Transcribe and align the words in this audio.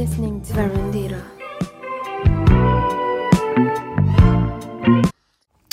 listening 0.00 0.40
to 0.40 0.54
Verandira. 0.54 1.22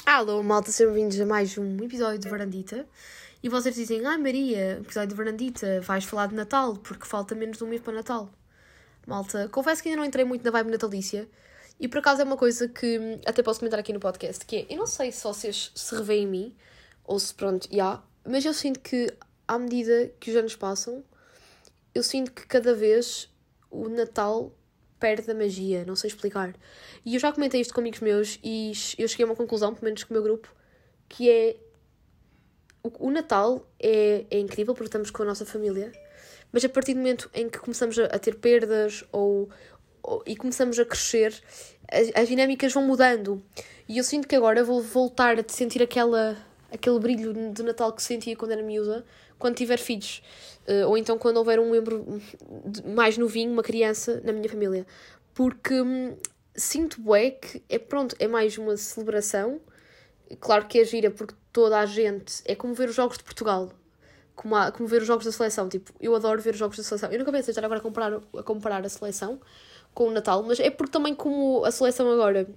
Alô, 0.05 0.43
malta, 0.43 0.69
sejam 0.69 0.91
bem-vindos 0.91 1.17
a 1.21 1.25
mais 1.25 1.57
um 1.57 1.81
episódio 1.81 2.19
de 2.19 2.27
Varandita. 2.27 2.85
E 3.41 3.47
vocês 3.47 3.73
dizem, 3.73 4.05
ai 4.05 4.17
Maria, 4.17 4.79
episódio 4.81 5.07
de 5.07 5.15
Varandita, 5.15 5.79
vais 5.79 6.03
falar 6.03 6.27
de 6.27 6.35
Natal, 6.35 6.75
porque 6.75 7.05
falta 7.05 7.33
menos 7.35 7.57
de 7.57 7.63
um 7.63 7.67
mês 7.67 7.81
para 7.81 7.93
Natal. 7.93 8.29
Malta, 9.07 9.47
confesso 9.47 9.81
que 9.81 9.87
ainda 9.87 10.01
não 10.01 10.05
entrei 10.05 10.25
muito 10.25 10.43
na 10.43 10.51
vibe 10.51 10.71
natalícia. 10.71 11.25
E 11.79 11.87
por 11.87 11.99
acaso 11.99 12.19
é 12.21 12.25
uma 12.25 12.35
coisa 12.35 12.67
que 12.67 13.21
até 13.25 13.41
posso 13.41 13.61
comentar 13.61 13.79
aqui 13.79 13.93
no 13.93 13.99
podcast, 14.01 14.45
que 14.45 14.57
é, 14.57 14.65
eu 14.69 14.77
não 14.77 14.87
sei 14.87 15.09
se 15.09 15.23
vocês 15.23 15.71
se 15.73 15.95
revêem 15.95 16.23
em 16.23 16.27
mim, 16.27 16.55
ou 17.05 17.17
se 17.17 17.33
pronto, 17.33 17.65
já, 17.69 17.73
yeah, 17.73 18.03
mas 18.25 18.43
eu 18.43 18.53
sinto 18.53 18.81
que 18.81 19.07
à 19.47 19.57
medida 19.57 20.11
que 20.19 20.31
os 20.31 20.35
anos 20.35 20.53
passam, 20.53 21.01
eu 21.95 22.03
sinto 22.03 22.33
que 22.33 22.45
cada 22.45 22.75
vez 22.75 23.29
o 23.69 23.89
Natal 23.89 24.51
perde 24.99 25.29
a 25.29 25.33
magia, 25.33 25.85
não 25.85 25.95
sei 25.95 26.09
explicar. 26.09 26.55
E 27.05 27.15
eu 27.15 27.19
já 27.19 27.31
comentei 27.31 27.61
isto 27.61 27.73
com 27.73 27.81
amigos 27.81 27.99
meus 27.99 28.39
e 28.43 28.71
eu 28.97 29.07
cheguei 29.07 29.25
a 29.25 29.29
uma 29.29 29.35
conclusão, 29.35 29.73
pelo 29.73 29.85
menos 29.85 30.03
com 30.03 30.13
o 30.13 30.15
meu 30.15 30.23
grupo, 30.23 30.53
que 31.07 31.29
é 31.29 31.57
o, 32.83 33.11
Natal 33.11 33.67
é, 33.79 34.25
é 34.29 34.39
incrível 34.39 34.73
porque 34.73 34.87
estamos 34.87 35.11
com 35.11 35.23
a 35.23 35.25
nossa 35.25 35.45
família, 35.45 35.91
mas 36.51 36.63
a 36.63 36.69
partir 36.69 36.93
do 36.93 36.99
momento 36.99 37.29
em 37.33 37.49
que 37.49 37.59
começamos 37.59 37.97
a, 37.99 38.05
a 38.05 38.19
ter 38.19 38.35
perdas 38.35 39.03
ou, 39.11 39.49
ou, 40.01 40.23
e 40.25 40.35
começamos 40.35 40.79
a 40.79 40.85
crescer, 40.85 41.33
as, 41.91 42.09
as 42.15 42.27
dinâmicas 42.27 42.73
vão 42.73 42.83
mudando. 42.83 43.43
E 43.87 43.97
eu 43.97 44.03
sinto 44.03 44.27
que 44.27 44.35
agora 44.35 44.63
vou 44.63 44.81
voltar 44.81 45.39
a 45.39 45.43
sentir 45.47 45.81
aquela, 45.81 46.37
aquele 46.71 46.99
brilho 46.99 47.51
de 47.51 47.63
Natal 47.63 47.91
que 47.93 48.01
sentia 48.01 48.35
quando 48.35 48.51
era 48.51 48.63
miúda, 48.63 49.05
quando 49.37 49.55
tiver 49.55 49.77
filhos. 49.77 50.21
Uh, 50.67 50.87
ou 50.87 50.97
então 50.97 51.17
quando 51.17 51.37
houver 51.37 51.59
um 51.59 51.71
membro 51.71 52.21
mais 52.85 53.17
novinho, 53.17 53.51
uma 53.51 53.63
criança, 53.63 54.21
na 54.23 54.33
minha 54.33 54.49
família. 54.49 54.85
Porque 55.33 55.81
hum, 55.81 56.17
sinto 56.55 56.99
bué 56.99 57.31
que 57.31 57.63
é 57.69 57.79
pronto, 57.79 58.15
é 58.19 58.27
mais 58.27 58.57
uma 58.57 58.75
celebração. 58.75 59.61
Claro 60.39 60.65
que 60.65 60.79
é 60.79 60.83
gira 60.83 61.09
porque 61.09 61.33
toda 61.53 61.79
a 61.79 61.85
gente. 61.85 62.41
É 62.45 62.55
como 62.55 62.73
ver 62.73 62.89
os 62.89 62.95
jogos 62.95 63.17
de 63.17 63.23
Portugal. 63.23 63.71
Como, 64.35 64.55
há, 64.55 64.71
como 64.71 64.87
ver 64.87 65.01
os 65.01 65.07
jogos 65.07 65.25
da 65.25 65.31
seleção. 65.31 65.69
Tipo, 65.69 65.91
eu 65.99 66.15
adoro 66.15 66.41
ver 66.41 66.53
os 66.53 66.59
jogos 66.59 66.77
da 66.77 66.83
seleção. 66.83 67.11
Eu 67.11 67.19
nunca 67.19 67.31
pensei 67.31 67.51
estar 67.51 67.63
agora 67.63 67.79
a 67.79 67.83
comparar, 67.83 68.21
a 68.37 68.43
comparar 68.43 68.85
a 68.85 68.89
seleção 68.89 69.39
com 69.93 70.09
o 70.09 70.11
Natal, 70.11 70.43
mas 70.43 70.59
é 70.59 70.69
porque 70.69 70.91
também 70.91 71.15
como 71.15 71.65
a 71.65 71.71
seleção 71.71 72.11
agora 72.11 72.47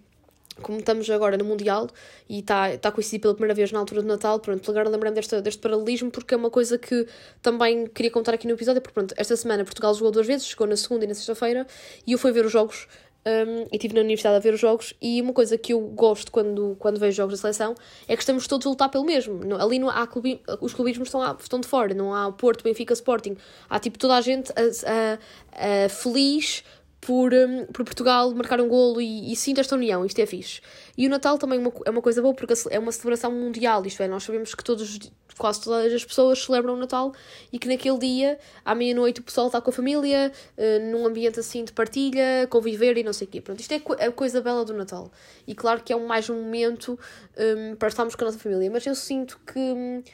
como 0.62 0.78
estamos 0.78 1.08
agora 1.10 1.36
no 1.36 1.44
Mundial 1.44 1.88
e 2.28 2.40
está 2.40 2.76
tá 2.78 2.88
a 2.90 2.92
coincidir 2.92 3.20
pela 3.20 3.34
primeira 3.34 3.54
vez 3.54 3.72
na 3.72 3.78
altura 3.78 4.02
do 4.02 4.08
Natal, 4.08 4.38
pronto, 4.40 4.70
agora 4.70 4.88
lembrando 4.88 5.14
deste, 5.14 5.40
deste 5.40 5.60
paralelismo 5.60 6.10
porque 6.10 6.34
é 6.34 6.36
uma 6.36 6.50
coisa 6.50 6.78
que 6.78 7.06
também 7.42 7.86
queria 7.86 8.10
contar 8.10 8.34
aqui 8.34 8.46
no 8.46 8.54
episódio, 8.54 8.80
porque 8.80 8.94
pronto, 8.94 9.14
esta 9.16 9.36
semana 9.36 9.64
Portugal 9.64 9.94
jogou 9.94 10.10
duas 10.10 10.26
vezes, 10.26 10.46
chegou 10.46 10.66
na 10.66 10.76
segunda 10.76 11.04
e 11.04 11.08
na 11.08 11.14
sexta-feira, 11.14 11.66
e 12.06 12.12
eu 12.12 12.18
fui 12.18 12.32
ver 12.32 12.44
os 12.44 12.52
jogos 12.52 12.86
um, 13.26 13.62
e 13.70 13.76
estive 13.76 13.94
na 13.94 14.00
universidade 14.00 14.36
a 14.36 14.38
ver 14.38 14.54
os 14.54 14.60
jogos 14.60 14.94
e 15.00 15.20
uma 15.20 15.32
coisa 15.32 15.58
que 15.58 15.72
eu 15.72 15.80
gosto 15.80 16.32
quando, 16.32 16.74
quando 16.78 16.98
vejo 16.98 17.16
jogos 17.16 17.34
da 17.34 17.38
seleção 17.38 17.74
é 18.08 18.16
que 18.16 18.22
estamos 18.22 18.46
todos 18.46 18.66
a 18.66 18.70
lutar 18.70 18.88
pelo 18.88 19.04
mesmo. 19.04 19.40
ali 19.56 19.78
não 19.78 19.90
há 19.90 20.06
clubi, 20.06 20.40
os 20.60 20.72
clubismos 20.72 21.08
estão, 21.08 21.36
estão 21.38 21.60
de 21.60 21.68
fora, 21.68 21.92
não 21.92 22.14
há 22.14 22.32
Porto, 22.32 22.64
Benfica, 22.64 22.94
Sporting. 22.94 23.36
Há 23.68 23.78
tipo 23.78 23.98
toda 23.98 24.14
a 24.16 24.20
gente 24.20 24.50
a, 24.52 24.62
a, 24.62 25.84
a 25.84 25.88
feliz 25.88 26.64
por, 27.00 27.32
um, 27.32 27.66
por 27.66 27.84
Portugal 27.84 28.32
marcar 28.34 28.60
um 28.60 28.68
golo 28.68 29.00
e, 29.00 29.32
e 29.32 29.36
sinto 29.36 29.60
esta 29.60 29.74
união, 29.74 30.04
isto 30.04 30.20
é 30.20 30.26
fixe. 30.26 30.60
E 30.96 31.06
o 31.06 31.10
Natal 31.10 31.38
também 31.38 31.58
é 31.58 31.62
uma, 31.62 31.72
é 31.86 31.90
uma 31.90 32.02
coisa 32.02 32.20
boa 32.20 32.34
porque 32.34 32.52
é 32.70 32.78
uma 32.78 32.92
celebração 32.92 33.32
mundial, 33.32 33.84
isto 33.86 34.02
é, 34.02 34.08
nós 34.08 34.22
sabemos 34.22 34.54
que 34.54 34.62
todos, 34.62 34.98
quase 35.38 35.62
todas 35.62 35.92
as 35.92 36.04
pessoas 36.04 36.44
celebram 36.44 36.74
o 36.74 36.76
Natal 36.76 37.12
e 37.50 37.58
que 37.58 37.66
naquele 37.66 37.98
dia, 37.98 38.38
à 38.64 38.74
meia-noite, 38.74 39.20
o 39.20 39.24
pessoal 39.24 39.46
está 39.46 39.60
com 39.60 39.70
a 39.70 39.72
família, 39.72 40.30
uh, 40.58 40.90
num 40.90 41.06
ambiente 41.06 41.40
assim 41.40 41.64
de 41.64 41.72
partilha, 41.72 42.46
conviver 42.50 42.98
e 42.98 43.02
não 43.02 43.12
sei 43.12 43.26
o 43.26 43.30
quê. 43.30 43.40
Pronto, 43.40 43.60
isto 43.60 43.72
é 43.72 44.06
a 44.06 44.12
coisa 44.12 44.42
bela 44.42 44.64
do 44.64 44.74
Natal. 44.74 45.10
E 45.46 45.54
claro 45.54 45.82
que 45.82 45.92
é 45.92 45.96
mais 45.96 46.28
um 46.28 46.42
momento 46.42 46.98
um, 47.38 47.76
para 47.76 47.88
estarmos 47.88 48.14
com 48.14 48.24
a 48.24 48.26
nossa 48.26 48.38
família, 48.38 48.70
mas 48.70 48.86
eu 48.86 48.94
sinto 48.94 49.40
que. 49.46 50.04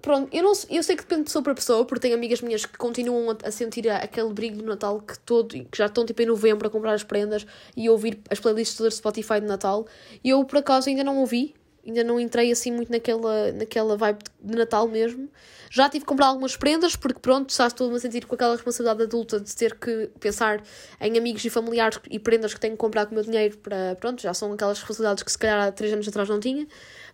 Pronto, 0.00 0.28
eu, 0.34 0.42
não, 0.42 0.52
eu 0.70 0.82
sei 0.82 0.96
que 0.96 1.02
depende 1.02 1.22
de 1.22 1.24
pessoa 1.26 1.42
para 1.42 1.54
pessoa, 1.54 1.84
porque 1.84 2.00
tenho 2.00 2.14
amigas 2.14 2.40
minhas 2.40 2.64
que 2.64 2.76
continuam 2.76 3.36
a, 3.44 3.50
sentir 3.50 3.88
aquele 3.88 4.32
brilho 4.32 4.56
do 4.58 4.64
Natal 4.64 5.00
que, 5.00 5.18
todo, 5.20 5.48
que 5.48 5.78
já 5.78 5.86
estão 5.86 6.04
tipo 6.04 6.20
em 6.22 6.26
novembro 6.26 6.66
a 6.66 6.70
comprar 6.70 6.92
as 6.92 7.02
prendas 7.02 7.46
e 7.76 7.88
ouvir 7.88 8.20
as 8.30 8.40
playlists 8.40 8.78
de 8.78 8.90
Spotify 8.90 9.40
de 9.40 9.46
Natal. 9.46 9.86
E 10.22 10.30
eu, 10.30 10.44
por 10.44 10.58
acaso, 10.58 10.88
ainda 10.88 11.04
não 11.04 11.18
ouvi, 11.18 11.54
ainda 11.86 12.04
não 12.04 12.18
entrei 12.18 12.50
assim 12.50 12.72
muito 12.72 12.90
naquela, 12.90 13.52
naquela 13.52 13.96
vibe 13.96 14.18
de 14.40 14.56
Natal 14.56 14.88
mesmo. 14.88 15.28
Já 15.70 15.88
tive 15.88 16.04
que 16.04 16.08
comprar 16.08 16.26
algumas 16.26 16.56
prendas, 16.56 16.94
porque 16.96 17.18
pronto, 17.18 17.52
já 17.52 17.66
estou-me 17.66 17.96
a 17.96 18.00
sentir 18.00 18.26
com 18.26 18.34
aquela 18.34 18.52
responsabilidade 18.52 19.02
adulta 19.02 19.40
de 19.40 19.54
ter 19.54 19.74
que 19.78 20.10
pensar 20.20 20.62
em 21.00 21.18
amigos 21.18 21.44
e 21.44 21.50
familiares 21.50 21.98
e 22.10 22.18
prendas 22.18 22.54
que 22.54 22.60
tenho 22.60 22.74
que 22.74 22.78
comprar 22.78 23.06
com 23.06 23.12
o 23.12 23.14
meu 23.14 23.24
dinheiro 23.24 23.58
para, 23.58 23.96
pronto, 23.96 24.22
já 24.22 24.32
são 24.32 24.52
aquelas 24.52 24.78
responsabilidades 24.78 25.22
que 25.22 25.32
se 25.32 25.38
calhar 25.38 25.66
há 25.66 25.72
três 25.72 25.92
anos 25.92 26.06
atrás 26.06 26.28
não 26.28 26.38
tinha 26.38 26.66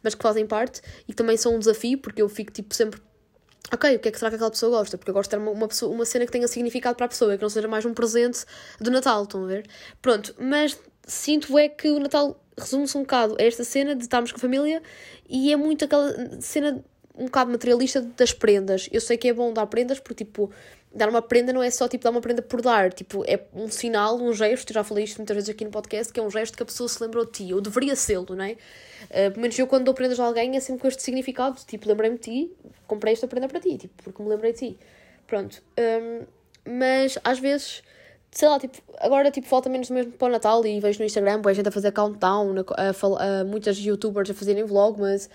mas 0.03 0.15
que 0.15 0.23
fazem 0.23 0.47
parte 0.47 0.81
e 1.07 1.15
também 1.15 1.37
são 1.37 1.55
um 1.55 1.59
desafio, 1.59 1.99
porque 1.99 2.23
eu 2.23 2.29
fico 2.29 2.53
tipo 2.53 2.75
sempre 2.75 3.01
ok, 3.73 3.97
o 3.97 3.99
que 4.01 4.09
é 4.09 4.11
que 4.11 4.19
será 4.19 4.31
que 4.31 4.35
aquela 4.35 4.51
pessoa 4.51 4.79
gosta? 4.79 4.99
Porque 4.99 5.11
eu 5.11 5.15
gosto 5.15 5.31
de 5.31 5.37
ter 5.37 5.43
uma, 5.43 5.53
uma, 5.53 5.69
pessoa, 5.69 5.93
uma 5.93 6.05
cena 6.05 6.27
que 6.27 6.33
tenha 6.33 6.49
significado 6.49 6.97
para 6.97 7.07
a 7.07 7.09
pessoa, 7.09 7.37
que 7.37 7.43
não 7.43 7.51
seja 7.51 7.69
mais 7.69 7.85
um 7.85 7.95
presente 7.95 8.45
do 8.81 8.91
Natal, 8.91 9.23
estão 9.23 9.45
a 9.45 9.47
ver? 9.47 9.67
Pronto, 10.03 10.35
mas 10.39 10.79
sinto 11.07 11.59
é 11.59 11.69
que 11.69 11.89
o 11.89 11.99
Natal 11.99 12.41
resume-se 12.57 12.97
um 12.97 13.03
bocado 13.03 13.37
a 13.39 13.43
esta 13.43 13.65
cena 13.65 13.95
de 13.95 14.03
estarmos 14.03 14.33
com 14.33 14.39
a 14.39 14.41
família 14.41 14.83
e 15.29 15.53
é 15.53 15.57
muito 15.57 15.85
aquela 15.85 16.41
cena 16.41 16.85
um 17.17 17.27
bocado 17.27 17.51
materialista 17.51 18.01
das 18.01 18.33
prendas. 18.33 18.89
Eu 18.93 19.01
sei 19.01 19.17
que 19.17 19.29
é 19.29 19.33
bom 19.33 19.53
dar 19.53 19.67
prendas 19.67 20.01
porque, 20.01 20.25
tipo, 20.25 20.51
dar 20.93 21.09
uma 21.09 21.23
prenda 21.23 21.53
não 21.53 21.63
é 21.63 21.71
só 21.71 21.87
tipo 21.87 22.03
dar 22.03 22.11
uma 22.11 22.21
prenda 22.21 22.43
por 22.43 22.61
dar, 22.61 22.93
tipo, 22.93 23.23
é 23.27 23.41
um 23.55 23.69
sinal, 23.69 24.17
um 24.17 24.33
gesto, 24.33 24.73
já 24.73 24.83
falei 24.83 25.05
isto 25.05 25.19
muitas 25.19 25.35
vezes 25.35 25.51
aqui 25.51 25.65
no 25.65 25.71
podcast, 25.71 26.13
que 26.13 26.19
é 26.19 26.23
um 26.23 26.31
gesto 26.31 26.57
que 26.57 26.63
a 26.63 26.67
pessoa 26.67 26.89
se 26.89 27.03
lembrou 27.03 27.25
de 27.25 27.33
ti, 27.33 27.55
ou 27.55 27.61
deveria 27.61 27.95
ser, 27.95 28.19
não 28.29 28.43
é? 28.43 28.53
Uh, 28.53 29.31
pelo 29.31 29.41
menos 29.41 29.59
eu 29.59 29.67
quando 29.67 29.85
dou 29.85 29.95
prendas 29.95 30.19
a 30.19 30.25
alguém 30.25 30.57
é 30.57 30.61
sempre 30.61 30.83
com 30.83 30.89
este 30.89 31.03
significado, 31.03 31.61
tipo, 31.67 31.89
lembrei-me 31.89 32.17
de 32.17 32.23
ti, 32.23 32.53
comprei 32.87 33.13
esta 33.13 33.29
prenda 33.29 33.49
para 33.49 33.61
ti, 33.61 33.77
tipo, 33.79 34.03
porque 34.03 34.23
me 34.23 34.29
lembrei 34.29 34.53
de 34.53 34.59
ti. 34.59 34.79
Pronto. 35.27 35.63
Um, 35.79 36.27
mas 36.65 37.19
às 37.23 37.39
vezes 37.39 37.83
sei 38.33 38.49
lá, 38.49 38.61
tipo, 38.61 38.79
agora 39.01 39.31
tipo, 39.31 39.47
falta 39.49 39.69
menos 39.69 39.91
mesmo 39.91 40.13
para 40.13 40.29
o 40.29 40.31
Natal 40.31 40.65
e 40.65 40.79
vejo 40.79 41.01
no 41.01 41.05
Instagram 41.05 41.43
a 41.45 41.53
gente 41.53 41.69
a 41.69 41.73
fazer 41.73 41.91
countdown, 41.91 42.55
a, 42.77 42.83
a, 42.83 43.41
a, 43.41 43.45
muitas 43.45 43.77
youtubers 43.79 44.31
a 44.31 44.35
fazerem 44.35 44.63
vlog, 44.65 45.01
mas 45.01 45.29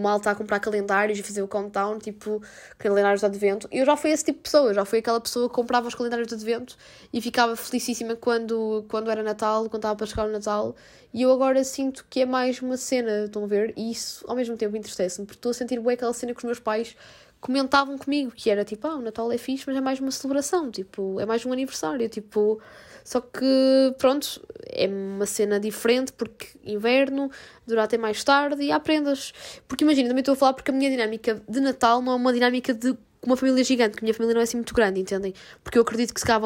mal 0.00 0.16
está 0.16 0.32
a 0.32 0.34
comprar 0.34 0.58
calendários 0.58 1.18
e 1.18 1.22
fazer 1.22 1.42
o 1.42 1.48
countdown, 1.48 1.98
tipo, 1.98 2.42
calendários 2.78 3.20
de 3.20 3.26
advento. 3.26 3.68
Eu 3.70 3.86
já 3.86 3.96
fui 3.96 4.10
esse 4.10 4.24
tipo 4.24 4.38
de 4.38 4.42
pessoa, 4.42 4.70
eu 4.70 4.74
já 4.74 4.84
fui 4.84 4.98
aquela 4.98 5.20
pessoa 5.20 5.48
que 5.48 5.54
comprava 5.54 5.86
os 5.86 5.94
calendários 5.94 6.26
de 6.26 6.34
advento 6.34 6.76
e 7.12 7.20
ficava 7.20 7.54
felicíssima 7.54 8.16
quando, 8.16 8.84
quando 8.88 9.08
era 9.10 9.22
Natal, 9.22 9.68
quando 9.68 9.76
estava 9.76 9.94
para 9.94 10.06
chegar 10.06 10.26
o 10.26 10.32
Natal. 10.32 10.74
E 11.14 11.22
eu 11.22 11.30
agora 11.30 11.62
sinto 11.62 12.04
que 12.10 12.22
é 12.22 12.26
mais 12.26 12.60
uma 12.60 12.76
cena, 12.76 13.26
estão 13.26 13.44
a 13.44 13.46
ver? 13.46 13.72
E 13.76 13.90
isso 13.92 14.24
ao 14.26 14.34
mesmo 14.34 14.56
tempo 14.56 14.76
entristece-me, 14.76 15.26
porque 15.26 15.38
estou 15.38 15.50
a 15.50 15.54
sentir 15.54 15.78
bem 15.78 15.94
aquela 15.94 16.12
cena 16.12 16.32
com 16.32 16.38
os 16.38 16.44
meus 16.44 16.58
pais 16.58 16.96
comentavam 17.42 17.98
comigo 17.98 18.30
que 18.30 18.48
era 18.48 18.64
tipo, 18.64 18.86
ah, 18.86 18.94
o 18.94 19.02
Natal 19.02 19.30
é 19.32 19.36
fixe, 19.36 19.64
mas 19.66 19.76
é 19.76 19.80
mais 19.80 19.98
uma 19.98 20.12
celebração, 20.12 20.70
tipo, 20.70 21.20
é 21.20 21.26
mais 21.26 21.44
um 21.44 21.52
aniversário, 21.52 22.08
tipo, 22.08 22.60
só 23.04 23.20
que 23.20 23.94
pronto, 23.98 24.40
é 24.64 24.86
uma 24.86 25.26
cena 25.26 25.58
diferente 25.58 26.12
porque 26.12 26.46
inverno, 26.64 27.30
dura 27.66 27.82
até 27.82 27.98
mais 27.98 28.22
tarde 28.22 28.62
e 28.62 28.70
há 28.70 28.78
prendas. 28.78 29.34
Porque 29.66 29.82
imagina, 29.82 30.08
também 30.08 30.20
estou 30.20 30.34
a 30.34 30.36
falar 30.36 30.52
porque 30.52 30.70
a 30.70 30.74
minha 30.74 30.88
dinâmica 30.88 31.42
de 31.48 31.60
Natal 31.60 32.00
não 32.00 32.12
é 32.12 32.14
uma 32.14 32.32
dinâmica 32.32 32.72
de 32.72 32.96
uma 33.24 33.36
família 33.36 33.64
gigante, 33.64 33.96
que 33.96 34.04
a 34.04 34.04
minha 34.04 34.14
família 34.14 34.34
não 34.34 34.40
é 34.40 34.44
assim 34.44 34.56
muito 34.56 34.74
grande, 34.74 35.00
entendem? 35.00 35.34
Porque 35.64 35.78
eu 35.78 35.82
acredito 35.82 36.14
que 36.14 36.20
se 36.20 36.26
calhar 36.26 36.42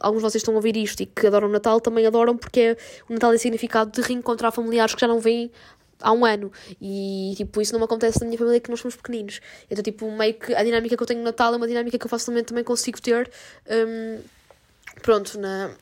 alguns 0.00 0.20
de 0.20 0.30
vocês 0.30 0.42
estão 0.42 0.54
a 0.54 0.56
ouvir 0.56 0.76
isto 0.76 1.02
e 1.02 1.06
que 1.06 1.26
adoram 1.26 1.48
o 1.48 1.50
Natal, 1.50 1.80
também 1.80 2.06
adoram 2.06 2.36
porque 2.36 2.60
é, 2.60 2.76
o 3.08 3.14
Natal 3.14 3.32
é 3.32 3.38
significado 3.38 3.90
de 3.90 4.06
reencontrar 4.06 4.52
familiares 4.52 4.94
que 4.94 5.00
já 5.00 5.08
não 5.08 5.20
vêm 5.20 5.50
há 6.00 6.12
um 6.12 6.24
ano. 6.24 6.52
E, 6.80 7.34
tipo, 7.36 7.60
isso 7.60 7.72
não 7.72 7.80
me 7.80 7.84
acontece 7.84 8.20
na 8.20 8.26
minha 8.26 8.38
família 8.38 8.60
que 8.60 8.70
nós 8.70 8.80
somos 8.80 8.96
pequeninos. 8.96 9.40
Então, 9.70 9.82
tipo, 9.82 10.10
meio 10.10 10.34
que 10.34 10.54
a 10.54 10.62
dinâmica 10.62 10.96
que 10.96 11.02
eu 11.02 11.06
tenho 11.06 11.20
no 11.20 11.24
Natal 11.24 11.52
é 11.54 11.56
uma 11.56 11.66
dinâmica 11.66 11.98
que 11.98 12.04
eu 12.04 12.10
facilmente 12.10 12.46
também 12.46 12.64
consigo 12.64 13.00
ter, 13.00 13.30
um, 13.68 14.20
pronto, 15.02 15.38
na, 15.38 15.74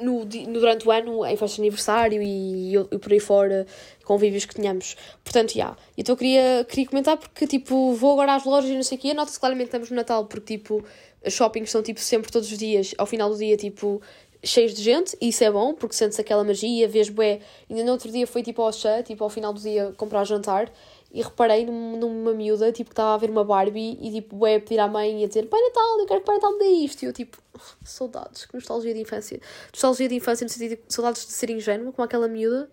no, 0.00 0.24
durante 0.24 0.86
o 0.86 0.90
ano, 0.90 1.24
em 1.26 1.36
festa 1.36 1.56
de 1.56 1.62
aniversário 1.62 2.22
e, 2.22 2.74
e, 2.76 2.98
por 2.98 3.12
aí 3.12 3.20
fora, 3.20 3.66
convívios 4.04 4.44
que 4.44 4.54
tenhamos. 4.54 4.96
Portanto, 5.22 5.52
já. 5.52 5.56
Yeah. 5.56 5.78
Então, 5.96 6.12
eu 6.12 6.16
queria, 6.16 6.66
queria 6.68 6.86
comentar 6.86 7.16
porque, 7.16 7.46
tipo, 7.46 7.92
vou 7.94 8.12
agora 8.12 8.34
às 8.34 8.44
lojas 8.44 8.70
e 8.70 8.74
não 8.74 8.82
sei 8.82 8.98
o 8.98 9.00
quê. 9.00 9.14
Nota-se 9.14 9.38
claramente 9.38 9.66
que 9.66 9.76
estamos 9.76 9.90
no 9.90 9.96
Natal 9.96 10.24
porque, 10.26 10.58
tipo, 10.58 10.84
shoppings 11.30 11.70
são, 11.70 11.82
tipo, 11.82 12.00
sempre 12.00 12.30
todos 12.30 12.50
os 12.50 12.58
dias, 12.58 12.94
ao 12.98 13.06
final 13.06 13.30
do 13.30 13.36
dia, 13.36 13.56
tipo, 13.56 14.00
cheios 14.44 14.74
de 14.74 14.82
gente, 14.82 15.16
e 15.20 15.28
isso 15.28 15.42
é 15.42 15.50
bom, 15.50 15.74
porque 15.74 15.94
sentes 15.94 16.18
aquela 16.18 16.44
magia, 16.44 16.88
vês 16.88 17.08
bué. 17.08 17.40
Ainda 17.68 17.84
no 17.84 17.92
outro 17.92 18.10
dia 18.10 18.26
foi 18.26 18.42
tipo 18.42 18.62
ao 18.62 18.72
chá, 18.72 19.02
tipo 19.02 19.24
ao 19.24 19.30
final 19.30 19.52
do 19.52 19.60
dia 19.60 19.92
comprar 19.96 20.24
jantar, 20.24 20.70
e 21.12 21.22
reparei 21.22 21.64
numa 21.64 22.32
miúda, 22.32 22.72
tipo, 22.72 22.90
que 22.90 22.92
estava 22.92 23.14
a 23.14 23.16
ver 23.16 23.30
uma 23.30 23.44
Barbie, 23.44 23.96
e 24.02 24.10
tipo, 24.10 24.34
bué 24.34 24.58
pedir 24.58 24.80
à 24.80 24.88
mãe 24.88 25.22
e 25.22 25.24
a 25.24 25.28
dizer, 25.28 25.46
Pai 25.46 25.60
Natal, 25.60 26.00
eu 26.00 26.06
quero 26.06 26.20
que 26.20 26.26
Pai 26.26 26.34
Natal 26.34 26.52
me 26.52 26.58
dê 26.58 26.70
isto. 26.70 27.02
E 27.04 27.06
eu 27.06 27.12
tipo, 27.12 27.38
saudades, 27.84 28.44
que 28.44 28.54
nostalgia 28.54 28.92
de 28.92 29.00
infância. 29.00 29.40
Nostalgia 29.72 30.08
de 30.08 30.16
infância 30.16 30.44
no 30.44 30.50
sentido 30.50 30.76
de 30.76 30.92
saudades 30.92 31.24
de 31.24 31.32
ser 31.32 31.50
ingênua, 31.50 31.92
como 31.92 32.04
aquela 32.04 32.26
miúda. 32.26 32.68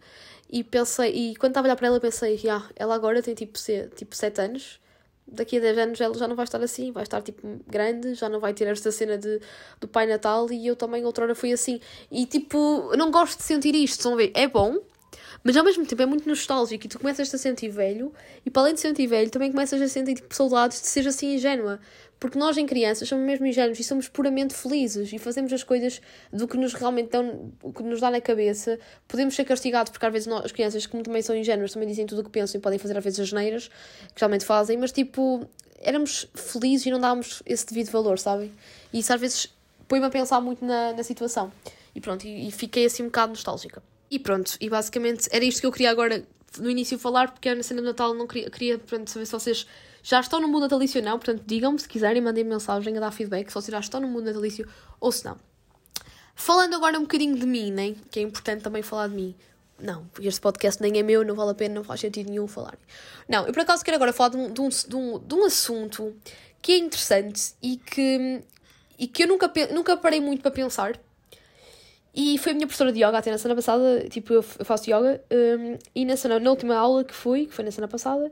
E 0.50 0.64
pensei, 0.64 1.12
e 1.12 1.36
quando 1.36 1.52
estava 1.52 1.68
a 1.68 1.70
olhar 1.70 1.76
para 1.78 1.88
ela 1.88 2.00
pensei, 2.00 2.42
ah, 2.50 2.68
ela 2.76 2.96
agora 2.96 3.22
tem 3.22 3.36
tipo, 3.36 3.58
ser, 3.58 3.90
tipo 3.92 4.16
7 4.16 4.42
anos, 4.42 4.81
daqui 5.32 5.58
a 5.58 5.60
10 5.60 5.78
anos 5.78 6.02
ela 6.02 6.18
já 6.18 6.28
não 6.28 6.36
vai 6.36 6.46
estar 6.46 6.62
assim, 6.62 6.92
vai 6.92 7.04
estar 7.04 7.22
tipo 7.22 7.42
grande, 7.68 8.14
já 8.14 8.28
não 8.28 8.40
vai 8.40 8.54
ter 8.54 8.68
esta 8.68 8.92
cena 8.92 9.18
de, 9.18 9.40
do 9.80 9.88
Pai 9.88 10.06
Natal 10.06 10.52
e 10.52 10.68
eu 10.68 10.76
também 10.76 11.06
outrora 11.06 11.34
fui 11.34 11.54
assim. 11.54 11.80
E 12.12 12.26
tipo, 12.26 12.92
não 12.98 13.10
gosto 13.10 13.38
de 13.38 13.44
sentir 13.44 13.74
isto, 13.76 13.98
estão 13.98 14.14
a 14.14 14.18
ver? 14.18 14.32
É 14.36 14.48
bom, 14.48 14.80
mas 15.44 15.58
ao 15.58 15.64
mesmo 15.64 15.86
tempo 15.86 16.02
é 16.02 16.06
muito 16.06 16.28
nostálgico 16.28 16.86
e 16.86 16.90
tu 16.90 17.00
começas 17.00 17.34
a 17.34 17.38
sentir 17.38 17.70
velho 17.70 18.14
e 18.46 18.50
para 18.50 18.64
além 18.64 18.74
de 18.76 18.80
sentir 18.82 19.08
velho 19.08 19.30
também 19.32 19.52
começas 19.52 19.82
a 19.82 19.88
sentir 19.88 20.16
tipo, 20.16 20.34
saudades 20.36 20.82
de 20.82 20.88
ser 20.88 21.08
assim 21.08 21.36
ingênua. 21.36 21.80
Porque 22.22 22.38
nós, 22.38 22.56
em 22.56 22.68
crianças, 22.68 23.10
somos 23.10 23.26
mesmo 23.26 23.48
ingênuos 23.48 23.80
e 23.80 23.84
somos 23.84 24.08
puramente 24.08 24.54
felizes 24.54 25.12
e 25.12 25.18
fazemos 25.18 25.52
as 25.52 25.64
coisas 25.64 26.00
do 26.32 26.48
que 26.48 26.56
nos 26.56 26.72
realmente 26.76 27.10
dão, 27.10 27.52
o 27.64 27.74
que 27.74 27.82
nos 27.82 28.00
dá 28.00 28.12
na 28.12 28.22
cabeça. 28.22 28.78
Podemos 29.08 29.34
ser 29.34 29.44
castigados 29.44 29.92
porque 29.92 30.06
às 30.06 30.14
vezes 30.14 30.28
nós, 30.28 30.46
as 30.46 30.52
crianças, 30.52 30.86
como 30.86 31.02
também 31.02 31.24
são 31.24 31.36
ingênuas, 31.36 31.74
também 31.74 31.90
dizem 31.90 32.06
tudo 32.06 32.22
o 32.22 32.24
que 32.24 32.30
pensam 32.30 32.60
e 32.60 32.62
podem 32.62 32.78
fazer 32.78 32.96
às 32.96 33.04
vezes 33.04 33.20
as 33.22 33.34
neiras, 33.34 33.70
que 33.70 34.20
geralmente 34.20 34.46
fazem, 34.46 34.78
mas 34.78 34.92
tipo, 34.92 35.50
éramos 35.80 36.28
felizes 36.36 36.86
e 36.86 36.92
não 36.92 37.00
dávamos 37.00 37.42
esse 37.44 37.66
devido 37.66 37.90
valor, 37.90 38.20
sabem? 38.20 38.52
E 38.94 39.00
isso 39.00 39.12
às 39.12 39.20
vezes 39.20 39.52
põe-me 39.88 40.06
a 40.06 40.12
pensar 40.12 40.40
muito 40.42 40.64
na, 40.64 40.94
na 40.94 41.02
situação. 41.02 41.52
E 41.96 42.00
pronto, 42.00 42.24
e, 42.28 42.50
e 42.50 42.52
fiquei 42.52 42.86
assim 42.86 43.02
um 43.02 43.08
bocado 43.08 43.32
nostálgica. 43.32 43.82
E 44.12 44.20
pronto, 44.20 44.58
e 44.62 44.70
basicamente 44.70 45.28
era 45.32 45.44
isto 45.44 45.60
que 45.60 45.66
eu 45.66 45.72
queria 45.72 45.90
agora 45.90 46.24
no 46.60 46.70
início 46.70 47.00
falar, 47.00 47.32
porque 47.32 47.52
na 47.56 47.64
cena 47.64 47.82
de 47.82 47.88
Natal 47.88 48.14
não 48.14 48.28
queria, 48.28 48.48
queria 48.52 48.78
pronto, 48.78 49.10
saber 49.10 49.26
se 49.26 49.32
vocês 49.32 49.66
já 50.04 50.20
estão 50.20 50.40
no 50.40 50.48
mundo 50.48 50.62
natalício 50.62 51.00
ou 51.00 51.06
não, 51.06 51.18
portanto 51.18 51.44
digam-me 51.46 51.80
se 51.80 51.88
quiserem, 51.88 52.22
mandem 52.22 52.44
mensagem 52.44 52.98
a 52.98 53.00
dar 53.00 53.12
feedback 53.12 53.50
se 53.50 53.54
vocês 53.54 53.72
já 53.72 53.80
estão 53.80 54.00
no 54.00 54.08
mundo 54.08 54.26
natalício 54.26 54.68
ou 55.00 55.12
se 55.12 55.26
não. 55.26 55.38
Falando 56.36 56.76
agora 56.76 56.98
um 56.98 57.04
bocadinho 57.04 57.38
de 57.38 57.46
mim, 57.46 57.72
né? 57.72 57.96
que 58.10 58.20
é 58.20 58.24
importante 58.24 58.64
também 58.64 58.82
falar 58.82 59.08
de 59.08 59.16
mim. 59.16 59.36
Não, 59.80 60.06
porque 60.08 60.28
este 60.28 60.40
podcast 60.40 60.82
nem 60.82 60.98
é 61.00 61.04
meu, 61.04 61.24
não 61.26 61.36
vale 61.36 61.52
a 61.52 61.56
pena, 61.56 61.76
não 61.76 61.84
faz 61.84 62.00
sentido 62.00 62.30
nenhum 62.30 62.48
falar. 62.48 62.78
Não, 63.28 63.48
eu 63.48 63.54
por 63.54 63.62
acaso 63.62 63.84
quero 63.84 63.96
agora 63.96 64.14
falar 64.14 64.30
de 64.30 64.38
um, 64.38 64.54
de 64.54 64.62
um, 64.62 64.70
de 64.70 64.96
um, 64.96 65.20
de 65.20 65.36
um 65.36 65.46
assunto 65.46 66.16
que 66.62 66.74
é 66.74 66.78
interessante 66.78 67.54
e 67.62 67.78
que, 67.78 68.44
e 69.00 69.08
que 69.08 69.24
eu 69.24 69.28
nunca, 69.28 69.52
nunca 69.72 69.98
parei 69.98 70.22
muito 70.22 70.42
para 70.42 70.52
pensar. 70.52 71.00
E 72.14 72.38
foi 72.38 72.52
a 72.52 72.56
minha 72.56 72.68
professora 72.68 72.92
de 72.92 73.00
yoga 73.00 73.18
até 73.18 73.32
na 73.32 73.38
semana 73.38 73.56
passada, 73.56 74.08
tipo, 74.10 74.34
eu 74.34 74.44
faço 74.44 74.90
yoga, 74.90 75.24
um, 75.32 75.78
e 75.96 76.06
na, 76.06 76.18
semana, 76.18 76.42
na 76.42 76.50
última 76.50 76.76
aula 76.76 77.04
que 77.04 77.14
fui, 77.14 77.46
que 77.46 77.54
foi 77.54 77.64
na 77.64 77.72
semana 77.72 77.88
passada, 77.88 78.32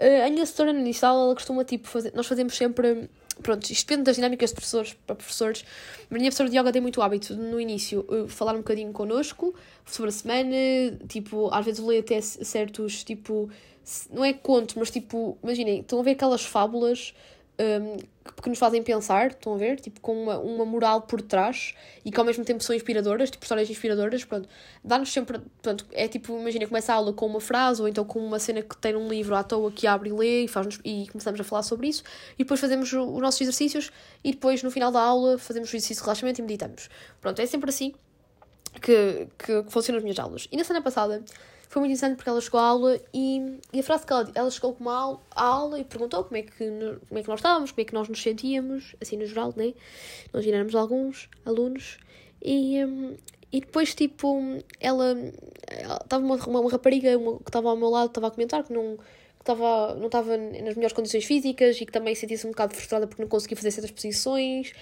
Uh, 0.00 0.26
a 0.26 0.30
minha 0.30 0.42
assessora 0.42 0.72
no 0.72 0.80
início 0.80 1.04
ela 1.04 1.34
costuma, 1.34 1.64
tipo, 1.64 1.86
fazer, 1.86 2.12
nós 2.14 2.26
fazemos 2.26 2.56
sempre, 2.56 3.10
pronto, 3.42 3.70
isto 3.70 3.86
depende 3.86 4.04
das 4.04 4.16
dinâmicas 4.16 4.50
de 4.50 4.54
professores 4.54 4.96
para 5.06 5.14
professores, 5.14 5.62
mas 6.08 6.16
a 6.16 6.18
minha 6.18 6.30
professora 6.30 6.48
de 6.48 6.58
yoga 6.58 6.72
tem 6.72 6.80
muito 6.80 7.02
hábito, 7.02 7.36
no 7.36 7.60
início, 7.60 8.06
uh, 8.08 8.26
falar 8.26 8.54
um 8.54 8.58
bocadinho 8.58 8.92
connosco, 8.92 9.54
sobre 9.84 10.08
a 10.08 10.12
semana, 10.12 10.56
tipo, 11.06 11.52
às 11.52 11.64
vezes 11.64 11.84
lê 11.84 11.98
até 11.98 12.20
certos, 12.20 13.04
tipo, 13.04 13.50
não 14.10 14.24
é 14.24 14.32
contos, 14.32 14.74
mas 14.74 14.90
tipo, 14.90 15.36
imaginem, 15.42 15.80
estão 15.80 16.00
a 16.00 16.02
ver 16.02 16.12
aquelas 16.12 16.44
fábulas 16.44 17.14
um, 17.60 17.96
que 18.42 18.48
nos 18.48 18.58
fazem 18.58 18.82
pensar, 18.82 19.28
estão 19.28 19.54
a 19.54 19.56
ver? 19.56 19.80
Tipo, 19.80 20.00
com 20.00 20.22
uma, 20.22 20.38
uma 20.38 20.64
moral 20.64 21.02
por 21.02 21.20
trás 21.20 21.74
e 22.04 22.10
que 22.10 22.18
ao 22.18 22.24
mesmo 22.24 22.44
tempo 22.44 22.62
são 22.62 22.74
inspiradoras, 22.74 23.30
tipo, 23.30 23.44
histórias 23.44 23.68
inspiradoras, 23.70 24.24
pronto. 24.24 24.48
Dá-nos 24.84 25.12
sempre, 25.12 25.40
pronto, 25.62 25.86
é 25.92 26.08
tipo, 26.08 26.38
imagina, 26.38 26.66
começa 26.66 26.92
a 26.92 26.96
aula 26.96 27.12
com 27.12 27.26
uma 27.26 27.40
frase 27.40 27.80
ou 27.80 27.88
então 27.88 28.04
com 28.04 28.18
uma 28.18 28.38
cena 28.38 28.62
que 28.62 28.76
tem 28.76 28.92
num 28.92 29.08
livro 29.08 29.34
à 29.34 29.42
toa 29.42 29.70
que 29.70 29.86
abre 29.86 30.10
e 30.10 30.12
lê 30.12 30.44
e, 30.44 30.48
faz 30.48 30.78
e 30.84 31.06
começamos 31.10 31.40
a 31.40 31.44
falar 31.44 31.62
sobre 31.62 31.88
isso 31.88 32.02
e 32.34 32.44
depois 32.44 32.60
fazemos 32.60 32.92
os 32.92 33.20
nossos 33.20 33.40
exercícios 33.40 33.90
e 34.22 34.32
depois 34.32 34.62
no 34.62 34.70
final 34.70 34.90
da 34.90 35.00
aula 35.00 35.38
fazemos 35.38 35.68
o 35.72 35.76
exercício 35.76 36.02
de 36.02 36.02
relaxamento 36.02 36.40
e 36.40 36.42
meditamos. 36.42 36.88
Pronto, 37.20 37.40
é 37.40 37.46
sempre 37.46 37.70
assim 37.70 37.92
que, 38.80 39.28
que, 39.38 39.62
que 39.64 39.70
funcionam 39.70 39.98
as 39.98 40.02
minhas 40.02 40.18
aulas. 40.18 40.48
E 40.50 40.56
na 40.56 40.64
semana 40.64 40.82
passada 40.82 41.22
foi 41.70 41.82
muito 41.82 41.92
interessante 41.92 42.16
porque 42.16 42.28
ela 42.28 42.40
chegou 42.40 42.58
à 42.58 42.64
aula 42.64 43.00
e, 43.14 43.60
e 43.72 43.78
a 43.78 43.82
frase 43.84 44.04
que 44.04 44.12
ela 44.12 44.28
ela 44.34 44.50
chegou 44.50 44.74
com 44.74 44.90
aula, 44.90 45.20
à 45.30 45.44
aula 45.44 45.78
e 45.78 45.84
perguntou 45.84 46.24
como 46.24 46.36
é, 46.36 46.42
que, 46.42 46.50
como 46.58 47.18
é 47.18 47.22
que 47.22 47.28
nós 47.28 47.38
estávamos, 47.38 47.70
como 47.70 47.80
é 47.80 47.84
que 47.84 47.94
nós 47.94 48.08
nos 48.08 48.20
sentíamos, 48.20 48.96
assim 49.00 49.16
no 49.16 49.24
geral, 49.24 49.54
né? 49.56 49.72
Nós 50.32 50.44
éramos 50.44 50.74
alguns 50.74 51.30
alunos 51.46 51.98
e, 52.42 52.84
um, 52.84 53.16
e 53.52 53.60
depois, 53.60 53.94
tipo, 53.94 54.42
ela 54.80 55.14
estava 56.02 56.24
uma, 56.24 56.34
uma, 56.34 56.60
uma, 56.60 56.70
rapariga 56.72 57.16
uma, 57.16 57.36
que 57.36 57.48
estava 57.48 57.70
ao 57.70 57.76
meu 57.76 57.88
lado, 57.88 58.08
estava 58.08 58.26
a 58.26 58.30
comentar 58.32 58.64
que 58.64 58.72
não 58.72 58.96
que 58.96 59.42
estava, 59.42 59.94
não 59.94 60.06
estava 60.06 60.36
nas 60.36 60.74
melhores 60.74 60.92
condições 60.92 61.24
físicas 61.24 61.80
e 61.80 61.86
que 61.86 61.92
também 61.92 62.14
sentia-se 62.16 62.46
um 62.46 62.50
bocado 62.50 62.74
frustrada 62.74 63.06
porque 63.06 63.22
não 63.22 63.28
conseguia 63.28 63.56
fazer 63.56 63.70
certas 63.70 63.92
posições 63.92 64.72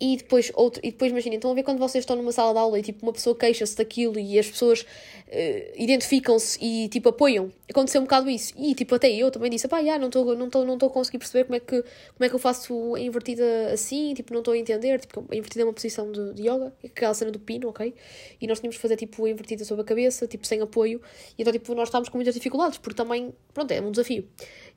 e 0.00 0.16
depois, 0.16 0.50
outro, 0.54 0.80
e 0.82 0.90
depois 0.90 1.12
imaginem, 1.12 1.36
estão 1.36 1.52
a 1.52 1.54
ver 1.54 1.62
quando 1.62 1.78
vocês 1.78 2.02
estão 2.02 2.16
numa 2.16 2.32
sala 2.32 2.52
de 2.52 2.58
aula 2.58 2.78
e 2.78 2.82
tipo 2.82 3.06
uma 3.06 3.12
pessoa 3.12 3.36
queixa-se 3.36 3.76
daquilo 3.76 4.18
e 4.18 4.36
as 4.38 4.50
pessoas 4.50 4.82
uh, 4.82 5.72
identificam-se 5.76 6.58
e 6.60 6.88
tipo 6.88 7.08
apoiam. 7.08 7.52
Aconteceu 7.70 8.00
um 8.00 8.04
bocado 8.04 8.28
isso. 8.28 8.52
E 8.58 8.74
tipo, 8.74 8.92
até 8.94 9.10
eu 9.10 9.30
também 9.30 9.50
disse, 9.50 9.68
pá, 9.68 9.78
yeah, 9.78 9.98
não 9.98 10.08
estou 10.08 10.34
não 10.34 10.50
tô, 10.50 10.64
não 10.64 10.76
tô 10.76 10.86
a 10.86 10.90
conseguir 10.90 11.18
perceber 11.18 11.44
como 11.44 11.54
é, 11.54 11.60
que, 11.60 11.80
como 11.80 12.24
é 12.24 12.28
que 12.28 12.34
eu 12.34 12.38
faço 12.40 12.94
a 12.96 13.00
invertida 13.00 13.72
assim, 13.72 14.14
tipo, 14.14 14.32
não 14.32 14.40
estou 14.40 14.52
a 14.52 14.58
entender. 14.58 15.00
Tipo, 15.00 15.24
a 15.30 15.36
invertida 15.36 15.62
é 15.62 15.64
uma 15.64 15.72
posição 15.72 16.10
de, 16.10 16.34
de 16.34 16.42
yoga, 16.42 16.72
aquela 16.84 17.14
cena 17.14 17.30
do 17.30 17.38
pino, 17.38 17.68
ok? 17.68 17.94
E 18.40 18.46
nós 18.48 18.58
tínhamos 18.58 18.76
que 18.76 18.82
fazer 18.82 18.96
tipo 18.96 19.24
a 19.24 19.30
invertida 19.30 19.64
sobre 19.64 19.82
a 19.82 19.84
cabeça, 19.84 20.26
tipo, 20.26 20.44
sem 20.44 20.60
apoio. 20.60 21.00
E 21.38 21.42
então, 21.42 21.52
tipo, 21.52 21.72
nós 21.74 21.88
estávamos 21.88 22.08
com 22.08 22.18
muitas 22.18 22.34
dificuldades, 22.34 22.78
porque 22.78 22.96
também, 22.96 23.32
pronto, 23.52 23.70
é 23.70 23.80
um 23.80 23.92
desafio. 23.92 24.28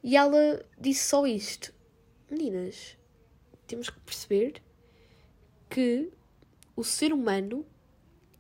E 0.04 0.16
ela 0.16 0.64
disse 0.80 1.08
só 1.10 1.26
isto: 1.26 1.74
Meninas, 2.30 2.96
temos 3.66 3.90
que 3.90 4.00
perceber 4.02 4.62
que 5.78 6.10
o 6.76 6.84
ser 6.84 7.14
humano 7.14 7.64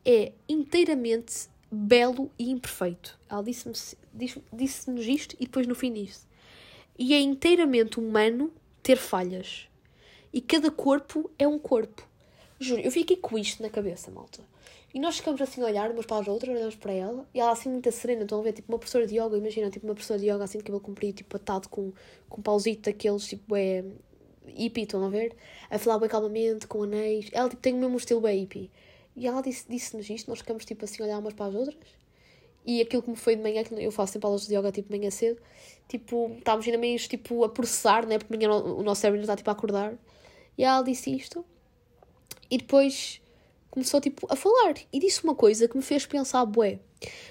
é 0.03 0.31
inteiramente 0.49 1.47
belo 1.71 2.31
e 2.39 2.49
imperfeito. 2.49 3.15
Ela 3.29 3.43
disse-nos 3.43 3.93
disse, 4.11 4.89
isto 5.07 5.35
e 5.39 5.45
depois 5.45 5.67
no 5.67 5.75
fim 5.75 5.93
disse. 5.93 6.25
E 6.97 7.13
é 7.13 7.19
inteiramente 7.19 7.99
humano 7.99 8.51
ter 8.81 8.97
falhas. 8.97 9.69
E 10.33 10.41
cada 10.41 10.71
corpo 10.71 11.29
é 11.37 11.47
um 11.47 11.59
corpo. 11.59 12.09
Juro, 12.59 12.81
eu 12.81 12.91
fiquei 12.91 13.17
com 13.17 13.37
isto 13.37 13.61
na 13.61 13.69
cabeça, 13.69 14.09
malta. 14.09 14.43
E 14.91 14.99
nós 14.99 15.17
ficamos 15.17 15.39
assim 15.39 15.61
a 15.61 15.65
olhar 15.65 15.91
umas 15.91 16.07
para 16.07 16.23
as 16.23 16.27
outras, 16.27 16.55
olhamos 16.55 16.75
para 16.75 16.91
ela, 16.91 17.29
e 17.35 17.39
ela 17.39 17.51
assim 17.51 17.69
muito 17.69 17.91
serena, 17.91 18.23
estão 18.23 18.39
a 18.39 18.41
ver, 18.41 18.53
tipo 18.53 18.71
uma 18.71 18.79
professora 18.79 19.05
de 19.05 19.13
yoga, 19.13 19.37
imagina, 19.37 19.69
tipo 19.69 19.85
uma 19.85 19.93
professora 19.93 20.19
de 20.19 20.25
yoga 20.25 20.43
assim 20.43 20.57
de 20.57 20.63
cabelo 20.63 20.81
comprido, 20.81 21.17
tipo 21.17 21.35
atado 21.35 21.69
com, 21.69 21.93
com 22.27 22.41
um 22.41 22.81
daqueles, 22.81 23.27
tipo 23.27 23.55
é 23.55 23.85
hippie, 24.55 24.83
estão 24.83 25.03
a 25.05 25.09
ver? 25.09 25.35
A 25.69 25.77
falar 25.77 25.99
bem 25.99 26.09
calmamente, 26.09 26.67
com 26.67 26.83
anéis. 26.83 27.29
Ela 27.31 27.49
tipo, 27.49 27.61
tem 27.61 27.73
o 27.73 27.77
mesmo 27.77 27.97
estilo 27.97 28.21
bem 28.21 28.39
hippie. 28.39 28.71
E 29.15 29.27
ela 29.27 29.41
disse-nos 29.41 30.05
disse 30.05 30.13
isto, 30.13 30.29
nós 30.29 30.39
ficamos 30.39 30.63
tipo 30.65 30.85
assim 30.85 31.01
a 31.01 31.05
olhar 31.05 31.19
umas 31.19 31.33
para 31.33 31.47
as 31.47 31.55
outras. 31.55 31.77
E 32.65 32.81
aquilo 32.81 33.01
que 33.01 33.09
me 33.09 33.15
foi 33.15 33.35
de 33.35 33.41
manhã, 33.41 33.63
que 33.63 33.73
eu 33.73 33.91
faço 33.91 34.13
sempre 34.13 34.27
aulas 34.27 34.45
de 34.45 34.53
yoga 34.53 34.71
tipo 34.71 34.91
de 34.91 34.97
manhã 34.97 35.09
cedo, 35.09 35.41
tipo, 35.87 36.35
estávamos 36.37 36.65
ainda 36.65 36.77
meio 36.77 36.99
tipo 36.99 37.43
a 37.45 37.49
processar, 37.49 38.05
né? 38.05 38.19
Porque 38.19 38.35
manhã 38.35 38.51
o 38.51 38.83
nosso 38.83 39.01
cérebro 39.01 39.21
está 39.21 39.35
tipo 39.35 39.49
a 39.49 39.53
acordar. 39.53 39.97
E 40.57 40.63
ela 40.63 40.81
disse 40.81 41.15
isto. 41.15 41.45
E 42.51 42.57
depois 42.57 43.21
começou 43.71 44.01
tipo 44.01 44.27
a 44.29 44.35
falar. 44.35 44.75
E 44.91 44.99
disse 44.99 45.23
uma 45.23 45.33
coisa 45.33 45.67
que 45.67 45.77
me 45.77 45.83
fez 45.83 46.05
pensar, 46.05 46.45
bué. 46.45 46.79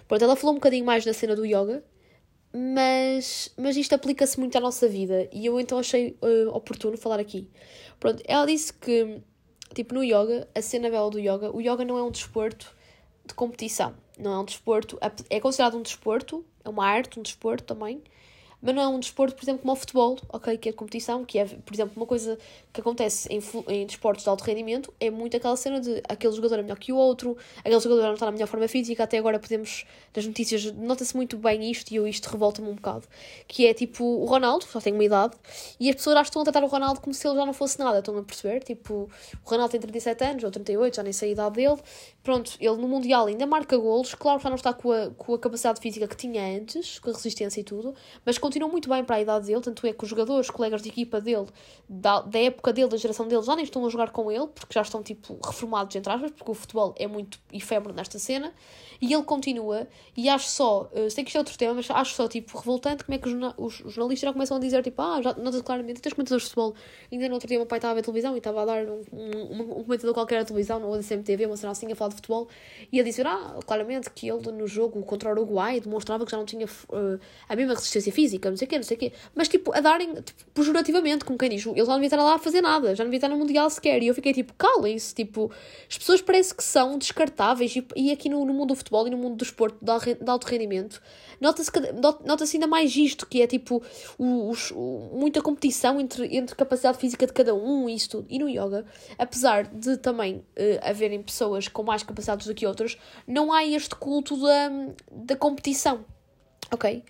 Pronto, 0.09 0.25
ela 0.25 0.37
falou 0.37 0.53
um 0.53 0.59
bocadinho 0.59 0.85
mais 0.85 1.05
na 1.05 1.13
cena 1.13 1.37
do 1.37 1.45
yoga, 1.45 1.85
mas, 2.59 3.53
mas 3.59 3.77
isto 3.77 3.95
aplica-se 3.95 4.41
muito 4.41 4.57
à 4.57 4.61
nossa 4.63 4.89
vida 4.89 5.29
e 5.31 5.45
eu 5.45 5.61
então 5.61 5.79
achei 5.79 6.17
uh, 6.23 6.49
oportuno 6.55 6.97
falar 6.97 7.21
aqui. 7.21 7.51
Pronto, 8.01 8.23
ela 8.27 8.47
disse 8.47 8.73
que, 8.73 9.21
tipo, 9.75 9.95
no 9.95 10.03
yoga, 10.03 10.49
a 10.55 10.63
cena 10.63 10.89
bela 10.89 11.11
do 11.11 11.19
yoga, 11.19 11.55
o 11.55 11.61
yoga 11.61 11.85
não 11.85 11.99
é 11.99 12.03
um 12.03 12.11
desporto 12.11 12.75
de 13.27 13.35
competição, 13.35 13.95
não 14.19 14.33
é 14.33 14.39
um 14.39 14.45
desporto, 14.47 14.99
é 15.29 15.39
considerado 15.39 15.77
um 15.77 15.83
desporto, 15.83 16.47
é 16.65 16.69
uma 16.71 16.87
arte, 16.87 17.21
um 17.21 17.23
desporto 17.23 17.65
também, 17.65 18.03
mas 18.67 18.75
não 18.75 18.83
é 18.83 18.89
um 18.89 18.99
desporto, 18.99 19.37
por 19.37 19.45
exemplo, 19.45 19.61
como 19.61 19.73
o 19.73 19.77
futebol, 19.77 20.19
ok, 20.29 20.59
que 20.59 20.69
é 20.69 20.73
competição, 20.73 21.25
que 21.25 21.39
é, 21.39 21.45
por 21.45 21.73
exemplo, 21.73 21.93
uma 21.95 22.05
coisa 22.05 22.37
que 22.73 22.81
acontece 22.81 23.29
em, 23.33 23.41
em 23.69 23.87
desportos 23.87 24.25
de 24.25 24.29
alto 24.29 24.43
rendimento, 24.43 24.93
é 24.99 25.09
muito 25.09 25.37
aquela 25.37 25.57
cena 25.57 25.81
de 25.81 26.03
aquele 26.09 26.35
jogador 26.35 26.59
é 26.59 26.63
melhor 26.63 26.77
que 26.77 26.93
o 26.93 26.97
outro, 26.97 27.37
aquele 27.61 27.79
jogador 27.79 28.07
não 28.07 28.15
está 28.15 28.27
na 28.27 28.33
melhor 28.33 28.49
forma 28.49 28.67
física, 28.67 29.05
até 29.05 29.19
agora 29.19 29.39
podemos, 29.39 29.85
nas 30.15 30.27
notícias, 30.27 30.65
nota-se 30.73 31.15
muito 31.15 31.37
bem 31.39 31.71
isto, 31.71 31.93
e 31.93 31.97
eu 31.97 32.09
isto 32.09 32.27
revolta-me 32.27 32.69
um 32.69 32.75
bocado, 32.75 33.07
que 33.47 33.69
é 33.69 33.73
tipo, 33.73 34.05
o 34.05 34.25
Ronaldo, 34.25 34.65
só 34.65 34.81
tem 34.81 34.93
uma 34.93 35.05
idade, 35.05 35.37
e 35.79 35.89
as 35.89 35.95
pessoas 35.95 36.17
já 36.17 36.23
estão 36.23 36.43
a 36.43 36.45
tratar 36.45 36.65
o 36.65 36.67
Ronaldo 36.67 37.01
como 37.01 37.15
se 37.15 37.25
ele 37.25 37.37
já 37.37 37.47
não 37.47 37.53
fosse 37.53 37.79
nada, 37.79 38.01
estão 38.01 38.19
a 38.19 38.23
perceber? 38.25 38.65
Tipo, 38.65 39.09
o 39.45 39.49
Ronaldo 39.49 39.71
tem 39.71 39.81
37 39.81 40.25
anos, 40.25 40.43
ou 40.43 40.51
38, 40.51 40.97
já 40.97 41.03
nem 41.05 41.13
sei 41.13 41.29
a 41.29 41.33
idade 41.33 41.55
dele, 41.55 41.81
pronto, 42.25 42.51
ele 42.59 42.77
no 42.79 42.89
Mundial 42.89 43.27
ainda 43.27 43.47
marca 43.47 43.77
golos, 43.77 44.13
claro 44.13 44.39
que 44.39 44.43
já 44.43 44.51
não 44.51 44.57
está 44.57 44.73
com 44.73 44.91
a, 44.91 45.11
com 45.11 45.35
a 45.35 45.39
capacidade 45.39 45.81
física 45.81 46.09
que 46.09 46.17
tinha 46.17 46.43
antes, 46.59 46.99
com 46.99 47.11
a 47.11 47.13
resistência 47.13 47.61
e 47.61 47.65
tudo, 47.65 47.95
mas 48.25 48.39
continuam 48.57 48.73
muito 48.73 48.89
bem 48.89 49.05
para 49.05 49.17
a 49.17 49.21
idade 49.21 49.47
dele, 49.47 49.61
tanto 49.61 49.87
é 49.87 49.93
que 49.93 50.03
os 50.03 50.09
jogadores, 50.09 50.49
colegas 50.49 50.81
de 50.81 50.89
equipa 50.89 51.21
dele, 51.21 51.47
da, 51.87 52.23
da 52.23 52.39
época 52.39 52.73
dele, 52.73 52.89
da 52.89 52.97
geração 52.97 53.29
dele, 53.29 53.43
já 53.43 53.55
nem 53.55 53.65
estão 53.65 53.85
a 53.85 53.91
jogar 53.91 54.11
com 54.11 54.33
ele, 54.33 54.47
porque 54.47 54.73
já 54.73 54.81
estão, 54.81 55.03
tipo, 55.03 55.39
reformados, 55.45 55.95
entre 55.95 56.11
aspas, 56.11 56.31
porque 56.31 56.51
o 56.51 56.55
futebol 56.55 56.95
é 56.99 57.07
muito 57.07 57.39
efêmero 57.53 57.93
nesta 57.93 58.19
cena, 58.19 58.53
e 59.01 59.13
ele 59.13 59.23
continua, 59.25 59.87
e 60.17 60.29
acho 60.29 60.49
só, 60.49 60.91
uh, 60.93 61.11
sei 61.11 61.23
que 61.23 61.29
isto 61.29 61.37
é 61.37 61.41
outro 61.41 61.59
tema, 61.59 61.75
mas 61.75 61.91
acho 61.91 62.15
só, 62.15 62.27
tipo, 62.27 62.57
revoltante 62.57 63.05
como 63.05 63.15
é 63.15 63.19
que 63.19 63.29
os, 63.29 63.81
os, 63.85 63.93
jornalistas 63.93 64.29
já 64.29 64.33
começam 64.33 64.57
a 64.57 64.61
dizer, 64.61 64.83
tipo, 64.83 65.03
ah, 65.03 65.21
já 65.21 65.35
nota 65.35 65.63
claramente, 65.63 66.01
tens 66.01 66.15
comentadores 66.15 66.45
de 66.45 66.49
futebol, 66.49 66.75
ainda 67.13 67.29
no 67.29 67.35
outro 67.35 67.47
dia 67.47 67.59
o 67.59 67.61
meu 67.61 67.67
pai 67.67 67.77
estava 67.79 67.93
a 67.93 67.95
ver 67.95 68.03
televisão 68.03 68.35
e 68.35 68.39
estava 68.39 68.63
a 68.63 68.65
dar 68.65 68.87
um, 68.87 69.03
um, 69.13 69.81
um 69.81 69.85
comentador 69.85 70.15
qualquer 70.15 70.41
à 70.41 70.45
televisão, 70.47 70.83
ou 70.83 70.97
da 70.97 71.03
CMTV, 71.03 71.45
uma 71.47 71.59
cena 71.59 71.73
assim, 71.73 71.93
a 71.93 71.97
falar 71.97 72.09
de 72.09 72.17
futebol, 72.17 72.49
e 72.91 73.01
a 73.01 73.05
dizer, 73.05 73.27
ah, 73.27 73.59
claramente 73.67 74.09
que 74.11 74.31
ele 74.31 74.51
no 74.51 74.67
jogo 74.67 75.03
contra 75.03 75.29
o 75.29 75.33
Uruguai 75.33 75.79
demonstrava 75.79 76.25
que 76.25 76.31
já 76.31 76.39
não 76.39 76.47
tinha 76.47 76.65
uh, 76.65 77.21
a 77.49 77.55
mesma 77.55 77.75
resistência 77.75 78.13
física, 78.13 78.36
física, 78.37 78.51
não 78.51 78.57
sei 78.57 78.67
o 78.67 78.69
quê, 78.69 78.77
não 78.77 78.83
sei 78.83 78.97
o 78.97 79.01
quê. 79.01 79.13
Mas, 79.35 79.49
tipo, 79.49 79.73
a 79.75 79.81
darem, 79.81 80.15
tipo, 80.15 80.45
pejorativamente, 80.55 81.25
como 81.25 81.39
quem 81.39 81.51
diz, 81.51 81.65
ele 81.67 81.77
já 81.79 81.85
não 81.85 81.95
devia 81.95 82.07
estar 82.07 82.23
lá 82.23 82.35
a 82.35 82.39
fazer 82.39 82.61
nada, 82.61 82.95
já 82.95 83.03
não 83.05 83.11
devia 83.11 83.19
estar 83.19 83.29
no 83.29 83.37
Mundial 83.37 83.69
sequer. 83.71 84.03
E 84.03 84.09
eu 84.09 84.15
fiquei 84.15 84.33
tipo, 84.33 84.53
calem-se, 84.55 85.15
tipo, 85.15 85.51
as 85.89 85.99
pessoas 85.99 86.21
parece 86.21 86.55
que 86.55 86.63
são 86.63 86.99
descartáveis. 86.99 87.75
E, 87.77 87.87
e 87.97 88.13
aqui 88.13 88.29
no, 88.29 88.45
no, 88.45 88.53
mundo 88.53 88.69
do 88.69 88.75
futebol 88.75 89.07
e 89.07 89.11
no 89.11 89.17
mundo 89.17 89.37
do 89.37 89.45
esporte 89.45 89.79
de 89.83 90.31
alto 90.31 90.47
rendimento, 90.47 91.01
nota-se 91.41 91.71
nota 92.25 92.45
ainda 92.45 92.67
mais 92.67 92.95
isto, 92.97 93.27
que 93.27 93.43
é 93.43 93.47
tipo, 93.47 93.83
os, 94.19 94.71
o, 94.73 95.11
muita 95.15 95.41
competição 95.41 96.01
entre, 96.01 96.37
entre 96.37 96.55
capacidade 96.55 96.99
física 96.99 97.27
de 97.27 97.33
cada 97.33 97.55
um 97.55 97.89
e 97.89 97.95
isso 97.95 98.11
tudo. 98.11 98.27
E 98.29 98.39
no 98.39 98.49
yoga, 98.49 98.85
apesar 99.19 99.67
de 99.67 99.97
também 99.97 100.37
uh, 100.37 100.43
haverem 100.83 101.23
pessoas 101.23 101.69
com 101.69 101.83
mais 101.83 102.03
capacidades 102.03 102.47
do 102.47 102.55
que 102.55 102.67
outras, 102.67 102.97
não 103.27 103.53
há 103.53 103.65
este 103.65 103.95
culto 103.97 104.37
da, 104.41 104.71
da 105.11 105.37
competição. 105.37 106.05
Ok? 106.73 107.05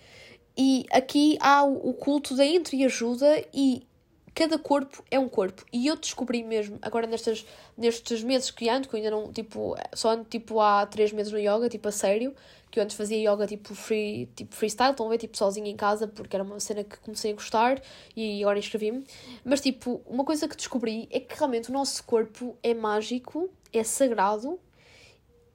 E 0.57 0.85
aqui 0.91 1.37
há 1.39 1.63
o, 1.63 1.93
culto 1.93 2.35
da 2.35 2.43
entreajuda 2.43 3.45
e 3.53 3.85
cada 4.33 4.57
corpo 4.57 5.03
é 5.11 5.19
um 5.19 5.29
corpo. 5.29 5.63
E 5.71 5.85
eu 5.85 5.95
descobri 5.95 6.43
mesmo, 6.43 6.79
agora 6.81 7.05
nestes, 7.05 7.45
nestes 7.77 8.23
meses 8.23 8.49
que 8.49 8.67
ando, 8.67 8.87
que 8.87 8.95
eu 8.95 8.97
ainda 8.97 9.11
não, 9.11 9.31
tipo, 9.31 9.75
só 9.93 10.11
ando 10.11 10.25
tipo 10.25 10.59
há 10.59 10.85
três 10.87 11.11
meses 11.11 11.31
no 11.31 11.39
yoga, 11.39 11.69
tipo 11.69 11.87
a 11.87 11.91
sério, 11.91 12.35
que 12.71 12.79
eu 12.79 12.83
antes 12.83 12.95
fazia 12.95 13.31
yoga 13.31 13.45
tipo, 13.45 13.75
free, 13.75 14.27
tipo 14.35 14.55
freestyle, 14.55 14.91
estão 14.91 15.05
a 15.05 15.09
ver, 15.09 15.19
tipo 15.19 15.37
sozinha 15.37 15.69
em 15.69 15.75
casa, 15.75 16.07
porque 16.07 16.35
era 16.35 16.43
uma 16.43 16.59
cena 16.59 16.83
que 16.83 16.97
comecei 16.99 17.31
a 17.31 17.35
gostar 17.35 17.81
e 18.15 18.41
agora 18.41 18.57
inscrevi-me. 18.57 19.05
Mas 19.45 19.61
tipo, 19.61 20.01
uma 20.07 20.23
coisa 20.23 20.47
que 20.47 20.55
descobri 20.55 21.07
é 21.11 21.19
que 21.19 21.35
realmente 21.35 21.69
o 21.69 21.73
nosso 21.73 22.03
corpo 22.03 22.57
é 22.63 22.73
mágico, 22.73 23.49
é 23.71 23.83
sagrado 23.83 24.59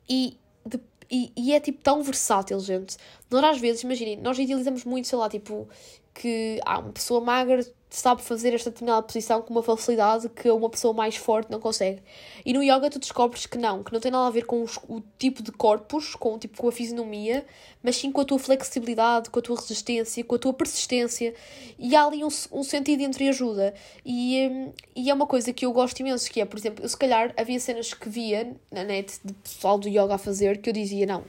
e 0.09 0.37
de 0.65 0.79
e, 1.13 1.33
e, 1.37 1.53
é 1.53 1.61
tipo 1.61 1.83
tão 1.83 2.03
versátil, 2.03 2.59
gente. 2.61 2.97
Nós 3.31 3.45
às 3.45 3.59
vezes, 3.61 3.83
imaginem, 3.83 4.17
nós 4.17 4.39
idealizamos 4.39 4.85
muito, 4.85 5.07
sei 5.07 5.19
lá, 5.19 5.29
tipo, 5.29 5.69
que 6.15 6.59
há 6.65 6.79
uma 6.79 6.93
pessoa 6.93 7.21
magra 7.21 7.63
sabe 7.99 8.23
fazer 8.23 8.55
esta 8.55 8.71
determinada 8.71 9.03
posição 9.03 9.43
com 9.43 9.53
uma 9.53 9.63
facilidade 9.63 10.29
que 10.29 10.51
uma 10.51 10.71
pessoa 10.71 10.95
mais 10.95 11.17
forte 11.17 11.51
não 11.51 11.61
consegue. 11.61 12.03
E 12.45 12.53
no 12.53 12.63
yoga 12.63 12.89
tu 12.91 12.99
descobres 12.99 13.47
que 13.47 13.59
não, 13.59 13.83
que 13.83 13.93
não 13.93 14.01
tem 14.01 14.11
nada 14.11 14.27
a 14.27 14.31
ver 14.31 14.47
com 14.47 14.63
os, 14.63 14.79
o 14.89 15.03
tipo 15.19 15.43
de 15.43 15.53
corpos, 15.53 16.15
com, 16.15 16.39
tipo, 16.39 16.57
com 16.57 16.69
a 16.69 16.73
fisionomia, 16.73 17.45
mas 17.83 17.97
sim 17.97 18.11
com 18.11 18.21
a 18.21 18.25
tua 18.25 18.39
flexibilidade, 18.39 19.31
com 19.31 19.39
a 19.39 19.43
tua 19.43 19.57
resistência, 19.57 20.25
com 20.25 20.35
a 20.35 20.39
tua 20.39 20.53
persistência. 20.53 21.35
E 21.79 21.95
há 21.95 22.05
ali 22.05 22.25
um, 22.25 22.29
um 22.53 22.63
sentido 22.63 23.03
entre 23.03 23.29
ajuda. 23.29 23.75
E, 24.05 24.49
hum, 24.51 24.73
e 24.97 25.11
é 25.11 25.15
uma 25.15 25.27
coisa 25.27 25.53
que 25.53 25.67
eu 25.67 25.73
gosto 25.73 26.01
imenso, 26.01 26.31
que 26.31 26.41
é, 26.41 26.45
por 26.45 26.59
exemplo, 26.59 26.85
eu 26.85 26.89
se 26.89 26.97
calhar 26.97 27.35
havia 27.37 27.61
cenas 27.61 27.93
que 27.93 28.09
via 28.09 28.57
na 28.71 28.85
net 28.85 29.21
de 29.25 29.33
pessoal 29.35 29.79
do 29.79 29.89
yoga 29.89 30.15
a 30.15 30.19
fazer 30.19 30.59
que 30.59 30.71
eu 30.71 30.75
dizia, 30.75 31.07
não, 31.07 31.25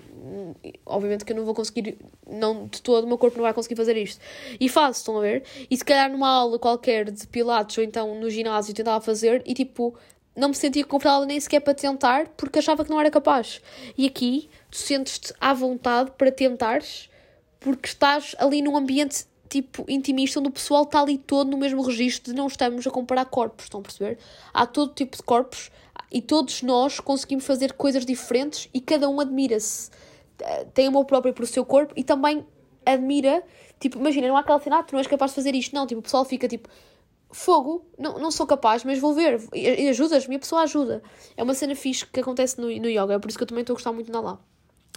obviamente 0.85 1.25
que 1.25 1.31
eu 1.31 1.37
não 1.37 1.45
vou 1.45 1.53
conseguir, 1.53 1.97
não, 2.27 2.67
de 2.67 2.81
todo 2.81 3.03
o 3.03 3.07
meu 3.07 3.17
corpo 3.17 3.37
não 3.37 3.43
vai 3.43 3.53
conseguir 3.53 3.75
fazer 3.75 3.97
isto. 3.97 4.19
E 4.59 4.69
faço, 4.69 4.99
estão 4.99 5.17
a 5.17 5.21
ver? 5.21 5.43
E 5.69 5.75
se 5.75 5.83
calhar 5.83 6.09
numa 6.11 6.29
aula 6.29 6.52
qualquer 6.59 7.09
de 7.11 7.27
pilates 7.27 7.77
ou 7.77 7.83
então 7.83 8.19
no 8.19 8.29
ginásio 8.29 8.73
tentava 8.73 8.99
fazer 9.03 9.41
e 9.45 9.53
tipo, 9.53 9.95
não 10.35 10.49
me 10.49 10.55
sentia 10.55 10.83
confortável 10.85 11.27
nem 11.27 11.39
sequer 11.39 11.59
para 11.59 11.73
tentar 11.73 12.27
porque 12.29 12.59
achava 12.59 12.83
que 12.83 12.89
não 12.89 12.99
era 12.99 13.11
capaz. 13.11 13.61
E 13.97 14.05
aqui 14.05 14.49
tu 14.69 14.77
sentes-te 14.77 15.33
à 15.39 15.53
vontade 15.53 16.11
para 16.17 16.31
tentares 16.31 17.09
porque 17.59 17.87
estás 17.87 18.35
ali 18.39 18.61
num 18.61 18.75
ambiente 18.75 19.25
tipo 19.49 19.85
intimista 19.87 20.39
onde 20.39 20.49
o 20.49 20.51
pessoal 20.51 20.83
está 20.83 21.01
ali 21.01 21.17
todo 21.17 21.51
no 21.51 21.57
mesmo 21.57 21.81
registro 21.83 22.31
de 22.31 22.37
não 22.37 22.47
estamos 22.47 22.85
a 22.87 22.91
comparar 22.91 23.25
corpos, 23.25 23.65
estão 23.65 23.79
a 23.79 23.83
perceber? 23.83 24.17
Há 24.53 24.65
todo 24.65 24.93
tipo 24.93 25.15
de 25.15 25.23
corpos 25.23 25.71
e 26.11 26.21
todos 26.21 26.61
nós 26.61 26.99
conseguimos 26.99 27.45
fazer 27.45 27.73
coisas 27.73 28.05
diferentes 28.05 28.69
e 28.73 28.81
cada 28.81 29.07
um 29.07 29.19
admira-se 29.19 29.91
tem 30.73 30.87
amor 30.87 31.05
próprio 31.05 31.33
pelo 31.33 31.47
seu 31.47 31.65
corpo 31.65 31.93
e 31.95 32.03
também 32.03 32.45
admira, 32.85 33.43
tipo, 33.83 33.99
imagina, 33.99 34.27
não 34.29 34.37
há 34.37 34.39
aquela 34.39 34.59
cena, 34.61 34.79
ah, 34.79 34.83
tu 34.83 34.93
não 34.93 34.99
és 34.99 35.07
capaz 35.07 35.31
de 35.31 35.35
fazer 35.35 35.53
isto, 35.53 35.75
não, 35.75 35.85
tipo, 35.85 35.99
o 35.99 36.01
pessoal 36.01 36.23
fica 36.23 36.47
tipo, 36.47 36.69
fogo, 37.29 37.85
não, 37.99 38.17
não 38.17 38.31
sou 38.31 38.47
capaz, 38.47 38.85
mas 38.85 38.97
vou 38.97 39.13
ver, 39.13 39.41
e, 39.53 39.89
ajudas-me, 39.89 40.37
a 40.37 40.39
pessoa 40.39 40.61
ajuda. 40.61 41.03
É 41.35 41.43
uma 41.43 41.53
cena 41.53 41.75
fixe 41.75 42.05
que 42.05 42.19
acontece 42.21 42.59
no, 42.61 42.67
no 42.67 42.87
yoga, 42.89 43.15
é 43.15 43.19
por 43.19 43.27
isso 43.27 43.37
que 43.37 43.43
eu 43.43 43.47
também 43.47 43.61
estou 43.61 43.73
a 43.73 43.75
gostar 43.75 43.91
muito 43.91 44.09
de 44.09 44.17
lá. 44.17 44.39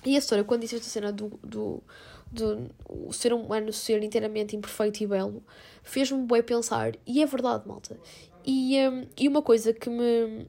E 0.05 0.15
a 0.15 0.19
história, 0.19 0.45
quando 0.45 0.61
disse 0.61 0.77
esta 0.77 0.87
cena 0.89 1.11
do, 1.11 1.29
do, 1.43 1.83
do 2.31 2.71
o 2.89 3.13
ser 3.13 3.33
humano 3.33 3.73
ser 3.73 4.01
inteiramente 4.05 4.55
imperfeito 4.55 5.03
e 5.03 5.07
belo, 5.07 5.43
fez-me 5.83 6.25
bem 6.25 6.43
pensar, 6.45 6.93
e 7.05 7.21
é 7.21 7.27
verdade, 7.27 7.67
malta. 7.67 7.99
E, 8.45 8.79
um, 8.89 9.05
e 9.19 9.27
uma 9.27 9.43
coisa 9.43 9.73
que 9.73 9.91
me, 9.91 10.47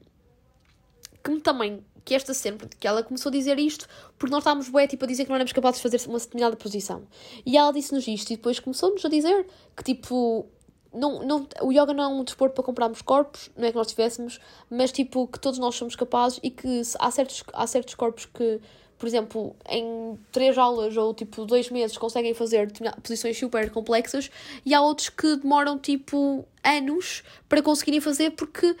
que 1.24 1.30
me 1.32 1.40
também 1.40 1.82
que 2.08 2.14
esta 2.14 2.32
sempre, 2.32 2.70
que 2.80 2.88
ela 2.88 3.02
começou 3.02 3.28
a 3.28 3.32
dizer 3.32 3.58
isto 3.58 3.86
porque 4.18 4.32
nós 4.32 4.40
estávamos 4.40 4.70
bué, 4.70 4.86
tipo, 4.86 5.04
a 5.04 5.06
dizer 5.06 5.24
que 5.24 5.28
não 5.28 5.36
éramos 5.36 5.52
capazes 5.52 5.78
de 5.78 5.82
fazer 5.82 6.08
uma 6.08 6.18
determinada 6.18 6.56
posição. 6.56 7.02
E 7.44 7.54
ela 7.54 7.70
disse-nos 7.70 8.08
isto 8.08 8.32
e 8.32 8.36
depois 8.36 8.58
começou-nos 8.58 9.04
a 9.04 9.10
dizer 9.10 9.46
que, 9.76 9.84
tipo, 9.84 10.46
não, 10.90 11.22
não, 11.22 11.46
o 11.60 11.70
yoga 11.70 11.92
não 11.92 12.04
é 12.04 12.08
um 12.08 12.24
desporto 12.24 12.54
para 12.54 12.64
comprarmos 12.64 13.02
corpos, 13.02 13.50
não 13.54 13.68
é 13.68 13.70
que 13.70 13.76
nós 13.76 13.88
tivéssemos, 13.88 14.40
mas, 14.70 14.90
tipo, 14.90 15.26
que 15.26 15.38
todos 15.38 15.58
nós 15.58 15.74
somos 15.74 15.94
capazes 15.94 16.40
e 16.42 16.50
que 16.50 16.80
há 16.98 17.10
certos, 17.10 17.44
há 17.52 17.66
certos 17.66 17.94
corpos 17.94 18.24
que, 18.24 18.58
por 18.96 19.06
exemplo, 19.06 19.54
em 19.68 20.18
três 20.32 20.56
aulas 20.56 20.96
ou, 20.96 21.12
tipo, 21.12 21.44
dois 21.44 21.68
meses 21.68 21.98
conseguem 21.98 22.32
fazer 22.32 22.72
posições 23.02 23.38
super 23.38 23.70
complexas 23.70 24.30
e 24.64 24.72
há 24.72 24.80
outros 24.80 25.10
que 25.10 25.36
demoram, 25.36 25.78
tipo, 25.78 26.48
anos 26.64 27.22
para 27.50 27.60
conseguirem 27.60 28.00
fazer 28.00 28.30
porque 28.30 28.74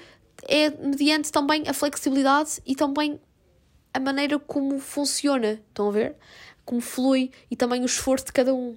é 0.46 0.70
mediante 0.70 1.32
também 1.32 1.64
a 1.66 1.72
flexibilidade 1.72 2.60
e 2.66 2.74
também 2.74 3.20
a 3.92 4.00
maneira 4.00 4.38
como 4.38 4.78
funciona, 4.78 5.60
estão 5.68 5.88
a 5.88 5.92
ver? 5.92 6.16
Como 6.64 6.80
flui 6.80 7.30
e 7.50 7.56
também 7.56 7.82
o 7.82 7.86
esforço 7.86 8.26
de 8.26 8.32
cada 8.32 8.54
um. 8.54 8.76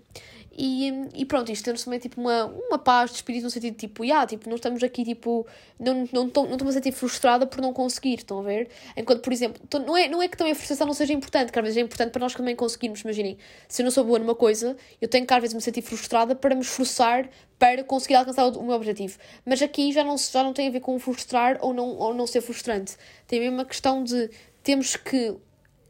E, 0.53 0.91
e 1.15 1.25
pronto, 1.25 1.50
isto 1.50 1.63
temos 1.63 1.84
também 1.84 1.98
tipo 1.98 2.20
uma, 2.20 2.46
uma 2.46 2.77
paz 2.77 3.10
de 3.12 3.15
espírito 3.15 3.43
no 3.43 3.50
sentido 3.50 3.75
tipo, 3.75 4.03
yeah, 4.03 4.27
tipo, 4.27 4.50
não 4.50 4.58
estamos 4.58 4.84
aqui 4.84 5.05
tipo, 5.05 5.48
não, 5.79 6.10
não, 6.12 6.25
não, 6.25 6.43
não 6.43 6.51
estamos 6.51 6.75
a 6.75 6.79
sentir 6.79 6.91
frustrada 6.91 7.48
por 7.48 7.62
não 7.62 7.72
conseguir, 7.72 8.15
estão 8.15 8.39
a 8.39 8.43
ver? 8.43 8.70
Enquanto, 8.98 9.22
por 9.22 9.31
exemplo, 9.31 9.62
não 9.86 9.96
é, 9.96 10.10
não 10.10 10.22
é 10.22 10.27
que 10.27 10.36
também 10.36 10.51
a 10.51 10.55
frustração 10.55 10.86
não 10.86 10.93
seja 10.93 11.13
importante, 11.13 11.53
que 11.53 11.58
às 11.58 11.63
vezes 11.63 11.77
é 11.77 11.81
importante 11.81 12.12
para 12.12 12.20
nós 12.20 12.34
também 12.34 12.53
conseguirmos, 12.53 13.00
imaginem, 13.00 13.38
se 13.70 13.81
eu 13.81 13.86
não 13.86 13.91
sou 13.91 14.03
boa 14.03 14.20
numa 14.20 14.36
coisa, 14.36 14.75
eu 15.00 15.08
tenho 15.08 15.25
que 15.25 15.34
às 15.34 15.39
vezes 15.39 15.53
me 15.53 15.62
sentir 15.62 15.81
frustrada 15.81 16.36
para 16.36 16.53
me 16.53 16.62
esforçar 16.62 17.29
para 17.58 17.84
conseguir 17.84 18.15
alcançar 18.15 18.46
o, 18.46 18.60
o 18.60 18.63
meu 18.65 18.75
objetivo. 18.75 19.17
Mas 19.46 19.62
aqui 19.62 19.93
já 19.93 20.03
não, 20.03 20.17
já 20.17 20.43
não 20.43 20.51
tem 20.51 20.67
a 20.67 20.72
ver 20.72 20.81
com 20.81 21.00
frustrar 21.00 21.60
ou 21.62 21.74
não, 21.74 21.96
ou 21.96 22.13
não 22.13 22.27
ser 22.27 22.41
frustrante. 22.41 22.98
Tem 23.25 23.39
mesmo 23.39 23.62
a 23.62 23.65
questão 23.65 24.03
de 24.03 24.29
temos 24.63 24.98
que 24.98 25.38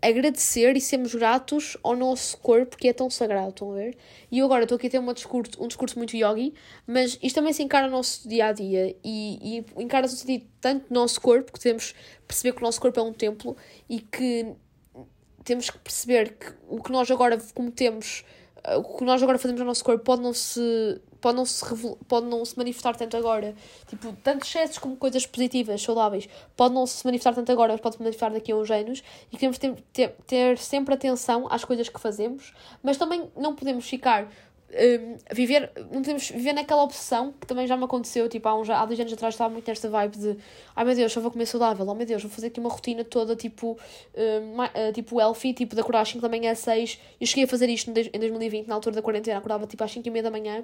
agradecer 0.01 0.75
e 0.75 0.81
sermos 0.81 1.13
gratos 1.13 1.77
ao 1.83 1.95
nosso 1.95 2.37
corpo 2.37 2.75
que 2.75 2.87
é 2.87 2.93
tão 2.93 3.09
sagrado, 3.09 3.49
estão 3.49 3.71
a 3.71 3.75
ver? 3.75 3.97
E 4.31 4.39
eu 4.39 4.45
agora 4.45 4.63
estou 4.63 4.75
aqui 4.75 4.87
a 4.87 4.89
ter 4.89 4.99
uma 4.99 5.13
discurso, 5.13 5.63
um 5.63 5.67
discurso 5.67 5.97
muito 5.97 6.15
yogi, 6.15 6.53
mas 6.87 7.19
isto 7.21 7.35
também 7.35 7.53
se 7.53 7.61
encara 7.61 7.87
no 7.87 7.93
nosso 7.93 8.27
dia 8.27 8.47
a 8.47 8.51
dia 8.51 8.95
e, 9.03 9.63
e 9.75 9.81
encara-se 9.81 10.15
no 10.15 10.19
sentido 10.19 10.45
tanto 10.59 10.87
do 10.87 10.93
nosso 10.93 11.21
corpo, 11.21 11.53
que 11.53 11.59
devemos 11.59 11.93
perceber 12.27 12.53
que 12.53 12.61
o 12.61 12.65
nosso 12.65 12.81
corpo 12.81 12.99
é 12.99 13.03
um 13.03 13.13
templo 13.13 13.55
e 13.87 13.99
que 13.99 14.53
temos 15.43 15.69
que 15.69 15.77
perceber 15.77 16.37
que 16.37 16.53
o 16.67 16.81
que 16.81 16.91
nós 16.91 17.09
agora 17.11 17.37
cometemos, 17.53 18.23
o 18.77 18.97
que 18.97 19.03
nós 19.03 19.21
agora 19.21 19.37
fazemos 19.37 19.59
no 19.59 19.67
nosso 19.67 19.83
corpo 19.83 20.03
pode 20.03 20.21
não 20.21 20.33
se 20.33 20.99
pode 21.21 21.37
não, 21.37 21.45
se 21.45 21.63
pode 22.07 22.25
não 22.25 22.43
se 22.43 22.57
manifestar 22.57 22.95
tanto 22.95 23.15
agora. 23.15 23.55
Tipo, 23.87 24.13
tanto 24.23 24.45
excessos 24.45 24.77
como 24.77 24.95
coisas 24.97 25.25
positivas, 25.25 25.81
saudáveis, 25.81 26.27
pode 26.57 26.73
não 26.73 26.85
se 26.85 27.05
manifestar 27.05 27.33
tanto 27.33 27.51
agora, 27.51 27.73
mas 27.73 27.81
pode 27.81 27.95
se 27.95 28.01
manifestar 28.01 28.31
daqui 28.31 28.51
a 28.51 28.55
uns 28.55 28.69
anos. 28.69 29.03
E 29.31 29.37
queremos 29.37 29.57
ter, 29.57 29.75
ter, 29.93 30.15
ter 30.25 30.57
sempre 30.57 30.93
atenção 30.93 31.47
às 31.49 31.63
coisas 31.63 31.87
que 31.87 31.99
fazemos, 31.99 32.53
mas 32.83 32.97
também 32.97 33.31
não 33.37 33.55
podemos 33.55 33.87
ficar 33.87 34.27
um, 34.71 35.17
viver, 35.33 35.71
não 35.91 36.01
podemos 36.01 36.29
viver 36.29 36.53
naquela 36.53 36.83
obsessão 36.83 37.33
que 37.33 37.45
também 37.45 37.67
já 37.67 37.75
me 37.75 37.83
aconteceu, 37.83 38.29
tipo, 38.29 38.47
há, 38.47 38.57
uns, 38.57 38.69
há 38.69 38.85
dois 38.85 38.99
anos 38.99 39.11
atrás 39.11 39.33
estava 39.33 39.51
muito 39.51 39.67
nesta 39.67 39.89
vibe 39.89 40.17
de 40.17 40.37
ai 40.75 40.85
meu 40.85 40.95
Deus, 40.95 41.11
só 41.11 41.19
vou 41.19 41.31
comer 41.31 41.45
saudável, 41.45 41.85
oh 41.87 41.93
meu 41.93 42.05
Deus, 42.05 42.21
vou 42.21 42.31
fazer 42.31 42.47
aqui 42.47 42.59
uma 42.59 42.69
rotina 42.69 43.03
toda 43.03 43.35
tipo, 43.35 43.77
um, 44.15 44.61
uh, 44.61 44.93
tipo 44.93 45.19
healthy, 45.19 45.53
tipo 45.53 45.75
de 45.75 45.81
acordar 45.81 46.01
às 46.01 46.09
5 46.09 46.21
da 46.21 46.29
manhã 46.29 46.51
às 46.51 46.59
6. 46.59 46.99
Eu 47.19 47.27
cheguei 47.27 47.43
a 47.43 47.47
fazer 47.47 47.69
isto 47.69 47.89
em 47.89 48.19
2020, 48.19 48.67
na 48.67 48.75
altura 48.75 48.95
da 48.95 49.01
quarentena, 49.01 49.37
acordava 49.37 49.67
tipo 49.67 49.83
às 49.83 49.91
5 49.91 50.07
e 50.07 50.11
meia 50.11 50.23
da 50.23 50.31
manhã 50.31 50.63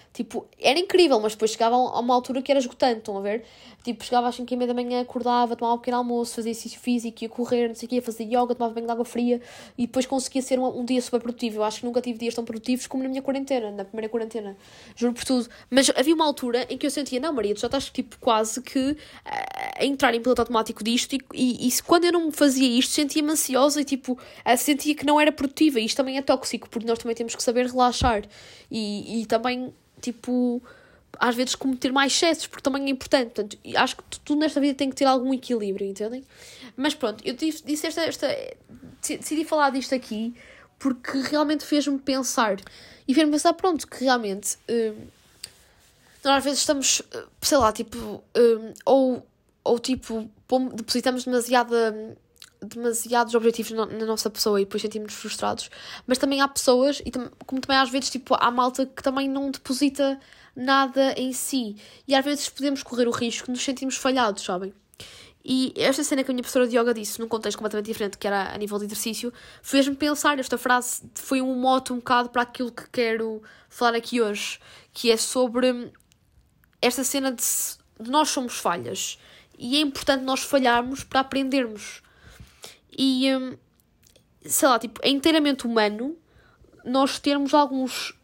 Tipo, 0.13 0.45
era 0.59 0.77
incrível, 0.77 1.19
mas 1.21 1.33
depois 1.33 1.51
chegava 1.51 1.75
a 1.75 1.99
uma 1.99 2.13
altura 2.13 2.41
que 2.41 2.51
era 2.51 2.59
esgotante, 2.59 2.99
estão 2.99 3.17
a 3.17 3.21
ver? 3.21 3.45
Tipo, 3.83 4.03
chegava 4.03 4.27
às 4.27 4.35
5 4.35 4.53
e 4.53 4.57
meia 4.57 4.67
da 4.67 4.73
manhã, 4.73 5.01
acordava, 5.01 5.55
tomava 5.55 5.75
um 5.75 5.79
pequeno 5.79 5.97
almoço, 5.97 6.35
fazia 6.35 6.51
exercício 6.51 6.79
físico, 6.79 7.23
ia 7.23 7.29
correr, 7.29 7.69
não 7.69 7.75
sei 7.75 7.87
o 7.87 7.89
quê, 7.89 7.95
ia 7.95 8.01
fazer 8.01 8.25
yoga, 8.25 8.53
tomava 8.53 8.73
banho 8.73 8.85
de 8.85 8.91
água 8.91 9.05
fria 9.05 9.41
e 9.77 9.87
depois 9.87 10.05
conseguia 10.05 10.41
ser 10.41 10.59
um, 10.59 10.79
um 10.79 10.85
dia 10.85 11.01
super 11.01 11.21
produtivo. 11.21 11.57
Eu 11.57 11.63
acho 11.63 11.79
que 11.79 11.85
nunca 11.85 12.01
tive 12.01 12.19
dias 12.19 12.35
tão 12.35 12.43
produtivos 12.43 12.85
como 12.87 13.03
na 13.03 13.09
minha 13.09 13.21
quarentena, 13.21 13.71
na 13.71 13.85
primeira 13.85 14.09
quarentena. 14.09 14.57
Juro 14.95 15.13
por 15.13 15.23
tudo. 15.23 15.49
Mas 15.69 15.89
havia 15.95 16.13
uma 16.13 16.25
altura 16.25 16.67
em 16.69 16.77
que 16.77 16.85
eu 16.85 16.91
sentia, 16.91 17.19
não, 17.19 17.31
Maria, 17.33 17.55
tu 17.55 17.61
já 17.61 17.67
estás 17.67 17.89
tipo 17.89 18.17
quase 18.19 18.61
que 18.61 18.97
a 19.25 19.85
entrar 19.85 20.13
em 20.13 20.21
piloto 20.21 20.41
automático 20.41 20.83
disto 20.83 21.13
e, 21.13 21.19
e, 21.33 21.67
e 21.67 21.81
quando 21.81 22.05
eu 22.05 22.11
não 22.11 22.31
fazia 22.31 22.67
isto 22.67 22.91
sentia-me 22.91 23.31
ansiosa 23.31 23.81
e 23.81 23.85
tipo, 23.85 24.19
sentia 24.57 24.93
que 24.93 25.05
não 25.05 25.19
era 25.19 25.31
produtiva. 25.31 25.79
E 25.79 25.85
isto 25.85 25.97
também 25.97 26.17
é 26.17 26.21
tóxico, 26.21 26.69
porque 26.69 26.85
nós 26.85 26.99
também 26.99 27.15
temos 27.15 27.33
que 27.33 27.41
saber 27.41 27.65
relaxar 27.65 28.23
e, 28.69 29.21
e 29.21 29.25
também 29.25 29.73
tipo, 30.01 30.61
às 31.19 31.35
vezes 31.35 31.55
cometer 31.55 31.91
mais 31.91 32.13
excessos, 32.13 32.47
porque 32.47 32.63
também 32.63 32.85
é 32.85 32.89
importante. 32.89 33.25
Portanto, 33.25 33.57
acho 33.75 33.95
que 33.95 34.03
tudo 34.25 34.39
nesta 34.39 34.59
vida 34.59 34.73
tem 34.73 34.89
que 34.89 34.95
ter 34.95 35.05
algum 35.05 35.33
equilíbrio, 35.33 35.87
entendem? 35.87 36.23
Mas 36.75 36.93
pronto, 36.93 37.21
eu 37.25 37.35
disse 37.35 37.87
esta, 37.87 38.01
esta 38.01 38.27
decidi 39.01 39.45
falar 39.45 39.69
disto 39.69 39.95
aqui 39.95 40.33
porque 40.79 41.19
realmente 41.19 41.63
fez-me 41.63 41.99
pensar. 41.99 42.57
E 43.07 43.13
fez-me 43.13 43.31
pensar, 43.31 43.53
pronto, 43.53 43.87
que 43.87 44.03
realmente. 44.03 44.57
Hum, 44.67 45.05
nós 46.23 46.37
às 46.37 46.43
vezes 46.43 46.59
estamos, 46.59 47.01
sei 47.41 47.57
lá, 47.57 47.71
tipo. 47.71 48.23
Hum, 48.35 48.73
ou, 48.85 49.27
ou 49.63 49.79
tipo, 49.79 50.29
depositamos 50.73 51.23
demasiada 51.23 52.17
demasiados 52.61 53.33
objetivos 53.33 53.71
na, 53.71 53.85
na, 53.85 54.05
nossa 54.05 54.29
pessoa 54.29 54.61
e 54.61 54.65
depois 54.65 54.81
sentimos-nos 54.81 55.19
frustrados. 55.19 55.69
Mas 56.05 56.17
também 56.17 56.41
há 56.41 56.47
pessoas, 56.47 57.01
e 57.05 57.11
como 57.45 57.61
também 57.61 57.77
às 57.77 57.89
vezes 57.89 58.09
tipo, 58.09 58.35
há 58.39 58.51
malta 58.51 58.85
que 58.85 59.01
também 59.01 59.27
não 59.27 59.49
deposita 59.49 60.19
nada 60.55 61.13
em 61.17 61.33
si. 61.33 61.75
E 62.07 62.13
às 62.13 62.23
vezes 62.23 62.49
podemos 62.49 62.83
correr 62.83 63.07
o 63.07 63.11
risco 63.11 63.47
de 63.47 63.51
nos 63.51 63.63
sentirmos 63.63 63.97
falhados, 63.97 64.43
sabem? 64.43 64.73
E 65.43 65.73
esta 65.75 66.03
cena 66.03 66.23
que 66.23 66.29
a 66.29 66.33
minha 66.33 66.43
professora 66.43 66.67
de 66.67 66.77
yoga 66.77 66.93
disse, 66.93 67.19
num 67.19 67.27
contexto 67.27 67.57
completamente 67.57 67.87
diferente, 67.87 68.17
que 68.17 68.27
era 68.27 68.53
a 68.53 68.57
nível 68.57 68.77
de 68.77 68.85
exercício, 68.85 69.33
fez-me 69.63 69.95
pensar. 69.95 70.37
Esta 70.37 70.57
frase 70.57 71.01
foi 71.15 71.41
um 71.41 71.55
mote 71.55 71.91
um 71.91 71.95
bocado 71.95 72.29
para 72.29 72.43
aquilo 72.43 72.71
que 72.71 72.87
quero 72.91 73.41
falar 73.67 73.95
aqui 73.95 74.21
hoje, 74.21 74.59
que 74.93 75.11
é 75.11 75.17
sobre 75.17 75.91
esta 76.79 77.03
cena 77.03 77.31
de, 77.31 77.43
de 77.99 78.11
nós 78.11 78.29
somos 78.29 78.59
falhas. 78.59 79.17
E 79.57 79.77
é 79.77 79.79
importante 79.79 80.23
nós 80.23 80.41
falharmos 80.41 81.03
para 81.03 81.21
aprendermos. 81.21 82.03
E, 82.97 83.33
hum, 83.35 83.57
sei 84.45 84.67
lá, 84.67 84.79
tipo, 84.79 84.99
é 85.03 85.09
inteiramente 85.09 85.65
humano 85.65 86.17
nós 86.83 87.19
termos 87.19 87.53
alguns 87.53 88.17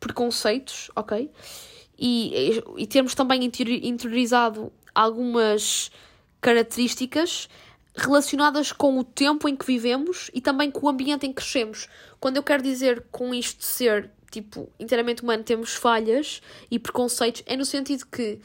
preconceitos, 0.00 0.90
ok? 0.96 1.30
E, 1.98 2.62
e 2.76 2.86
termos 2.86 3.14
também 3.14 3.44
interiorizado 3.44 4.72
algumas 4.94 5.90
características 6.40 7.48
relacionadas 7.96 8.70
com 8.70 8.98
o 8.98 9.04
tempo 9.04 9.48
em 9.48 9.56
que 9.56 9.66
vivemos 9.66 10.30
e 10.32 10.40
também 10.40 10.70
com 10.70 10.86
o 10.86 10.88
ambiente 10.88 11.26
em 11.26 11.30
que 11.30 11.36
crescemos. 11.36 11.88
Quando 12.20 12.36
eu 12.36 12.42
quero 12.42 12.62
dizer 12.62 13.04
com 13.10 13.34
isto 13.34 13.64
ser, 13.64 14.10
tipo, 14.30 14.70
inteiramente 14.78 15.22
humano, 15.22 15.42
temos 15.42 15.74
falhas 15.74 16.40
e 16.70 16.78
preconceitos, 16.78 17.42
é 17.44 17.56
no 17.56 17.64
sentido 17.64 18.06
que 18.06 18.38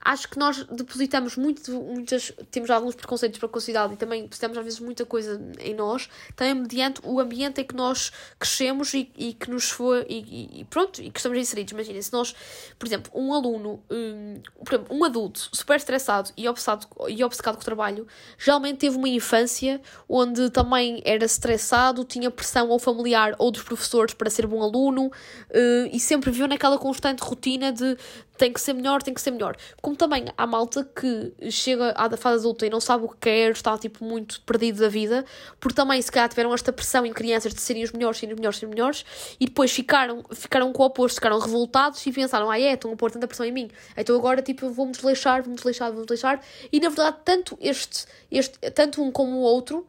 acho 0.00 0.28
que 0.28 0.38
nós 0.38 0.62
depositamos 0.64 1.36
muito, 1.36 1.70
muitas, 1.72 2.32
temos 2.50 2.70
alguns 2.70 2.94
preconceitos 2.94 3.38
para 3.38 3.48
a 3.48 3.52
sociedade 3.52 3.94
e 3.94 3.96
também 3.96 4.22
depositamos 4.22 4.56
às 4.56 4.64
vezes 4.64 4.80
muita 4.80 5.04
coisa 5.04 5.40
em 5.58 5.74
nós, 5.74 6.08
também 6.36 6.54
mediante 6.54 7.00
o 7.02 7.18
ambiente 7.18 7.60
em 7.60 7.64
que 7.64 7.74
nós 7.74 8.12
crescemos 8.38 8.94
e, 8.94 9.10
e 9.16 9.34
que 9.34 9.50
nos 9.50 9.68
foi, 9.68 10.06
e, 10.08 10.60
e, 10.60 10.64
pronto, 10.64 11.02
e 11.02 11.10
que 11.10 11.18
estamos 11.18 11.36
inseridos. 11.38 11.72
Imaginem, 11.72 12.00
se 12.00 12.12
nós, 12.12 12.34
por 12.78 12.86
exemplo, 12.86 13.10
um 13.14 13.34
aluno, 13.34 13.82
um, 13.90 14.40
por 14.64 14.74
exemplo, 14.74 14.96
um 14.96 15.04
adulto 15.04 15.48
super 15.52 15.76
estressado 15.76 16.30
e 16.36 16.48
obcecado, 16.48 16.86
e 17.08 17.24
obcecado 17.24 17.56
com 17.56 17.62
o 17.62 17.64
trabalho, 17.64 18.06
geralmente 18.38 18.78
teve 18.78 18.96
uma 18.96 19.08
infância 19.08 19.80
onde 20.08 20.50
também 20.50 21.02
era 21.04 21.24
estressado, 21.24 22.04
tinha 22.04 22.30
pressão 22.30 22.68
ou 22.68 22.78
familiar 22.78 23.34
ou 23.38 23.50
dos 23.50 23.62
professores 23.62 24.14
para 24.14 24.30
ser 24.30 24.46
bom 24.46 24.62
aluno 24.62 25.06
uh, 25.06 25.88
e 25.92 25.98
sempre 25.98 26.30
viveu 26.30 26.46
naquela 26.46 26.78
constante 26.78 27.20
rotina 27.22 27.72
de 27.72 27.96
tem 28.36 28.52
que 28.52 28.60
ser 28.60 28.74
melhor, 28.74 29.02
tem 29.02 29.14
que 29.14 29.20
ser 29.20 29.30
melhor. 29.30 29.56
Como 29.86 29.94
também 29.94 30.24
há 30.36 30.46
malta 30.48 30.82
que 30.82 31.32
chega 31.48 31.94
à 31.96 32.10
fase 32.16 32.40
adulta 32.40 32.66
e 32.66 32.70
não 32.70 32.80
sabe 32.80 33.04
o 33.04 33.08
que 33.08 33.18
quer, 33.18 33.52
está 33.52 33.78
tipo 33.78 34.04
muito 34.04 34.40
perdido 34.40 34.80
da 34.80 34.88
vida, 34.88 35.24
porque 35.60 35.76
também 35.76 36.02
se 36.02 36.10
calhar 36.10 36.28
tiveram 36.28 36.52
esta 36.52 36.72
pressão 36.72 37.06
em 37.06 37.12
crianças 37.12 37.54
de 37.54 37.60
serem 37.60 37.84
os 37.84 37.92
melhores, 37.92 38.18
serem 38.18 38.34
os 38.34 38.40
melhores, 38.40 38.58
serem 38.58 38.68
os 38.68 38.74
melhores, 38.74 39.04
e 39.38 39.46
depois 39.46 39.70
ficaram, 39.70 40.24
ficaram 40.34 40.72
com 40.72 40.82
o 40.82 40.86
oposto, 40.86 41.14
ficaram 41.14 41.38
revoltados 41.38 42.04
e 42.04 42.10
pensaram, 42.10 42.50
ah 42.50 42.58
é, 42.58 42.72
estão 42.72 42.92
a 42.92 42.96
pôr 42.96 43.12
tanta 43.12 43.28
pressão 43.28 43.46
em 43.46 43.52
mim, 43.52 43.70
então 43.96 44.16
agora 44.16 44.42
tipo 44.42 44.68
vou-me 44.70 44.90
desleixar, 44.90 45.40
vou-me 45.44 45.54
desleixar, 45.54 45.92
vou-me 45.92 46.04
desleixar, 46.04 46.40
e 46.72 46.80
na 46.80 46.88
verdade 46.88 47.18
tanto 47.24 47.56
este, 47.60 48.06
este, 48.28 48.58
tanto 48.72 49.00
um 49.00 49.12
como 49.12 49.36
o 49.36 49.42
outro 49.42 49.86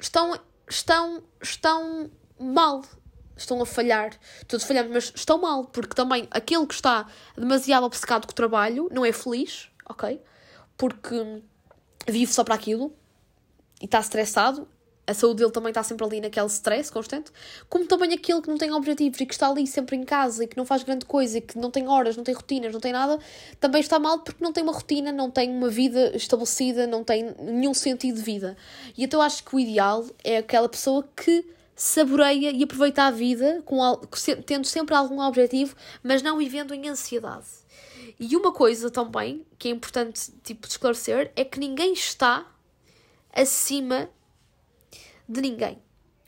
estão, 0.00 0.34
estão, 0.66 1.22
estão 1.42 2.10
mal, 2.38 2.82
estão 3.42 3.60
a 3.60 3.66
falhar, 3.66 4.12
todos 4.46 4.64
falhamos, 4.66 4.92
mas 4.92 5.12
estão 5.14 5.38
mal, 5.40 5.64
porque 5.66 5.94
também 5.94 6.28
aquele 6.30 6.66
que 6.66 6.74
está 6.74 7.06
demasiado 7.36 7.84
obcecado 7.84 8.26
com 8.26 8.32
o 8.32 8.34
trabalho 8.34 8.88
não 8.92 9.04
é 9.04 9.12
feliz, 9.12 9.68
ok? 9.88 10.20
Porque 10.76 11.42
vive 12.08 12.32
só 12.32 12.44
para 12.44 12.54
aquilo 12.54 12.92
e 13.80 13.84
está 13.84 14.00
estressado, 14.00 14.68
a 15.10 15.14
saúde 15.14 15.38
dele 15.38 15.50
também 15.50 15.70
está 15.70 15.82
sempre 15.82 16.06
ali 16.06 16.20
naquele 16.20 16.46
stress 16.46 16.90
constante, 16.90 17.32
como 17.68 17.84
também 17.84 18.12
aquele 18.12 18.40
que 18.40 18.48
não 18.48 18.56
tem 18.56 18.72
objetivos 18.72 19.20
e 19.20 19.26
que 19.26 19.34
está 19.34 19.48
ali 19.48 19.66
sempre 19.66 19.96
em 19.96 20.04
casa 20.04 20.44
e 20.44 20.46
que 20.46 20.56
não 20.56 20.64
faz 20.64 20.84
grande 20.84 21.04
coisa 21.04 21.38
e 21.38 21.40
que 21.40 21.58
não 21.58 21.68
tem 21.68 21.88
horas, 21.88 22.16
não 22.16 22.22
tem 22.22 22.32
rotinas, 22.32 22.72
não 22.72 22.80
tem 22.80 22.92
nada, 22.92 23.18
também 23.58 23.80
está 23.80 23.98
mal 23.98 24.20
porque 24.20 24.42
não 24.42 24.52
tem 24.52 24.62
uma 24.62 24.72
rotina, 24.72 25.10
não 25.10 25.28
tem 25.28 25.50
uma 25.50 25.68
vida 25.68 26.16
estabelecida, 26.16 26.86
não 26.86 27.02
tem 27.02 27.34
nenhum 27.40 27.74
sentido 27.74 28.16
de 28.16 28.22
vida. 28.22 28.56
E 28.96 29.02
então 29.02 29.20
acho 29.20 29.42
que 29.42 29.56
o 29.56 29.58
ideal 29.58 30.06
é 30.22 30.36
aquela 30.36 30.68
pessoa 30.68 31.04
que 31.16 31.44
saboreia 31.80 32.50
e 32.50 32.62
aproveita 32.62 33.04
a 33.04 33.10
vida 33.10 33.62
com, 33.64 33.80
tendo 34.44 34.66
sempre 34.66 34.94
algum 34.94 35.18
objetivo, 35.18 35.74
mas 36.02 36.20
não 36.20 36.36
vivendo 36.36 36.74
em 36.74 36.86
ansiedade. 36.86 37.46
E 38.18 38.36
uma 38.36 38.52
coisa 38.52 38.90
também 38.90 39.46
que 39.58 39.68
é 39.68 39.70
importante 39.70 40.30
tipo, 40.44 40.68
esclarecer 40.68 41.32
é 41.34 41.42
que 41.42 41.58
ninguém 41.58 41.94
está 41.94 42.46
acima 43.32 44.10
de 45.26 45.40
ninguém, 45.40 45.78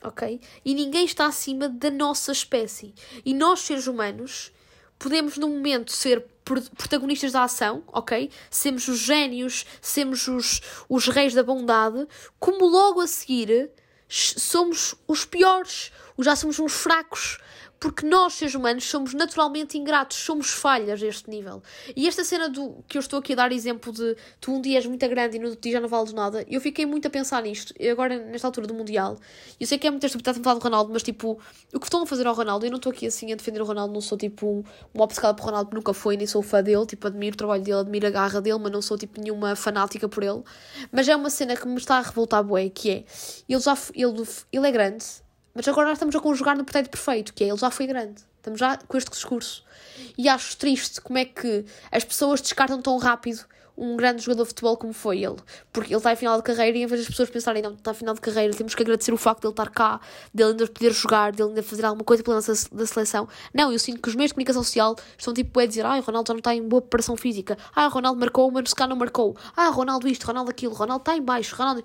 ok? 0.02 0.40
E 0.64 0.74
ninguém 0.74 1.04
está 1.04 1.26
acima 1.26 1.68
da 1.68 1.90
nossa 1.90 2.32
espécie. 2.32 2.94
E 3.22 3.34
nós, 3.34 3.60
seres 3.60 3.86
humanos, 3.86 4.52
podemos 4.98 5.36
num 5.36 5.50
momento 5.50 5.92
ser 5.92 6.24
protagonistas 6.44 7.32
da 7.32 7.44
ação, 7.44 7.82
ok? 7.88 8.30
Sermos 8.50 8.88
os 8.88 9.00
génios, 9.00 9.66
sermos 9.82 10.26
os, 10.28 10.62
os 10.88 11.08
reis 11.08 11.34
da 11.34 11.42
bondade, 11.42 12.08
como 12.40 12.64
logo 12.64 13.02
a 13.02 13.06
seguir 13.06 13.70
somos 14.12 14.94
os 15.06 15.24
piores, 15.24 15.90
já 16.18 16.36
somos 16.36 16.58
uns 16.58 16.72
fracos, 16.72 17.38
porque 17.82 18.06
nós, 18.06 18.34
seres 18.34 18.54
humanos, 18.54 18.84
somos 18.84 19.12
naturalmente 19.12 19.76
ingratos, 19.76 20.16
somos 20.16 20.50
falhas 20.50 21.02
a 21.02 21.06
este 21.06 21.28
nível. 21.28 21.60
E 21.96 22.06
esta 22.06 22.22
cena 22.22 22.48
do 22.48 22.76
que 22.86 22.96
eu 22.96 23.00
estou 23.00 23.18
aqui 23.18 23.32
a 23.32 23.36
dar 23.36 23.50
exemplo 23.50 23.92
de 23.92 24.16
tu 24.40 24.52
um 24.52 24.60
dia 24.60 24.78
és 24.78 24.86
muito 24.86 25.08
grande 25.08 25.36
e 25.36 25.40
no 25.40 25.46
outro 25.46 25.60
dia 25.60 25.72
já 25.72 25.80
não 25.80 25.88
vales 25.88 26.12
nada, 26.12 26.46
eu 26.48 26.60
fiquei 26.60 26.86
muito 26.86 27.08
a 27.08 27.10
pensar 27.10 27.42
nisto, 27.42 27.74
agora 27.90 28.16
nesta 28.24 28.46
altura 28.46 28.68
do 28.68 28.74
Mundial. 28.74 29.18
Eu 29.58 29.66
sei 29.66 29.78
que 29.78 29.88
é 29.88 29.90
muito 29.90 30.06
a 30.06 30.08
falar 30.08 30.54
do 30.54 30.62
Ronaldo, 30.62 30.92
mas 30.92 31.02
tipo, 31.02 31.40
o 31.74 31.80
que 31.80 31.86
estão 31.86 32.04
a 32.04 32.06
fazer 32.06 32.24
ao 32.24 32.36
Ronaldo, 32.36 32.64
eu 32.64 32.70
não 32.70 32.76
estou 32.76 32.92
aqui 32.92 33.04
assim 33.04 33.32
a 33.32 33.34
defender 33.34 33.60
o 33.60 33.64
Ronaldo, 33.64 33.92
não 33.92 34.00
sou 34.00 34.16
tipo 34.16 34.64
uma 34.94 35.02
obcecada 35.02 35.34
por 35.34 35.46
Ronaldo, 35.46 35.74
nunca 35.74 35.92
foi, 35.92 36.16
nem 36.16 36.24
sou 36.24 36.40
fã 36.40 36.62
dele, 36.62 36.86
tipo, 36.86 37.08
admiro 37.08 37.34
o 37.34 37.36
trabalho 37.36 37.64
dele, 37.64 37.80
admiro 37.80 38.06
a 38.06 38.10
garra 38.10 38.40
dele, 38.40 38.60
mas 38.60 38.70
não 38.70 38.80
sou 38.80 38.96
tipo 38.96 39.20
nenhuma 39.20 39.56
fanática 39.56 40.08
por 40.08 40.22
ele. 40.22 40.44
Mas 40.92 41.08
é 41.08 41.16
uma 41.16 41.30
cena 41.30 41.56
que 41.56 41.66
me 41.66 41.78
está 41.78 41.98
a 41.98 42.02
revoltar, 42.02 42.44
bué, 42.44 42.68
que 42.68 42.90
é, 42.90 43.04
ele 43.48 43.60
já, 43.60 43.76
ele, 43.92 44.24
ele 44.52 44.68
é 44.68 44.70
grande, 44.70 45.04
mas 45.54 45.66
agora 45.68 45.88
nós 45.88 45.96
estamos 45.96 46.14
a 46.14 46.20
conjugar 46.20 46.56
no 46.56 46.64
pretérito 46.64 46.90
perfeito, 46.90 47.34
que 47.34 47.44
é 47.44 47.48
ele 47.48 47.56
já 47.56 47.70
foi 47.70 47.86
grande. 47.86 48.22
Estamos 48.38 48.58
já 48.58 48.76
com 48.76 48.96
este 48.96 49.10
discurso. 49.10 49.64
E 50.18 50.28
acho 50.28 50.56
triste 50.56 51.00
como 51.00 51.18
é 51.18 51.24
que 51.24 51.64
as 51.90 52.04
pessoas 52.04 52.40
descartam 52.40 52.82
tão 52.82 52.98
rápido 52.98 53.44
um 53.76 53.96
grande 53.96 54.22
jogador 54.22 54.42
de 54.44 54.48
futebol 54.48 54.76
como 54.76 54.92
foi 54.92 55.22
ele. 55.22 55.36
Porque 55.72 55.92
ele 55.92 55.98
está 55.98 56.12
em 56.12 56.16
final 56.16 56.36
de 56.36 56.42
carreira 56.42 56.76
e 56.76 56.82
em 56.82 56.86
vez 56.86 57.00
das 57.00 57.08
pessoas 57.08 57.30
pensarem, 57.30 57.62
não, 57.62 57.72
está 57.72 57.92
em 57.92 57.94
final 57.94 58.14
de 58.14 58.20
carreira, 58.20 58.54
temos 58.54 58.74
que 58.74 58.82
agradecer 58.82 59.12
o 59.12 59.16
facto 59.16 59.40
de 59.40 59.46
ele 59.46 59.52
estar 59.52 59.70
cá, 59.70 60.00
dele 60.32 60.50
ainda 60.50 60.66
poder 60.66 60.92
jogar, 60.92 61.32
dele 61.32 61.50
ainda 61.50 61.62
fazer 61.62 61.84
alguma 61.84 62.04
coisa 62.04 62.22
pela 62.22 62.36
nossa 62.36 62.52
da 62.72 62.86
seleção. 62.86 63.28
Não, 63.54 63.72
eu 63.72 63.78
sinto 63.78 64.00
que 64.00 64.08
os 64.08 64.14
meios 64.14 64.30
de 64.30 64.34
comunicação 64.34 64.62
social 64.62 64.96
estão 65.16 65.32
tipo 65.32 65.58
a 65.58 65.66
dizer, 65.66 65.86
ah, 65.86 65.96
o 65.96 66.00
Ronaldo 66.00 66.28
já 66.28 66.34
não 66.34 66.38
está 66.38 66.54
em 66.54 66.66
boa 66.66 66.82
preparação 66.82 67.16
física. 67.16 67.56
Ah, 67.74 67.86
o 67.86 67.90
Ronaldo 67.90 68.20
marcou, 68.20 68.50
mas 68.50 68.68
se 68.68 68.74
cá 68.74 68.86
não 68.86 68.96
marcou. 68.96 69.36
Ah, 69.56 69.68
Ronaldo 69.68 70.08
isto, 70.08 70.26
Ronaldo 70.26 70.50
aquilo, 70.50 70.74
Ronaldo 70.74 71.02
está 71.02 71.16
em 71.16 71.22
baixo, 71.22 71.56
Ronaldo... 71.56 71.82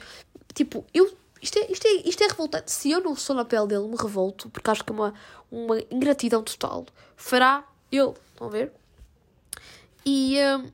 Tipo, 0.53 0.85
eu 0.91 1.15
isto 1.41 1.59
é, 1.59 1.71
isto, 1.71 1.87
é, 1.87 1.91
isto 2.07 2.23
é 2.23 2.27
revoltante. 2.27 2.71
Se 2.71 2.91
eu 2.91 3.01
não 3.01 3.15
sou 3.15 3.35
na 3.35 3.45
pele 3.45 3.67
dele, 3.67 3.87
me 3.87 3.95
revolto, 3.95 4.49
porque 4.49 4.69
acho 4.69 4.83
que 4.83 4.91
é 4.91 4.95
uma, 4.95 5.13
uma 5.51 5.79
ingratidão 5.91 6.43
total. 6.43 6.85
Fará 7.15 7.63
ele. 7.91 8.13
Estão 8.31 8.47
a 8.47 8.49
ver? 8.49 8.71
E, 10.05 10.37
um, 10.39 10.71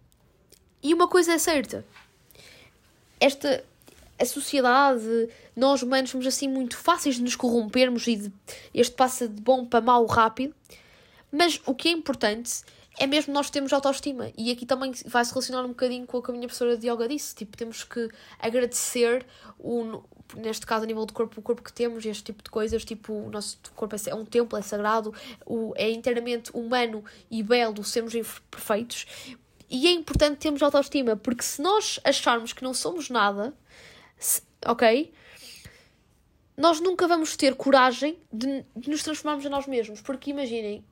e 0.81 0.93
uma 0.93 1.07
coisa 1.07 1.33
é 1.33 1.37
certa. 1.37 1.85
Esta, 3.19 3.63
a 4.19 4.25
sociedade, 4.25 5.29
nós 5.55 5.81
humanos 5.81 6.09
somos 6.09 6.27
assim 6.27 6.47
muito 6.47 6.77
fáceis 6.77 7.15
de 7.15 7.21
nos 7.21 7.35
corrompermos 7.35 8.05
e 8.07 8.15
de, 8.15 8.33
este 8.73 8.95
passa 8.95 9.27
de 9.27 9.41
bom 9.41 9.65
para 9.65 9.81
mau 9.81 10.05
rápido. 10.05 10.53
Mas 11.31 11.59
o 11.65 11.73
que 11.73 11.89
é 11.89 11.91
importante 11.91 12.63
é 12.99 13.07
mesmo 13.07 13.33
nós 13.33 13.49
termos 13.49 13.73
autoestima. 13.73 14.31
E 14.37 14.51
aqui 14.51 14.65
também 14.65 14.91
vai 15.05 15.25
se 15.25 15.31
relacionar 15.31 15.63
um 15.63 15.69
bocadinho 15.69 16.05
com 16.05 16.17
o 16.17 16.21
que 16.21 16.31
a 16.31 16.33
minha 16.33 16.47
professora 16.47 16.77
de 16.77 16.89
yoga 16.89 17.07
disse. 17.07 17.35
Tipo, 17.35 17.57
temos 17.57 17.83
que 17.83 18.09
agradecer 18.39 19.25
o, 19.59 20.03
neste 20.35 20.65
caso 20.65 20.83
a 20.83 20.87
nível 20.87 21.05
do 21.05 21.13
corpo, 21.13 21.39
o 21.39 21.43
corpo 21.43 21.61
que 21.61 21.73
temos, 21.73 22.05
este 22.05 22.23
tipo 22.23 22.43
de 22.43 22.49
coisas, 22.49 22.85
tipo, 22.85 23.13
o 23.13 23.29
nosso 23.29 23.59
corpo 23.75 23.95
é, 23.95 23.99
é 24.09 24.15
um 24.15 24.25
templo, 24.25 24.57
é 24.57 24.61
sagrado, 24.61 25.13
o, 25.45 25.73
é 25.75 25.89
inteiramente 25.89 26.51
humano 26.53 27.03
e 27.29 27.41
belo, 27.41 27.83
sermos 27.83 28.13
imperfeitos. 28.13 29.05
E 29.69 29.87
é 29.87 29.91
importante 29.91 30.37
termos 30.37 30.61
autoestima, 30.61 31.15
porque 31.15 31.43
se 31.43 31.61
nós 31.61 31.99
acharmos 32.03 32.53
que 32.53 32.63
não 32.63 32.73
somos 32.73 33.09
nada, 33.09 33.53
se, 34.17 34.41
ok? 34.65 35.11
Nós 36.55 36.79
nunca 36.79 37.07
vamos 37.07 37.35
ter 37.35 37.55
coragem 37.55 38.19
de, 38.31 38.63
de 38.75 38.89
nos 38.89 39.01
transformarmos 39.01 39.43
em 39.43 39.49
nós 39.49 39.65
mesmos, 39.65 39.99
porque 40.01 40.29
imaginem, 40.29 40.85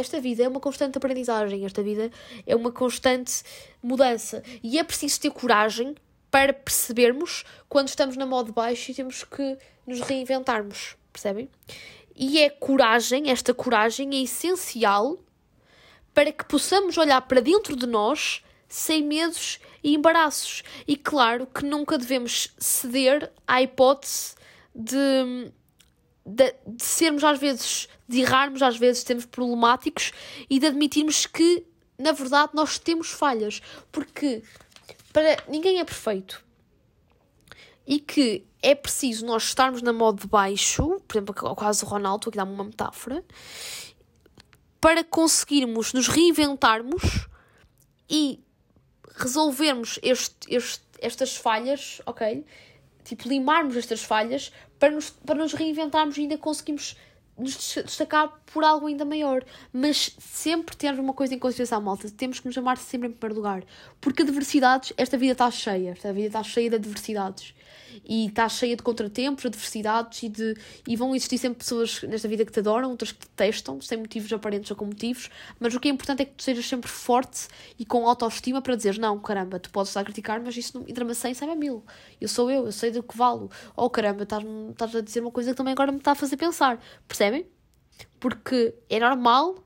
esta 0.00 0.20
vida 0.20 0.42
é 0.42 0.48
uma 0.48 0.60
constante 0.60 0.98
aprendizagem, 0.98 1.64
esta 1.64 1.82
vida 1.82 2.10
é 2.46 2.56
uma 2.56 2.72
constante 2.72 3.42
mudança 3.82 4.42
e 4.62 4.78
é 4.78 4.84
preciso 4.84 5.20
ter 5.20 5.30
coragem 5.30 5.94
para 6.30 6.52
percebermos 6.52 7.44
quando 7.68 7.88
estamos 7.88 8.16
na 8.16 8.26
modo 8.26 8.52
baixo 8.52 8.90
e 8.90 8.94
temos 8.94 9.24
que 9.24 9.58
nos 9.86 10.00
reinventarmos. 10.00 10.96
percebem? 11.12 11.48
E 12.14 12.38
é 12.38 12.50
coragem, 12.50 13.30
esta 13.30 13.54
coragem 13.54 14.14
é 14.14 14.22
essencial 14.22 15.18
para 16.12 16.32
que 16.32 16.44
possamos 16.44 16.98
olhar 16.98 17.20
para 17.22 17.40
dentro 17.40 17.76
de 17.76 17.86
nós 17.86 18.42
sem 18.68 19.02
medos 19.02 19.58
e 19.82 19.94
embaraços. 19.94 20.62
E 20.86 20.96
claro 20.96 21.46
que 21.46 21.64
nunca 21.64 21.98
devemos 21.98 22.54
ceder 22.58 23.32
à 23.46 23.62
hipótese 23.62 24.34
de, 24.74 25.50
de, 26.30 26.54
de 26.66 26.84
sermos 26.84 27.24
às 27.24 27.38
vezes, 27.38 27.88
de 28.08 28.20
errarmos 28.20 28.62
às 28.62 28.76
vezes, 28.76 29.02
sermos 29.02 29.26
problemáticos 29.26 30.12
e 30.48 30.58
de 30.58 30.66
admitirmos 30.66 31.26
que, 31.26 31.66
na 31.98 32.12
verdade, 32.12 32.52
nós 32.54 32.78
temos 32.78 33.10
falhas. 33.10 33.60
Porque 33.90 34.42
para 35.12 35.42
ninguém 35.48 35.80
é 35.80 35.84
perfeito. 35.84 36.42
E 37.86 37.98
que 37.98 38.46
é 38.62 38.74
preciso 38.74 39.26
nós 39.26 39.44
estarmos 39.44 39.82
na 39.82 39.92
modo 39.92 40.20
de 40.20 40.28
baixo, 40.28 41.00
por 41.08 41.16
exemplo, 41.16 41.34
o 41.50 41.56
caso 41.56 41.84
do 41.84 41.88
Ronaldo, 41.88 42.28
aqui 42.28 42.36
dá 42.36 42.44
uma 42.44 42.64
metáfora, 42.64 43.24
para 44.80 45.02
conseguirmos 45.02 45.92
nos 45.92 46.06
reinventarmos 46.06 47.26
e 48.08 48.40
resolvermos 49.16 49.98
este, 50.02 50.54
este, 50.54 50.84
estas 51.00 51.36
falhas, 51.36 52.00
ok? 52.06 52.44
Tipo, 53.04 53.28
limarmos 53.28 53.76
estas 53.76 54.02
falhas 54.02 54.52
para 54.78 54.90
nos, 54.90 55.10
para 55.10 55.36
nos 55.36 55.52
reinventarmos 55.52 56.16
e 56.16 56.22
ainda 56.22 56.38
conseguimos 56.38 56.96
nos 57.38 57.74
destacar 57.74 58.40
por 58.52 58.64
algo 58.64 58.86
ainda 58.86 59.04
maior. 59.04 59.44
Mas 59.72 60.14
sempre 60.18 60.76
termos 60.76 61.00
uma 61.00 61.14
coisa 61.14 61.34
em 61.34 61.38
consideração, 61.38 61.80
malta. 61.80 62.10
Temos 62.10 62.40
que 62.40 62.46
nos 62.46 62.56
amar 62.58 62.76
sempre 62.76 63.08
em 63.08 63.12
primeiro 63.12 63.36
lugar. 63.40 63.64
Porque 64.00 64.22
adversidades, 64.22 64.92
esta 64.96 65.16
vida 65.16 65.32
está 65.32 65.50
cheia. 65.50 65.90
Esta 65.90 66.12
vida 66.12 66.26
está 66.26 66.42
cheia 66.42 66.70
de 66.70 66.76
adversidades 66.76 67.54
e 68.04 68.26
está 68.26 68.48
cheia 68.48 68.76
de 68.76 68.82
contratempos, 68.82 69.46
adversidades 69.46 70.22
e, 70.22 70.28
de, 70.28 70.54
e 70.86 70.96
vão 70.96 71.14
existir 71.14 71.38
sempre 71.38 71.58
pessoas 71.58 72.02
nesta 72.02 72.28
vida 72.28 72.44
que 72.44 72.52
te 72.52 72.60
adoram, 72.60 72.90
outras 72.90 73.12
que 73.12 73.18
te 73.20 73.28
detestam, 73.28 73.80
sem 73.80 73.98
motivos 73.98 74.32
aparentes 74.32 74.70
ou 74.70 74.76
com 74.76 74.86
motivos, 74.86 75.30
mas 75.58 75.74
o 75.74 75.80
que 75.80 75.88
é 75.88 75.90
importante 75.90 76.22
é 76.22 76.24
que 76.24 76.32
tu 76.32 76.42
sejas 76.42 76.66
sempre 76.66 76.90
forte 76.90 77.48
e 77.78 77.84
com 77.84 78.06
autoestima 78.06 78.60
para 78.62 78.74
dizer 78.74 78.98
não, 78.98 79.18
caramba, 79.18 79.58
tu 79.58 79.70
podes 79.70 79.90
estar 79.90 80.00
a 80.00 80.04
criticar, 80.04 80.40
mas 80.40 80.56
isso 80.56 80.84
entra-me 80.86 81.12
a 81.12 81.14
100, 81.14 81.34
sai 81.34 81.50
a 81.50 81.56
mil. 81.56 81.84
Eu 82.20 82.28
sou 82.28 82.50
eu, 82.50 82.66
eu 82.66 82.72
sei 82.72 82.90
do 82.90 83.02
que 83.02 83.16
valo. 83.16 83.50
Oh 83.76 83.88
caramba, 83.88 84.22
estás 84.22 84.94
a 84.94 85.00
dizer 85.00 85.20
uma 85.20 85.30
coisa 85.30 85.50
que 85.50 85.56
também 85.56 85.72
agora 85.72 85.92
me 85.92 85.98
está 85.98 86.12
a 86.12 86.14
fazer 86.14 86.36
pensar. 86.36 86.80
Percebem? 87.06 87.46
Porque 88.18 88.74
é 88.88 88.98
normal 88.98 89.64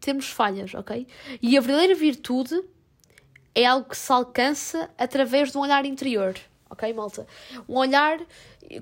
termos 0.00 0.28
falhas, 0.28 0.74
ok? 0.74 1.06
E 1.40 1.56
a 1.56 1.60
verdadeira 1.60 1.94
virtude 1.94 2.62
é 3.54 3.64
algo 3.64 3.88
que 3.88 3.96
se 3.96 4.12
alcança 4.12 4.90
através 4.98 5.52
de 5.52 5.58
um 5.58 5.60
olhar 5.60 5.84
interior 5.86 6.34
ok, 6.70 6.92
malta? 6.92 7.26
Um 7.68 7.76
olhar, 7.76 8.20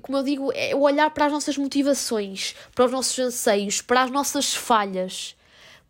como 0.01 0.17
eu 0.17 0.23
digo, 0.23 0.51
é 0.53 0.75
o 0.75 0.81
olhar 0.81 1.09
para 1.11 1.25
as 1.25 1.31
nossas 1.31 1.57
motivações, 1.57 2.55
para 2.73 2.85
os 2.85 2.91
nossos 2.91 3.17
anseios, 3.19 3.81
para 3.81 4.03
as 4.03 4.11
nossas 4.11 4.53
falhas. 4.53 5.35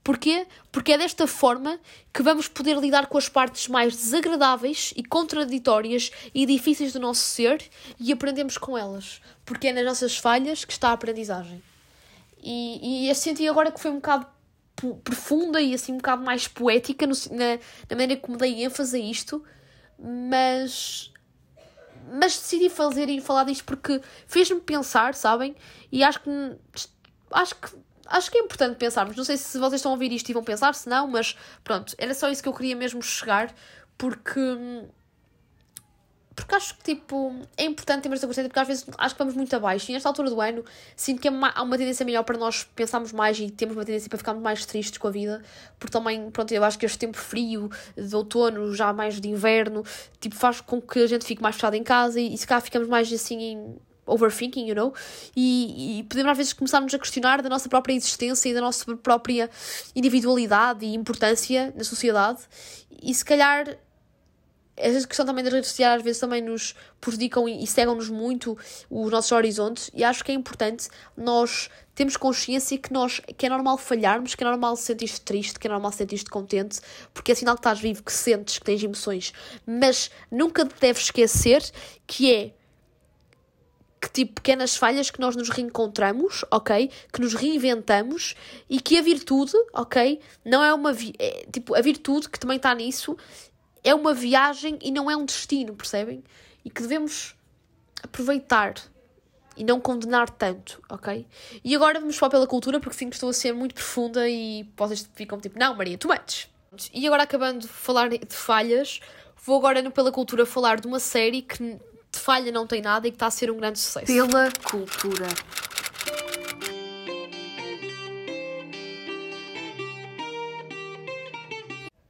Porquê? 0.04 0.46
Porque 0.70 0.92
é 0.92 0.98
desta 0.98 1.26
forma 1.26 1.80
que 2.14 2.22
vamos 2.22 2.50
poder 2.50 2.78
lidar 2.78 3.08
com 3.08 3.18
as 3.18 3.30
partes 3.30 3.70
mais 3.70 3.96
desagradáveis 3.96 4.94
e 4.98 5.04
contraditórias 5.04 6.12
e 6.36 6.46
difíceis 6.46 6.92
do 6.92 7.00
nosso 7.00 7.22
ser 7.22 7.64
e 7.98 8.12
aprendemos 8.12 8.58
com 8.58 8.78
elas. 8.78 9.22
Porque 9.46 9.70
é 9.70 9.74
nas 9.74 9.86
nossas 9.86 10.18
falhas 10.18 10.66
que 10.66 10.74
está 10.74 10.90
a 10.90 10.94
aprendizagem. 10.94 11.64
E, 12.44 13.06
e 13.06 13.10
eu 13.10 13.16
senti 13.16 13.48
agora 13.48 13.72
que 13.72 13.80
foi 13.80 13.92
um 13.92 13.96
bocado 13.96 14.28
profunda 15.06 15.62
e 15.62 15.74
assim 15.74 15.94
um 15.94 15.98
bocado 15.98 16.26
mais 16.26 16.50
poética 16.50 17.08
no, 17.08 17.14
na, 17.32 17.58
na 17.90 17.96
maneira 17.96 18.18
como 18.18 18.38
dei 18.38 18.66
ênfase 18.66 18.98
a 18.98 19.00
isto, 19.00 19.42
mas 19.98 21.13
mas 22.12 22.38
decidi 22.38 22.70
fazer 22.70 23.10
e 23.10 23.22
falar 23.22 23.44
disto 23.46 23.64
porque 23.66 24.02
fez-me 24.28 24.62
pensar, 24.62 25.14
sabem? 25.16 25.56
E 25.92 26.04
acho 26.04 26.20
que 26.22 26.30
acho 27.32 27.56
que 27.56 27.70
acho 28.08 28.32
que 28.32 28.38
é 28.38 28.42
importante 28.42 28.78
pensarmos. 28.78 29.16
Não 29.16 29.24
sei 29.24 29.38
se 29.38 29.58
vocês 29.58 29.80
estão 29.80 29.92
a 29.92 29.96
ouvir 29.96 30.12
isto 30.12 30.30
e 30.30 30.34
vão 30.34 30.44
pensar, 30.44 30.74
se 30.76 30.88
não, 30.90 31.08
mas 31.08 31.38
pronto, 31.64 31.96
era 31.98 32.14
só 32.14 32.30
isso 32.30 32.44
que 32.44 32.50
eu 32.50 32.54
queria 32.54 32.76
mesmo 32.76 33.02
chegar, 33.02 33.54
porque 33.98 34.40
porque 36.36 36.56
acho 36.56 36.76
que 36.78 36.96
tipo, 36.96 37.36
é 37.58 37.66
importante 37.66 38.04
termos 38.04 38.18
esta 38.18 38.28
consciência, 38.28 38.50
porque 38.50 38.60
às 38.60 38.68
vezes 38.68 38.86
acho 38.98 39.16
que 39.16 39.20
vamos 39.20 39.36
muito 39.36 39.56
abaixo. 39.56 39.92
E 39.92 39.94
nesta 39.94 40.10
altura 40.10 40.30
do 40.30 40.42
ano 40.42 40.64
sinto 40.96 41.22
que 41.22 41.28
é 41.28 41.32
há 41.32 41.62
uma 41.62 41.78
tendência 41.78 42.06
melhor 42.06 42.24
para 42.24 42.38
nós 42.38 42.64
pensarmos 42.76 43.12
mais 43.12 43.40
e 43.40 43.50
temos 43.50 43.76
uma 43.76 43.86
tendência 43.86 44.10
para 44.10 44.18
ficarmos 44.18 44.42
mais 44.42 44.66
tristes 44.66 44.98
com 44.98 45.08
a 45.08 45.12
vida, 45.12 45.42
porque 45.80 45.92
também, 45.92 46.32
pronto, 46.32 46.52
eu 46.52 46.64
acho 46.64 46.78
que 46.78 46.86
este 46.86 46.98
tempo 46.98 47.18
frio 47.18 47.70
de 47.96 48.16
outono, 48.16 48.74
já 48.74 48.92
mais 48.92 49.20
de 49.20 49.30
inverno, 49.30 49.84
tipo, 50.20 50.36
faz 50.36 50.62
com 50.62 50.82
que 50.82 51.00
a 51.00 51.08
gente 51.08 51.26
fique 51.26 51.42
mais 51.42 51.56
fechado 51.56 51.76
em 51.76 51.84
casa 51.84 52.20
e, 52.20 52.34
e 52.34 52.38
se 52.38 52.48
cá 52.48 52.60
ficamos 52.60 52.88
mais 52.88 53.12
assim 53.12 53.40
em 53.42 53.76
overthinking, 54.06 54.68
you 54.68 54.76
know? 54.76 54.94
E, 55.36 56.00
e 56.00 56.04
podemos 56.04 56.32
às 56.32 56.38
vezes 56.38 56.54
começar-nos 56.54 56.94
a 56.94 57.00
questionar 57.00 57.42
da 57.42 57.50
nossa 57.50 57.70
própria 57.70 57.94
existência 57.94 58.50
e 58.50 58.54
da 58.54 58.62
nossa 58.62 58.96
própria 58.98 59.50
individualidade 59.96 60.86
e 60.86 60.94
importância 60.94 61.74
na 61.76 61.84
sociedade. 61.84 62.40
E 63.02 63.14
se 63.14 63.24
calhar 63.24 63.78
essa 64.76 65.08
questão 65.08 65.26
também 65.26 65.44
das 65.44 65.54
redes 65.54 65.70
sociais 65.70 65.98
às 65.98 66.04
vezes 66.04 66.20
também 66.20 66.42
nos 66.42 66.76
prejudicam 67.00 67.48
e, 67.48 67.66
cegam-nos 67.68 68.10
muito 68.10 68.58
os 68.90 69.12
nossos 69.12 69.32
horizontes 69.32 69.92
e 69.94 70.04
acho 70.04 70.24
que 70.24 70.32
é 70.32 70.36
importante 70.36 70.90
nós 71.16 71.70
termos 71.94 72.18
consciência 72.18 72.78
que 72.78 72.92
nós 72.92 73.22
que 73.38 73.46
é 73.46 73.50
normal 73.50 73.78
falharmos, 73.78 74.34
que 74.34 74.44
é 74.44 74.48
normal 74.48 74.76
sentir-te 74.76 75.22
triste, 75.22 75.60
que 75.60 75.68
é 75.68 75.70
normal 75.70 75.92
sentir-te 75.92 76.30
contente, 76.30 76.80
porque 77.14 77.32
é 77.32 77.36
sinal 77.36 77.56
que 77.56 77.60
estás 77.60 77.80
vivo, 77.80 78.04
que 78.04 78.12
sentes, 78.12 78.58
que 78.58 78.66
tens 78.66 78.84
emoções, 78.84 79.32
mas 79.66 80.10
nunca 80.32 80.66
deves 80.66 81.04
esquecer 81.04 81.64
que 82.08 82.34
é 82.34 82.54
que 84.02 84.12
tipo 84.12 84.34
pequenas 84.34 84.76
falhas 84.76 85.10
que 85.10 85.20
nós 85.20 85.34
nos 85.36 85.50
reencontramos, 85.50 86.44
ok? 86.52 86.90
Que 87.12 87.22
nos 87.22 87.34
reinventamos 87.34 88.36
e 88.70 88.82
que 88.82 88.98
a 88.98 89.02
virtude, 89.02 89.54
ok? 89.74 90.20
Não 90.44 90.62
é 90.62 90.74
uma 90.74 90.92
vi 90.92 91.14
é, 91.18 91.46
tipo 91.50 91.74
a 91.74 91.80
virtude 91.80 92.28
que 92.30 92.38
também 92.38 92.58
está 92.58 92.76
nisso 92.76 93.16
é 93.84 93.94
uma 93.94 94.14
viagem 94.14 94.80
e 94.82 94.92
não 94.92 95.10
é 95.10 95.16
um 95.16 95.26
destino, 95.26 95.74
percebem? 95.76 96.24
E 96.64 96.70
que 96.70 96.82
devemos 96.82 97.36
aproveitar 98.02 98.76
e 99.56 99.64
não 99.64 99.80
condenar 99.80 100.30
tanto, 100.30 100.82
ok? 100.90 101.28
E 101.64 101.76
agora 101.76 102.00
vamos 102.00 102.18
falar 102.18 102.32
pela 102.32 102.48
cultura, 102.48 102.80
porque 102.80 102.98
sinto 102.98 103.10
que 103.10 103.16
estou 103.16 103.30
a 103.30 103.34
ser 103.34 103.54
muito 103.54 103.76
profunda 103.76 104.28
e 104.28 104.68
vocês 104.76 105.08
ficam 105.14 105.40
tipo, 105.40 105.60
não, 105.60 105.76
Maria, 105.76 105.98
tu 105.98 106.08
metes. 106.08 106.50
E 106.94 107.06
agora, 107.06 107.24
acabando 107.24 107.62
de 107.62 107.68
falar 107.68 108.10
de 108.10 108.20
falhas, 108.30 109.00
vou 109.46 109.58
agora 109.58 109.82
no 109.82 109.92
Pela 109.92 110.12
Cultura 110.12 110.46
falar 110.46 110.80
de 110.80 110.88
uma 110.88 111.00
série 111.00 111.44
que 111.44 111.80
de 112.14 112.20
falha 112.20 112.52
não 112.52 112.66
tem 112.66 112.82
nada 112.82 113.08
e 113.08 113.12
que 113.12 113.16
está 113.16 113.28
a 113.28 113.32
ser 113.32 113.52
um 113.52 113.58
grande 113.58 113.80
sucesso. 113.80 114.06
Pela 114.06 114.52
Cultura. 114.64 115.28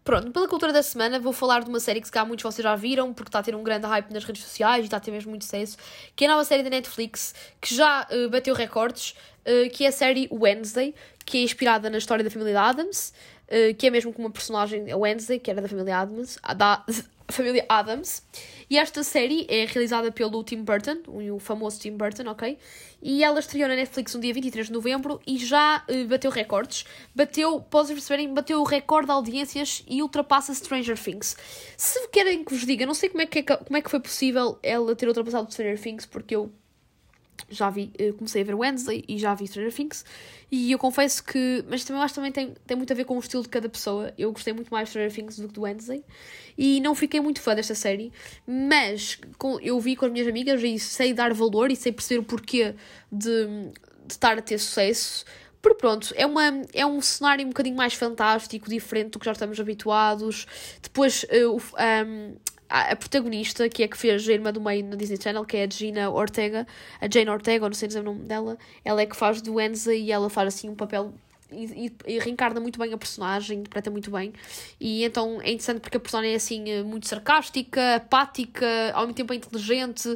Pronto, 0.04 0.32
pela 0.32 0.48
cultura 0.50 0.74
da 0.74 0.84
semana 0.84 1.18
vou 1.18 1.32
falar 1.32 1.64
de 1.64 1.70
uma 1.70 1.80
série 1.80 2.02
que 2.02 2.08
se 2.08 2.12
calhar 2.12 2.28
muitos 2.28 2.44
vocês 2.44 2.62
já 2.62 2.76
viram, 2.76 3.14
porque 3.14 3.30
está 3.30 3.40
a 3.40 3.44
ter 3.44 3.56
um 3.56 3.64
grande 3.64 3.88
hype 3.88 4.12
nas 4.12 4.26
redes 4.26 4.44
sociais 4.44 4.82
e 4.82 4.86
está 4.86 4.98
a 4.98 5.00
ter 5.00 5.12
mesmo 5.12 5.30
muito 5.30 5.46
sucesso, 5.46 5.78
que 6.14 6.26
é 6.26 6.28
a 6.28 6.32
nova 6.32 6.44
série 6.44 6.62
da 6.62 6.70
Netflix, 6.70 7.34
que 7.62 7.74
já 7.74 8.06
uh, 8.12 8.30
bateu 8.30 8.54
recordes, 8.54 9.16
uh, 9.46 9.70
que 9.72 9.86
é 9.86 9.88
a 9.88 9.92
série 9.94 10.28
Wednesday, 10.30 10.94
que 11.26 11.38
é 11.38 11.42
inspirada 11.42 11.90
na 11.90 11.98
história 11.98 12.22
da 12.22 12.30
família 12.30 12.60
Adams, 12.60 13.14
uh, 13.54 13.76
que 13.76 13.88
é 13.88 13.90
mesmo 13.90 14.12
com 14.12 14.24
uma 14.24 14.32
personagem, 14.32 14.92
a 14.92 14.98
Wednesday, 14.98 15.40
que 15.40 15.52
era 15.52 15.62
da 15.62 15.68
família 15.68 15.98
Adams, 15.98 16.40
da, 16.58 16.84
família 17.30 17.66
Adams. 17.70 18.24
E 18.70 18.78
esta 18.78 19.04
série 19.04 19.46
é 19.50 19.66
realizada 19.66 20.12
pelo 20.12 20.44
Tim 20.44 20.64
Burton, 20.64 21.04
o 21.08 21.40
famoso 21.40 21.80
Tim 21.80 21.96
Burton, 21.96 22.30
ok? 22.30 22.58
E 23.02 23.24
ela 23.24 23.40
estreou 23.40 23.68
na 23.68 23.76
Netflix 23.76 24.16
no 24.16 24.22
dia 24.22 24.34
23 24.34 24.68
de 24.68 24.74
novembro 24.74 25.22
e 25.28 25.38
já 25.38 25.84
uh, 25.90 26.08
bateu 26.08 26.32
recordes. 26.32 26.86
Bateu, 27.14 27.62
podem 27.62 27.96
perceberem, 27.96 28.34
bateu 28.34 28.60
o 28.62 28.64
recorde 28.64 29.08
de 29.08 29.12
audiências 29.12 29.84
e 29.88 30.02
ultrapassa 30.02 30.54
Stranger 30.54 30.98
Things. 30.98 31.36
Se 31.78 32.08
querem 32.08 32.44
que 32.44 32.54
vos 32.54 32.66
diga, 32.66 32.86
não 32.86 32.94
sei 32.94 33.10
como 33.10 33.22
é 33.22 33.26
que, 33.26 33.40
é, 33.40 33.44
como 33.44 33.78
é 33.78 33.82
que 33.82 33.92
foi 33.92 34.00
possível 34.00 34.58
ela 34.64 34.96
ter 34.96 35.08
ultrapassado 35.08 35.52
Stranger 35.52 35.80
Things, 35.80 36.06
porque 36.06 36.36
eu 36.36 36.52
já 37.50 37.70
vi, 37.70 37.92
comecei 38.18 38.42
a 38.42 38.46
ver 38.46 38.56
Wednesday 38.56 39.04
e 39.08 39.18
já 39.18 39.34
vi 39.34 39.48
Stranger 39.48 39.74
Things 39.74 40.06
e 40.52 40.72
eu 40.72 40.78
confesso 40.78 41.24
que, 41.24 41.64
mas 41.68 41.84
também 41.84 42.02
acho 42.02 42.14
que 42.14 42.16
também 42.16 42.32
tem, 42.32 42.54
tem 42.66 42.78
muito 42.78 42.92
a 42.92 42.96
ver 42.96 43.06
com 43.06 43.16
o 43.16 43.20
estilo 43.20 43.44
de 43.44 43.50
cada 43.50 43.68
pessoa. 43.68 44.14
Eu 44.18 44.32
gostei 44.32 44.54
muito 44.54 44.70
mais 44.70 44.88
de 44.88 44.92
Stranger 44.92 45.14
Things 45.14 45.40
do 45.40 45.48
que 45.48 45.54
do 45.54 45.62
Wednesday 45.62 46.04
e 46.58 46.80
não 46.80 46.94
fiquei 46.94 47.20
muito 47.20 47.42
fã 47.42 47.56
desta 47.56 47.76
série, 47.76 48.12
mas 48.46 49.20
com, 49.38 49.60
eu 49.60 49.80
vi 49.80 49.96
com 49.96 50.06
as 50.06 50.12
minhas 50.12 50.28
amigas 50.28 50.62
e 50.62 50.78
sei 50.80 51.14
dar 51.14 51.34
valor 51.34 51.72
e 51.72 51.76
sei 51.76 51.92
perceber 51.92 52.22
o 52.22 52.24
porquê 52.24 52.76
de, 53.12 53.48
de 54.06 54.14
estar 54.14 54.38
a 54.38 54.42
ter 54.42 54.58
sucesso. 54.58 55.26
Porque 55.62 55.78
pronto, 55.78 56.14
é, 56.18 56.26
uma, 56.26 56.62
é 56.74 56.86
um 56.86 57.02
cenário 57.02 57.46
um 57.46 57.50
bocadinho 57.50 57.78
mais 57.78 57.94
fantástico, 57.94 58.70
diferente 58.70 59.12
do 59.12 59.20
que 59.20 59.26
já 59.26 59.32
estamos 59.32 59.58
habituados. 59.58 60.46
Depois, 60.82 61.24
uh, 61.24 61.56
um, 61.56 62.36
a, 62.70 62.96
protagonista, 62.96 63.68
que 63.70 63.84
é 63.84 63.88
que 63.88 63.98
fez 63.98 64.28
a 64.28 64.32
irmã 64.32 64.52
do 64.52 64.62
meio 64.62 64.86
na 64.86 64.96
Disney 64.96 65.18
Channel, 65.22 65.46
que 65.46 65.58
é 65.58 65.64
a 65.64 65.70
Gina 65.70 66.10
Ortega, 66.10 66.68
a 67.00 67.08
Jane 67.10 67.30
Ortega, 67.30 67.68
não 67.68 67.74
sei 67.74 67.88
dizer 67.88 68.02
o 68.02 68.04
nome 68.04 68.24
dela, 68.24 68.58
ela 68.84 69.02
é 69.02 69.06
que 69.06 69.16
faz 69.16 69.42
do 69.42 69.56
Wednesday 69.56 70.02
e 70.02 70.12
ela 70.12 70.30
faz 70.30 70.48
assim 70.48 70.70
um 70.70 70.76
papel 70.76 71.14
e, 71.52 71.86
e, 71.86 72.14
e, 72.14 72.20
reencarna 72.20 72.60
muito 72.60 72.80
bem 72.80 72.92
a 72.94 72.98
personagem, 72.98 73.60
interpreta 73.60 73.92
muito 73.92 74.10
bem. 74.10 74.34
E 74.80 75.04
então 75.04 75.40
é 75.42 75.52
interessante 75.52 75.82
porque 75.82 75.98
a 75.98 76.00
personagem 76.00 76.34
é 76.34 76.36
assim 76.36 76.84
muito 76.84 77.08
sarcástica, 77.08 77.96
apática, 77.96 78.92
ao 78.94 79.02
mesmo 79.02 79.14
tempo 79.14 79.34
é 79.34 79.36
inteligente. 79.36 80.10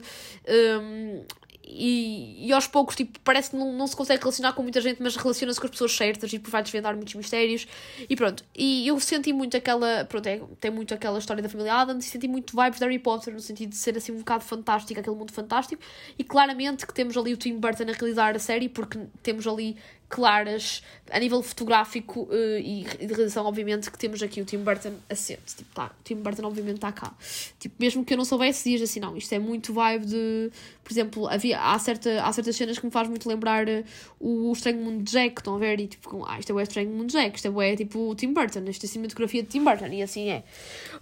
Um, 0.47 1.23
e, 1.69 2.47
e 2.47 2.53
aos 2.53 2.65
poucos, 2.65 2.95
tipo, 2.95 3.19
parece 3.19 3.51
que 3.51 3.57
não, 3.57 3.73
não 3.73 3.85
se 3.85 3.95
consegue 3.95 4.21
relacionar 4.21 4.53
com 4.53 4.63
muita 4.63 4.79
gente, 4.79 5.01
mas 5.01 5.17
relaciona-se 5.17 5.59
com 5.59 5.65
as 5.65 5.71
pessoas 5.71 5.91
certas 5.91 6.31
e 6.31 6.37
vai 6.37 6.63
desvendar 6.63 6.95
muitos 6.95 7.13
mistérios. 7.13 7.67
E 8.09 8.15
pronto. 8.15 8.43
E 8.55 8.87
eu 8.87 8.97
senti 8.99 9.33
muito 9.33 9.57
aquela. 9.57 10.05
Pronto, 10.05 10.25
é, 10.27 10.41
tem 10.61 10.71
muito 10.71 10.93
aquela 10.93 11.19
história 11.19 11.43
da 11.43 11.49
família 11.49 11.73
Adams 11.73 12.05
e 12.05 12.09
senti 12.09 12.27
muito 12.27 12.55
vibes 12.55 12.79
de 12.79 12.85
Harry 12.85 12.99
Potter, 12.99 13.33
no 13.33 13.41
sentido 13.41 13.71
de 13.71 13.75
ser 13.75 13.97
assim 13.97 14.13
um 14.13 14.19
bocado 14.19 14.45
fantástico, 14.45 14.97
aquele 14.99 15.15
mundo 15.15 15.33
fantástico. 15.33 15.81
E 16.17 16.23
claramente 16.23 16.87
que 16.87 16.93
temos 16.93 17.17
ali 17.17 17.33
o 17.33 17.37
Tim 17.37 17.57
Burton 17.57 17.83
a 17.83 17.91
realizar 17.91 18.35
a 18.35 18.39
série, 18.39 18.69
porque 18.69 18.99
temos 19.21 19.45
ali 19.45 19.75
claras 20.09 20.81
a 21.11 21.19
nível 21.19 21.41
fotográfico 21.41 22.23
uh, 22.23 22.59
e 22.59 22.83
de 22.83 23.07
realização, 23.07 23.45
obviamente, 23.45 23.89
que 23.91 23.97
temos 23.97 24.21
aqui 24.23 24.41
o 24.41 24.45
Tim 24.45 24.59
Burton 24.59 24.93
assente. 25.09 25.55
Tipo, 25.55 25.73
tá, 25.73 25.91
o 25.99 26.03
Tim 26.03 26.15
Burton, 26.15 26.45
obviamente, 26.45 26.75
está 26.75 26.91
cá. 26.91 27.13
Tipo, 27.59 27.75
mesmo 27.79 28.05
que 28.05 28.13
eu 28.13 28.17
não 28.17 28.25
soubesse, 28.25 28.69
dias 28.69 28.81
assim, 28.81 28.99
não, 28.99 29.15
isto 29.17 29.33
é 29.33 29.39
muito 29.39 29.73
vibe 29.73 30.05
de. 30.05 30.51
Por 30.83 30.93
exemplo, 30.93 31.27
havia, 31.27 31.59
há, 31.59 31.77
certa, 31.79 32.23
há 32.23 32.31
certas 32.31 32.55
cenas 32.55 32.79
que 32.79 32.85
me 32.85 32.91
faz 32.91 33.07
muito 33.09 33.27
lembrar 33.27 33.67
uh, 33.67 33.83
o 34.19 34.51
Estranho 34.53 34.79
Mundo 34.79 35.03
de 35.03 35.11
Jack, 35.11 35.39
estão 35.39 35.55
a 35.55 35.59
ver? 35.59 35.79
E 35.79 35.87
tipo, 35.87 36.25
ah, 36.25 36.39
isto 36.39 36.51
é 36.51 36.55
o 36.55 36.61
Estranho 36.61 36.89
Mundo 36.89 37.07
de 37.07 37.13
Jack, 37.13 37.35
isto 37.35 37.61
é, 37.61 37.71
é 37.71 37.75
tipo 37.75 38.09
o 38.09 38.15
Tim 38.15 38.33
Burton, 38.33 38.63
isto 38.67 38.85
é 38.85 38.87
cinematografia 38.89 39.43
de 39.43 39.49
Tim 39.49 39.63
Burton, 39.63 39.87
e 39.87 40.01
assim 40.01 40.29
é. 40.29 40.43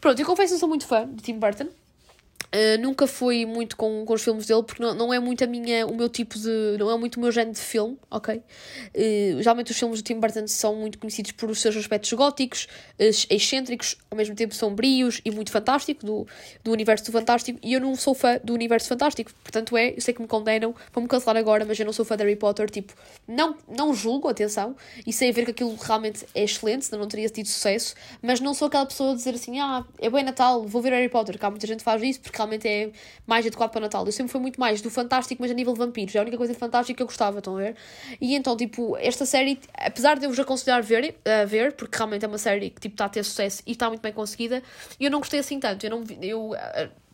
Pronto, 0.01 0.19
eu 0.19 0.25
confesso 0.25 0.53
que 0.53 0.59
sou 0.59 0.69
muito 0.69 0.85
fã 0.87 1.07
de 1.07 1.21
Tim 1.21 1.37
Burton. 1.37 1.67
Uh, 2.55 2.81
nunca 2.81 3.05
fui 3.05 3.45
muito 3.45 3.75
com, 3.75 4.05
com 4.05 4.13
os 4.13 4.23
filmes 4.23 4.45
dele 4.45 4.63
porque 4.63 4.81
não, 4.81 4.93
não 4.93 5.13
é 5.13 5.19
muito 5.19 5.43
a 5.43 5.47
minha, 5.47 5.85
o 5.85 5.93
meu 5.93 6.07
tipo 6.07 6.39
de. 6.39 6.77
não 6.79 6.89
é 6.89 6.97
muito 6.97 7.17
o 7.17 7.19
meu 7.19 7.29
género 7.29 7.51
de 7.51 7.59
filme, 7.59 7.97
ok? 8.09 8.37
Uh, 8.37 8.41
geralmente 9.39 9.71
os 9.71 9.77
filmes 9.77 10.01
do 10.01 10.05
Tim 10.05 10.21
Burton 10.21 10.47
são 10.47 10.73
muito 10.73 10.97
conhecidos 10.97 11.33
por 11.33 11.49
os 11.49 11.59
seus 11.59 11.75
aspectos 11.75 12.13
góticos, 12.13 12.69
uh, 12.97 13.03
excêntricos, 13.29 13.97
ao 14.09 14.15
mesmo 14.15 14.35
tempo 14.35 14.55
sombrios 14.55 15.19
e 15.25 15.31
muito 15.31 15.51
fantástico, 15.51 16.05
do, 16.05 16.25
do 16.63 16.71
universo 16.71 17.03
do 17.03 17.11
fantástico, 17.11 17.59
e 17.61 17.73
eu 17.73 17.81
não 17.81 17.93
sou 17.93 18.13
fã 18.13 18.39
do 18.41 18.53
universo 18.53 18.87
fantástico, 18.87 19.33
portanto 19.43 19.75
é, 19.75 19.89
eu 19.89 19.99
sei 19.99 20.13
que 20.13 20.21
me 20.21 20.27
condenam, 20.27 20.73
vão-me 20.93 21.09
cancelar 21.09 21.35
agora, 21.35 21.65
mas 21.65 21.77
eu 21.77 21.85
não 21.85 21.91
sou 21.91 22.05
fã 22.05 22.15
de 22.15 22.23
Harry 22.23 22.37
Potter, 22.37 22.69
tipo, 22.69 22.93
não, 23.27 23.57
não 23.67 23.93
julgo, 23.93 24.29
atenção, 24.29 24.77
e 25.05 25.11
sei 25.11 25.29
ver 25.33 25.43
que 25.43 25.51
aquilo 25.51 25.75
realmente 25.75 26.25
é 26.33 26.45
excelente, 26.45 26.85
senão 26.85 27.01
não 27.01 27.07
teria 27.09 27.27
tido 27.27 27.47
sucesso, 27.47 27.95
mas 28.21 28.39
não 28.39 28.53
sou 28.53 28.69
aquela 28.69 28.85
pessoa 28.85 29.11
a 29.11 29.15
dizer 29.15 29.35
assim, 29.35 29.59
ah, 29.59 29.83
é 29.99 30.09
bem 30.09 30.23
Natal, 30.23 30.63
vou 30.63 30.81
ver 30.81 30.93
Harry 30.93 31.09
Potter, 31.09 31.37
que 31.37 31.45
há 31.45 31.49
muita 31.49 31.67
gente 31.67 31.79
que 31.79 31.83
faz 31.83 32.01
isso, 32.01 32.21
porque 32.21 32.44
realmente 32.45 32.67
é 32.67 32.91
mais 33.25 33.45
adequado 33.45 33.71
para 33.71 33.81
Natal. 33.81 34.05
Eu 34.05 34.11
sempre 34.11 34.31
fui 34.31 34.39
muito 34.39 34.59
mais 34.59 34.81
do 34.81 34.89
fantástico, 34.89 35.41
mas 35.41 35.51
a 35.51 35.53
nível 35.53 35.73
de 35.73 35.79
vampiros. 35.79 36.15
É 36.15 36.19
a 36.19 36.21
única 36.21 36.37
coisa 36.37 36.53
de 36.53 36.59
fantástico 36.59 36.97
que 36.97 37.03
eu 37.03 37.07
gostava, 37.07 37.39
estão 37.39 37.57
a 37.57 37.61
ver? 37.61 37.75
E 38.21 38.35
então, 38.35 38.55
tipo, 38.55 38.95
esta 38.97 39.25
série, 39.25 39.59
apesar 39.73 40.17
de 40.17 40.25
eu 40.25 40.29
vos 40.29 40.39
aconselhar 40.39 40.81
ver, 40.81 41.15
a 41.25 41.45
ver, 41.45 41.73
porque 41.73 41.97
realmente 41.97 42.23
é 42.23 42.27
uma 42.27 42.37
série 42.37 42.69
que 42.69 42.81
tipo, 42.81 42.93
está 42.93 43.05
a 43.05 43.09
ter 43.09 43.23
sucesso 43.23 43.61
e 43.65 43.71
está 43.71 43.87
muito 43.87 44.01
bem 44.01 44.13
conseguida, 44.13 44.61
eu 44.99 45.11
não 45.11 45.19
gostei 45.19 45.39
assim 45.39 45.59
tanto. 45.59 45.85
Eu 45.85 45.89
não 45.89 46.03
eu, 46.21 46.51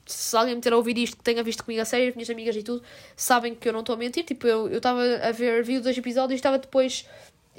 se 0.05 0.35
alguém 0.35 0.55
me 0.55 0.61
ter 0.61 0.73
a 0.73 0.77
ouvir 0.77 0.97
isto, 0.97 1.17
que 1.17 1.23
tenha 1.23 1.43
visto 1.43 1.63
comigo 1.63 1.81
a 1.81 1.85
série, 1.85 2.09
as 2.09 2.15
minhas 2.15 2.29
amigas 2.29 2.55
e 2.55 2.63
tudo, 2.63 2.83
sabem 3.15 3.55
que 3.55 3.67
eu 3.67 3.73
não 3.73 3.79
estou 3.81 3.95
a 3.95 3.97
mentir. 3.97 4.23
Tipo, 4.23 4.47
eu 4.47 4.77
estava 4.77 5.01
a 5.01 5.31
ver, 5.31 5.63
vi 5.63 5.79
dois 5.79 5.97
episódios 5.97 6.33
e 6.33 6.35
estava 6.35 6.57
depois 6.57 7.05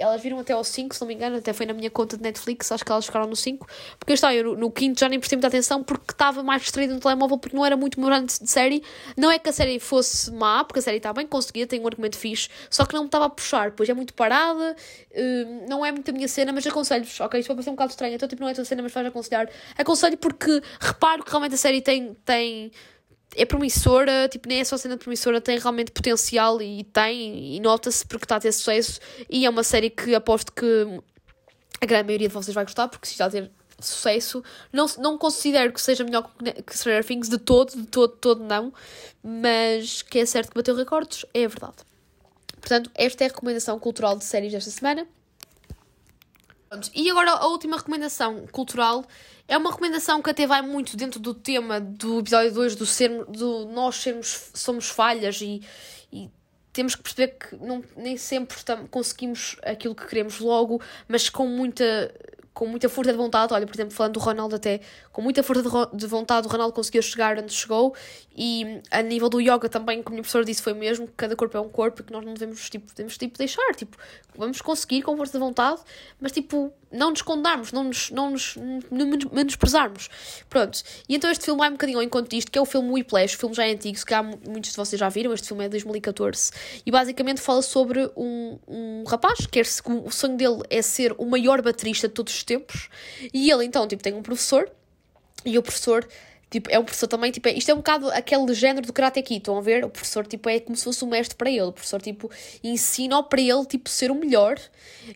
elas 0.03 0.21
viram 0.21 0.38
até 0.38 0.53
ao 0.53 0.65
5, 0.65 0.95
se 0.95 1.01
não 1.01 1.09
me 1.09 1.15
engano, 1.15 1.37
até 1.37 1.53
foi 1.53 1.65
na 1.65 1.73
minha 1.73 1.91
conta 1.91 2.17
de 2.17 2.23
Netflix, 2.23 2.73
acho 2.73 2.85
que 2.85 2.91
elas 2.91 3.07
ficaram 3.07 3.27
no 3.27 3.37
5. 3.37 3.67
Porque 3.99 4.12
está, 4.12 4.35
eu 4.35 4.45
no, 4.45 4.57
no 4.57 4.71
quinto 4.71 4.99
já 4.99 5.09
nem 5.09 5.19
prestei 5.19 5.37
muita 5.37 5.49
atenção 5.49 5.83
porque 5.83 6.12
estava 6.12 6.43
mais 6.43 6.62
distraído 6.62 6.95
no 6.95 7.01
telemóvel 7.01 7.38
porque 7.38 7.57
não 7.57 7.65
era 7.65 7.77
muito 7.77 8.01
morante 8.01 8.43
de 8.43 8.51
série. 8.51 8.83
Não 9.17 9.31
é 9.31 9.38
que 9.38 9.49
a 9.49 9.53
série 9.53 9.79
fosse 9.79 10.31
má, 10.33 10.65
porque 10.65 10.81
a 10.81 10.83
série 10.83 10.97
está 10.97 11.12
bem 11.12 11.27
conseguida, 11.27 11.69
tem 11.69 11.81
um 11.81 11.87
argumento 11.87 12.17
fixe, 12.17 12.49
só 12.69 12.85
que 12.85 12.95
não 12.95 13.03
me 13.03 13.07
estava 13.07 13.27
a 13.27 13.31
puxar, 13.31 13.73
pois 13.73 13.88
é 13.88 13.95
muito 13.95 14.12
parada, 14.15 14.75
uh, 15.11 15.69
não 15.69 15.85
é 15.87 15.93
muito 15.93 16.11
a 16.11 16.12
minha 16.12 16.29
cena, 16.29 16.53
mas 16.53 16.67
aconselho-vos, 16.67 17.21
ok? 17.21 17.41
Isto 17.41 17.49
vai 17.49 17.57
parecer 17.57 17.71
um 17.71 17.75
bocado 17.75 17.91
estranho, 17.91 18.15
então 18.15 18.29
tipo, 18.29 18.43
não 18.43 18.49
é 18.49 18.53
a 18.53 18.55
tua 18.55 18.65
cena, 18.65 18.83
mas 18.83 18.93
vais 18.93 19.07
aconselhar. 19.07 19.49
Aconselho 19.79 20.17
porque 20.17 20.61
reparo 20.81 21.23
que 21.23 21.31
realmente 21.31 21.55
a 21.55 21.59
série 21.59 21.81
tem. 21.81 22.15
tem 22.25 22.73
é 23.37 23.45
promissora, 23.45 24.29
tipo, 24.29 24.49
nem 24.49 24.61
é 24.61 24.64
só 24.64 24.77
cena 24.77 24.97
promissora, 24.97 25.40
tem 25.40 25.59
realmente 25.59 25.90
potencial 25.90 26.61
e 26.61 26.85
tem, 26.85 27.57
e 27.57 27.61
nota-se 27.61 28.07
porque 28.07 28.25
está 28.25 28.37
a 28.37 28.40
ter 28.40 28.53
sucesso. 28.53 29.01
E 29.29 29.47
é 29.47 29.51
uma 29.51 29.62
série 29.62 29.90
que 29.90 30.14
aposto 30.14 30.53
que 30.53 31.01
a 31.81 31.87
grande 31.87 32.07
maioria 32.07 32.29
de 32.29 32.35
vocês 32.35 32.55
vai 32.55 32.64
gostar, 32.64 32.88
porque 32.88 33.07
se 33.07 33.14
está 33.14 33.27
a 33.27 33.31
ter 33.31 33.51
sucesso, 33.81 34.45
não, 34.73 34.87
não 34.99 35.18
considero 35.18 35.73
que 35.73 35.81
seja 35.81 36.05
melhor 36.05 36.31
que 36.66 36.77
Stranger 36.77 37.05
Things 37.05 37.29
de 37.29 37.38
todo, 37.38 37.73
de 37.73 37.87
todo, 37.87 38.12
de 38.12 38.18
todo 38.21 38.45
não, 38.45 38.73
mas 39.23 40.03
que 40.03 40.21
é 40.21 40.27
certo 40.27 40.51
que 40.51 40.55
bateu 40.55 40.77
recordes, 40.77 41.27
é 41.35 41.49
verdade. 41.49 41.77
Portanto, 42.61 42.90
esta 42.95 43.25
é 43.25 43.27
a 43.27 43.29
recomendação 43.29 43.79
cultural 43.79 44.16
de 44.16 44.25
séries 44.25 44.53
desta 44.53 44.71
semana. 44.71 45.07
E 46.95 47.11
agora 47.11 47.33
a 47.33 47.47
última 47.47 47.77
recomendação 47.77 48.47
cultural 48.47 49.05
é 49.47 49.57
uma 49.59 49.71
recomendação 49.71 50.23
que 50.23 50.31
até 50.31 50.47
vai 50.47 50.63
muito 50.63 50.97
dentro 50.97 51.21
do 51.21 51.35
tema 51.35 51.79
do 51.81 52.21
episódio 52.21 52.53
2 52.53 52.77
do, 52.77 52.87
ser, 52.87 53.25
do 53.27 53.67
nós 53.67 53.97
sermos 53.97 54.51
somos 54.55 54.89
falhas 54.89 55.41
e, 55.43 55.61
e 56.11 56.31
temos 56.73 56.95
que 56.95 57.03
perceber 57.03 57.37
que 57.39 57.57
não, 57.57 57.85
nem 57.95 58.17
sempre 58.17 58.57
conseguimos 58.91 59.57
aquilo 59.63 59.95
que 59.95 60.07
queremos 60.07 60.39
logo, 60.39 60.81
mas 61.07 61.29
com 61.29 61.47
muita 61.47 61.85
com 62.55 62.67
muita 62.67 62.88
força 62.88 63.12
de 63.12 63.17
vontade, 63.17 63.53
olha, 63.55 63.67
por 63.67 63.75
exemplo, 63.75 63.95
falando 63.95 64.15
do 64.15 64.21
Ronaldo 64.21 64.57
até, 64.57 64.81
com 65.11 65.23
muita 65.23 65.43
força 65.43 65.62
de, 65.93 66.07
vontade, 66.07 66.47
o 66.47 66.51
Ronaldo 66.51 66.75
conseguiu 66.75 67.03
chegar 67.03 67.38
onde 67.38 67.53
chegou. 67.53 67.95
E 68.35 68.81
a 68.91 69.03
nível 69.03 69.29
do 69.29 69.41
yoga 69.41 69.69
também, 69.69 70.03
como 70.03 70.17
a 70.17 70.21
professora 70.21 70.45
disse, 70.45 70.62
foi 70.62 70.75
mesmo 70.75 71.07
que 71.07 71.15
cada 71.17 71.37
corpo 71.37 71.57
é 71.57 71.61
um 71.61 71.69
corpo 71.69 72.01
e 72.01 72.05
que 72.05 72.12
nós 72.12 72.25
não 72.25 72.35
devemos, 72.35 72.69
tipo, 72.71 72.87
devemos, 72.95 73.17
tipo, 73.19 73.37
deixar, 73.37 73.75
tipo, 73.75 73.97
vamos 74.37 74.61
conseguir 74.61 75.03
com 75.03 75.17
força 75.17 75.33
de 75.33 75.38
vontade, 75.38 75.81
mas, 76.21 76.33
tipo, 76.33 76.73
não 76.91 77.11
nos 77.11 77.23
condenarmos, 77.23 77.73
não 77.73 77.85
nos, 77.85 78.11
não 78.11 78.31
nos 78.31 78.57
menosprezarmos. 79.33 80.09
Pronto, 80.49 80.83
e 81.09 81.15
então 81.15 81.31
este 81.31 81.45
filme 81.45 81.59
vai 81.59 81.69
um 81.69 81.73
bocadinho 81.73 81.99
ao 81.99 82.03
encontro 82.03 82.31
disto, 82.31 82.51
que 82.51 82.59
é 82.59 82.62
o 82.62 82.67
filme 82.67 82.91
Whiplash, 82.91 83.35
o 83.35 83.38
filme 83.38 83.55
já 83.55 83.67
é 83.67 83.73
antigo, 83.73 83.97
se 83.99 84.05
calhar 84.05 84.25
muitos 84.47 84.71
de 84.71 84.77
vocês 84.77 84.99
já 84.99 85.09
viram, 85.09 85.33
este 85.33 85.49
filme 85.49 85.65
é 85.65 85.69
de 85.69 85.73
2014, 85.73 86.53
e 86.85 86.91
basicamente 86.91 87.41
fala 87.41 87.62
sobre 87.62 88.11
um, 88.17 88.59
um 88.69 89.05
rapaz, 89.05 89.47
que 89.47 89.61
é, 89.61 89.62
o 89.62 90.11
sonho 90.11 90.37
dele 90.37 90.61
é 90.69 90.83
ser 90.83 91.15
o 91.19 91.25
maior 91.25 91.62
baterista 91.62 92.09
de 92.09 92.15
todos 92.15 92.42
os 92.43 92.45
tempos, 92.45 92.89
e 93.33 93.51
ele 93.51 93.65
então, 93.65 93.87
tipo, 93.87 94.03
tem 94.03 94.15
um 94.15 94.23
professor, 94.23 94.71
e 95.45 95.59
o 95.59 95.63
professor 95.63 96.07
Tipo, 96.53 96.71
é 96.71 96.79
um 96.79 96.85
professor 96.85 97.09
também, 97.09 97.33
tipo, 97.33 97.49
é, 97.49 97.55
isto 97.55 97.71
é 97.71 97.73
um 97.73 97.79
bocado 97.79 98.11
aquele 98.11 98.53
género 98.53 98.87
do 98.87 98.93
Karate 98.93 99.23
Kid, 99.23 99.39
estão 99.39 99.57
a 99.57 99.63
ver? 99.63 99.87
O 99.87 99.89
professor, 99.89 100.27
tipo, 100.27 100.51
é 100.51 100.61
como 100.61 100.77
se 100.77 100.85
fosse 100.85 101.03
um 101.03 101.09
mestre 101.09 101.35
para 101.35 101.49
ele. 101.49 101.63
O 101.63 101.73
professor, 101.73 102.03
tipo, 102.03 102.31
ensina 102.63 103.23
para 103.23 103.41
ele, 103.41 103.65
tipo, 103.65 103.89
ser 103.89 104.11
o 104.11 104.15
melhor. 104.15 104.61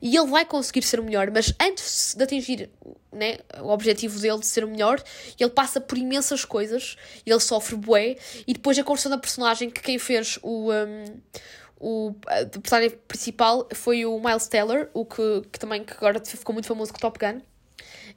E 0.01 0.17
ele 0.17 0.29
vai 0.29 0.47
conseguir 0.47 0.81
ser 0.81 0.99
o 0.99 1.05
melhor, 1.05 1.31
mas 1.31 1.53
antes 1.61 2.15
de 2.15 2.25
atingir, 2.25 2.71
né, 3.13 3.37
o 3.61 3.69
objetivo 3.69 4.19
dele 4.19 4.39
de 4.39 4.47
ser 4.47 4.65
o 4.65 4.69
melhor, 4.69 5.03
ele 5.39 5.51
passa 5.51 5.79
por 5.79 5.99
imensas 5.99 6.43
coisas. 6.43 6.97
Ele 7.27 7.39
sofre 7.39 7.77
bué. 7.77 8.17
E 8.47 8.55
depois 8.55 8.79
a 8.79 8.83
construção 8.83 9.11
da 9.11 9.19
personagem, 9.19 9.69
que 9.69 9.83
quem 9.83 9.99
fez 9.99 10.39
o... 10.43 10.73
Um, 10.73 11.05
o 11.79 12.15
personagem 12.63 12.99
principal 13.07 13.69
foi 13.75 14.07
o 14.07 14.19
Miles 14.21 14.49
Teller, 14.49 14.91
o 14.95 15.05
que, 15.05 15.43
que 15.53 15.59
também 15.59 15.85
que 15.85 15.93
agora 15.93 16.23
ficou 16.25 16.53
muito 16.53 16.67
famoso 16.67 16.93
com 16.93 16.99
Top 16.99 17.19
Gun. 17.19 17.41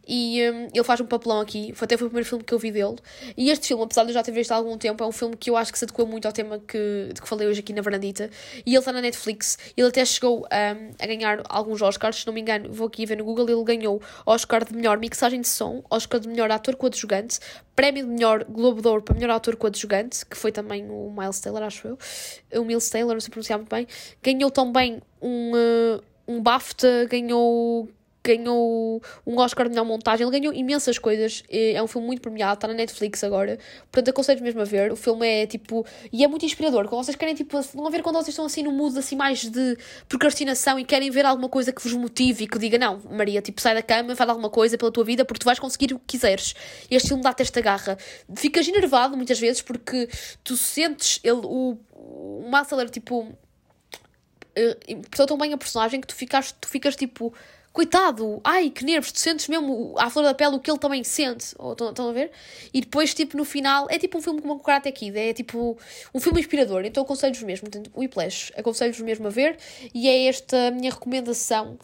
E 0.07 0.41
um, 0.49 0.67
ele 0.73 0.83
faz 0.83 0.99
um 0.99 1.05
papelão 1.05 1.39
aqui, 1.39 1.73
até 1.79 1.95
foi 1.95 2.07
o 2.07 2.09
primeiro 2.09 2.27
filme 2.27 2.43
que 2.43 2.53
eu 2.53 2.57
vi 2.57 2.71
dele. 2.71 2.95
E 3.37 3.51
este 3.51 3.67
filme, 3.67 3.83
apesar 3.83 4.03
de 4.03 4.09
eu 4.09 4.13
já 4.13 4.23
ter 4.23 4.31
visto 4.31 4.51
há 4.51 4.55
algum 4.55 4.77
tempo, 4.77 5.03
é 5.03 5.07
um 5.07 5.11
filme 5.11 5.37
que 5.37 5.49
eu 5.49 5.57
acho 5.57 5.71
que 5.71 5.77
se 5.77 5.85
adequa 5.85 6.05
muito 6.05 6.25
ao 6.25 6.31
tema 6.31 6.59
que, 6.59 7.11
de 7.13 7.21
que 7.21 7.27
falei 7.27 7.47
hoje 7.47 7.59
aqui 7.59 7.73
na 7.73 7.81
Varandita. 7.81 8.29
E 8.65 8.71
ele 8.71 8.79
está 8.79 8.91
na 8.91 9.01
Netflix. 9.01 9.57
Ele 9.77 9.87
até 9.87 10.03
chegou 10.03 10.39
um, 10.39 10.91
a 10.99 11.05
ganhar 11.05 11.43
alguns 11.47 11.81
Oscars, 11.81 12.21
se 12.21 12.27
não 12.27 12.33
me 12.33 12.41
engano, 12.41 12.71
vou 12.71 12.87
aqui 12.87 13.05
ver 13.05 13.17
no 13.17 13.23
Google. 13.23 13.49
Ele 13.49 13.63
ganhou 13.63 14.01
Oscar 14.25 14.65
de 14.65 14.73
melhor 14.73 14.97
mixagem 14.97 15.41
de 15.41 15.47
som, 15.47 15.83
Oscar 15.89 16.19
de 16.19 16.27
melhor 16.27 16.49
ator 16.51 16.75
coadjuvante, 16.75 17.39
prémio 17.75 18.05
de 18.05 18.11
melhor 18.11 18.43
Globo 18.45 18.81
de 18.81 18.87
Ouro 18.87 19.03
para 19.03 19.13
melhor 19.13 19.35
ator 19.35 19.55
coadjuvante, 19.55 20.25
que 20.25 20.35
foi 20.35 20.51
também 20.51 20.89
o 20.89 21.13
Miles 21.15 21.39
Taylor, 21.39 21.63
acho 21.63 21.87
eu. 21.87 21.97
O 22.61 22.65
Miles 22.65 22.89
Taylor, 22.89 23.13
não 23.13 23.21
sei 23.21 23.29
pronunciar 23.29 23.59
muito 23.59 23.69
bem. 23.69 23.87
Ganhou 24.23 24.49
também 24.49 25.01
um. 25.21 25.51
Uh, 25.51 26.09
um 26.29 26.39
BAFTA, 26.43 27.07
ganhou 27.09 27.89
ganhou 28.23 29.01
um 29.25 29.37
Oscar 29.39 29.65
de 29.65 29.71
melhor 29.71 29.85
montagem, 29.85 30.27
ele 30.27 30.39
ganhou 30.39 30.53
imensas 30.53 30.97
coisas, 30.97 31.43
é 31.49 31.81
um 31.81 31.87
filme 31.87 32.07
muito 32.07 32.21
premiado, 32.21 32.55
está 32.55 32.67
na 32.67 32.73
Netflix 32.73 33.23
agora, 33.23 33.57
portanto 33.91 34.09
aconselho 34.09 34.43
mesmo 34.43 34.61
a 34.61 34.65
ver, 34.65 34.91
o 34.91 34.95
filme 34.95 35.27
é 35.27 35.47
tipo, 35.47 35.85
e 36.11 36.23
é 36.23 36.27
muito 36.27 36.45
inspirador, 36.45 36.87
quando 36.87 37.03
vocês 37.03 37.15
querem 37.15 37.33
tipo, 37.33 37.59
vão 37.73 37.87
a 37.87 37.89
ver 37.89 38.01
quando 38.01 38.15
vocês 38.15 38.29
estão 38.29 38.45
assim 38.45 38.63
no 38.63 38.71
mood 38.71 38.97
assim 38.97 39.15
mais 39.15 39.45
de 39.45 39.77
procrastinação 40.07 40.77
e 40.77 40.83
querem 40.83 41.09
ver 41.09 41.25
alguma 41.25 41.49
coisa 41.49 41.71
que 41.71 41.81
vos 41.81 41.93
motive 41.93 42.43
e 42.43 42.47
que 42.47 42.59
diga, 42.59 42.77
não, 42.77 42.99
Maria, 43.09 43.41
tipo, 43.41 43.61
sai 43.61 43.73
da 43.73 43.81
cama, 43.81 44.15
faz 44.15 44.29
alguma 44.29 44.49
coisa 44.49 44.77
pela 44.77 44.91
tua 44.91 45.03
vida 45.03 45.23
porque 45.23 45.39
tu 45.39 45.45
vais 45.45 45.59
conseguir 45.59 45.93
o 45.93 45.99
que 45.99 46.17
quiseres, 46.17 46.53
este 46.91 47.07
filme 47.07 47.23
dá-te 47.23 47.41
esta 47.41 47.61
garra, 47.61 47.97
ficas 48.35 48.67
enervado 48.67 49.15
muitas 49.15 49.39
vezes 49.39 49.61
porque 49.61 50.09
tu 50.43 50.57
sentes 50.57 51.19
ele, 51.23 51.41
o, 51.43 51.77
o 51.93 52.49
Master, 52.49 52.89
tipo, 52.89 53.21
uh, 54.59 55.25
tão 55.27 55.37
bem 55.37 55.53
a 55.53 55.57
personagem 55.57 56.01
que 56.01 56.07
tu 56.07 56.15
ficas, 56.15 56.51
tu 56.51 56.67
ficas 56.67 56.95
tipo 56.95 57.33
coitado, 57.71 58.41
ai 58.43 58.69
que 58.69 58.83
nervos, 58.83 59.11
tu 59.11 59.19
sentes 59.19 59.47
mesmo 59.47 59.95
à 59.97 60.09
flor 60.09 60.23
da 60.23 60.33
pele 60.33 60.55
o 60.55 60.59
que 60.59 60.69
ele 60.69 60.79
também 60.79 61.03
sente, 61.03 61.45
estão 61.45 62.09
a 62.09 62.11
ver? 62.11 62.31
E 62.73 62.81
depois, 62.81 63.13
tipo, 63.13 63.37
no 63.37 63.45
final, 63.45 63.87
é 63.89 63.97
tipo 63.97 64.17
um 64.17 64.21
filme 64.21 64.41
como 64.41 64.55
o 64.55 64.59
Karate 64.59 64.91
Kid, 64.91 65.17
é 65.17 65.33
tipo 65.33 65.77
um 66.13 66.19
filme 66.19 66.39
inspirador, 66.39 66.83
então 66.85 67.03
aconselho-vos 67.03 67.43
mesmo, 67.43 67.69
portanto, 67.69 67.91
o 67.93 67.99
Whiplash, 67.99 68.51
aconselho-vos 68.57 69.01
mesmo 69.01 69.27
a 69.27 69.29
ver, 69.29 69.57
e 69.93 70.09
é 70.09 70.25
esta 70.25 70.67
a 70.67 70.71
minha 70.71 70.91
recomendação, 70.91 71.77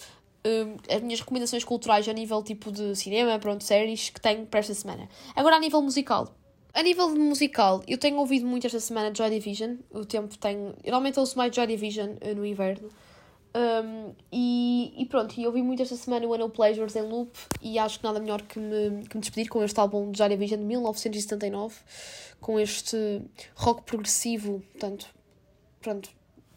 um, 0.45 0.75
as 0.93 1.01
minhas 1.01 1.19
recomendações 1.19 1.63
culturais 1.63 2.07
a 2.07 2.13
nível 2.13 2.43
tipo 2.43 2.71
de 2.71 2.95
cinema, 2.95 3.39
pronto, 3.39 3.63
séries 3.63 4.09
que 4.09 4.19
tenho 4.19 4.45
para 4.45 4.59
esta 4.59 4.73
semana. 4.73 5.07
Agora 5.35 5.55
a 5.55 5.59
nível 5.59 5.81
musical, 5.81 6.35
A 6.75 6.83
nível 6.83 7.13
de 7.13 7.17
musical, 7.17 7.81
eu 7.87 7.97
tenho 7.97 8.17
ouvido 8.17 8.45
muito 8.45 8.67
esta 8.67 8.81
semana 8.81 9.15
Joy 9.15 9.29
Division. 9.29 9.77
O 9.91 10.03
tempo 10.05 10.37
tem. 10.37 10.57
Eu 10.57 10.91
normalmente 10.91 11.17
ouço 11.17 11.37
mais 11.37 11.55
Joy 11.55 11.67
Division 11.67 12.17
uh, 12.21 12.35
no 12.35 12.45
inverno. 12.45 12.89
Um, 13.55 14.13
e, 14.33 14.93
e 14.97 15.05
pronto, 15.05 15.39
e 15.39 15.47
ouvi 15.47 15.61
muito 15.61 15.81
esta 15.81 15.95
semana 15.95 16.27
o 16.27 16.33
Anno 16.33 16.49
Pleasures 16.49 16.93
em 16.97 17.03
loop 17.03 17.31
e 17.61 17.79
acho 17.79 17.99
que 17.99 18.03
nada 18.03 18.19
melhor 18.19 18.41
que 18.41 18.59
me, 18.59 19.07
que 19.07 19.15
me 19.15 19.21
despedir 19.21 19.47
com 19.47 19.63
este 19.63 19.79
álbum 19.79 20.11
de 20.11 20.17
Joy 20.17 20.27
Division 20.27 20.59
de 20.59 20.65
1979, 20.65 21.73
com 22.41 22.59
este 22.59 23.21
rock 23.55 23.83
progressivo, 23.83 24.61
portanto, 24.73 25.07
pronto, 25.79 26.09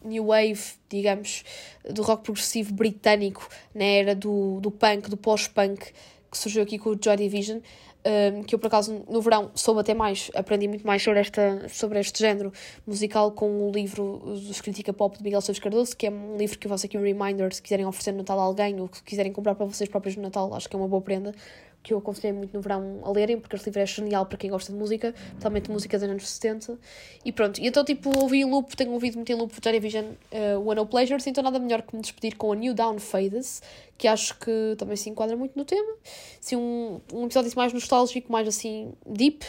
new 0.03 0.25
wave, 0.25 0.59
digamos, 0.89 1.45
do 1.89 2.01
rock 2.01 2.21
progressivo 2.23 2.73
britânico 2.73 3.47
na 3.73 3.85
era 3.85 4.13
do, 4.13 4.59
do 4.59 4.69
punk, 4.69 5.09
do 5.09 5.15
pós-punk, 5.15 5.93
que 6.29 6.37
surgiu 6.37 6.63
aqui 6.63 6.77
com 6.77 6.89
o 6.89 6.99
Joy 7.01 7.15
Division 7.15 7.59
um, 8.05 8.43
que 8.43 8.55
eu 8.55 8.59
por 8.59 8.67
acaso 8.67 9.03
no 9.09 9.21
verão 9.21 9.51
soube 9.53 9.81
até 9.81 9.93
mais, 9.93 10.31
aprendi 10.33 10.67
muito 10.67 10.85
mais 10.85 11.03
sobre, 11.03 11.19
esta, 11.19 11.67
sobre 11.69 11.99
este 11.99 12.19
género 12.19 12.51
musical 12.87 13.31
com 13.31 13.67
o 13.67 13.71
livro 13.71 14.21
dos 14.25 14.61
Crítica 14.61 14.93
Pop 14.93 15.17
de 15.17 15.23
Miguel 15.23 15.41
Sousa 15.41 15.59
Cardoso, 15.59 15.95
que 15.95 16.07
é 16.07 16.11
um 16.11 16.37
livro 16.37 16.57
que 16.57 16.67
eu 16.67 16.69
faço 16.69 16.85
aqui 16.85 16.97
um 16.97 17.01
reminder 17.01 17.53
se 17.53 17.61
quiserem 17.61 17.85
oferecer 17.85 18.11
no 18.11 18.19
Natal 18.19 18.39
a 18.39 18.43
alguém 18.43 18.79
ou 18.79 18.89
se 18.91 19.03
quiserem 19.03 19.31
comprar 19.31 19.55
para 19.55 19.65
vocês 19.65 19.89
próprios 19.89 20.15
no 20.15 20.23
Natal, 20.23 20.53
acho 20.53 20.69
que 20.69 20.75
é 20.75 20.79
uma 20.79 20.87
boa 20.87 21.01
prenda 21.01 21.33
que 21.81 21.93
eu 21.93 21.97
aconselhei 21.97 22.33
muito 22.33 22.53
no 22.53 22.61
verão 22.61 22.99
a 23.03 23.11
lerem, 23.11 23.39
porque 23.39 23.55
este 23.55 23.65
livro 23.65 23.81
é 23.81 23.85
genial 23.85 24.25
para 24.25 24.37
quem 24.37 24.49
gosta 24.49 24.71
de 24.71 24.77
música, 24.77 25.13
totalmente 25.35 25.71
música 25.71 25.97
dos 25.97 26.07
anos 26.07 26.27
70. 26.27 26.77
E 27.23 27.31
pronto, 27.31 27.59
e 27.59 27.67
então 27.67 27.83
tipo, 27.83 28.17
ouvi 28.19 28.41
em 28.41 28.45
loop, 28.45 28.75
tenho 28.75 28.91
ouvido 28.91 29.15
muito 29.15 29.31
em 29.31 29.35
loop 29.35 29.57
o 29.57 29.61
Television 29.61 30.05
uh, 30.05 30.69
One 30.69 30.79
of 30.79 30.91
Pleasures, 30.91 31.25
então 31.27 31.43
nada 31.43 31.57
melhor 31.59 31.81
que 31.81 31.95
me 31.95 32.01
despedir 32.01 32.35
com 32.35 32.51
a 32.51 32.55
New 32.55 32.73
Down 32.73 32.99
Fades, 32.99 33.61
que 33.97 34.07
acho 34.07 34.37
que 34.39 34.75
também 34.77 34.95
se 34.95 35.09
enquadra 35.09 35.35
muito 35.35 35.57
no 35.57 35.65
tema. 35.65 35.93
Assim, 36.39 36.55
um, 36.55 36.99
um 37.13 37.25
episódio 37.25 37.51
mais 37.55 37.73
nostálgico, 37.73 38.31
mais 38.31 38.47
assim, 38.47 38.93
deep. 39.05 39.45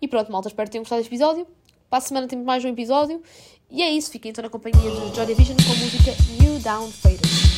E 0.00 0.08
pronto, 0.08 0.30
malta, 0.32 0.48
espero 0.48 0.66
que 0.68 0.72
tenham 0.72 0.82
gostado 0.82 1.00
deste 1.00 1.14
episódio. 1.14 1.46
Para 1.88 1.98
a 1.98 2.02
semana 2.02 2.26
temos 2.26 2.44
mais 2.44 2.64
um 2.64 2.68
episódio. 2.68 3.22
E 3.70 3.82
é 3.82 3.90
isso, 3.90 4.10
fiquem 4.10 4.30
então 4.30 4.42
na 4.42 4.50
companhia 4.50 4.90
de 4.90 5.14
Joy 5.14 5.26
Division 5.26 5.56
com 5.56 5.72
a 5.72 5.76
música 5.76 6.12
New 6.42 6.58
Down 6.60 6.90
Fades. 6.90 7.57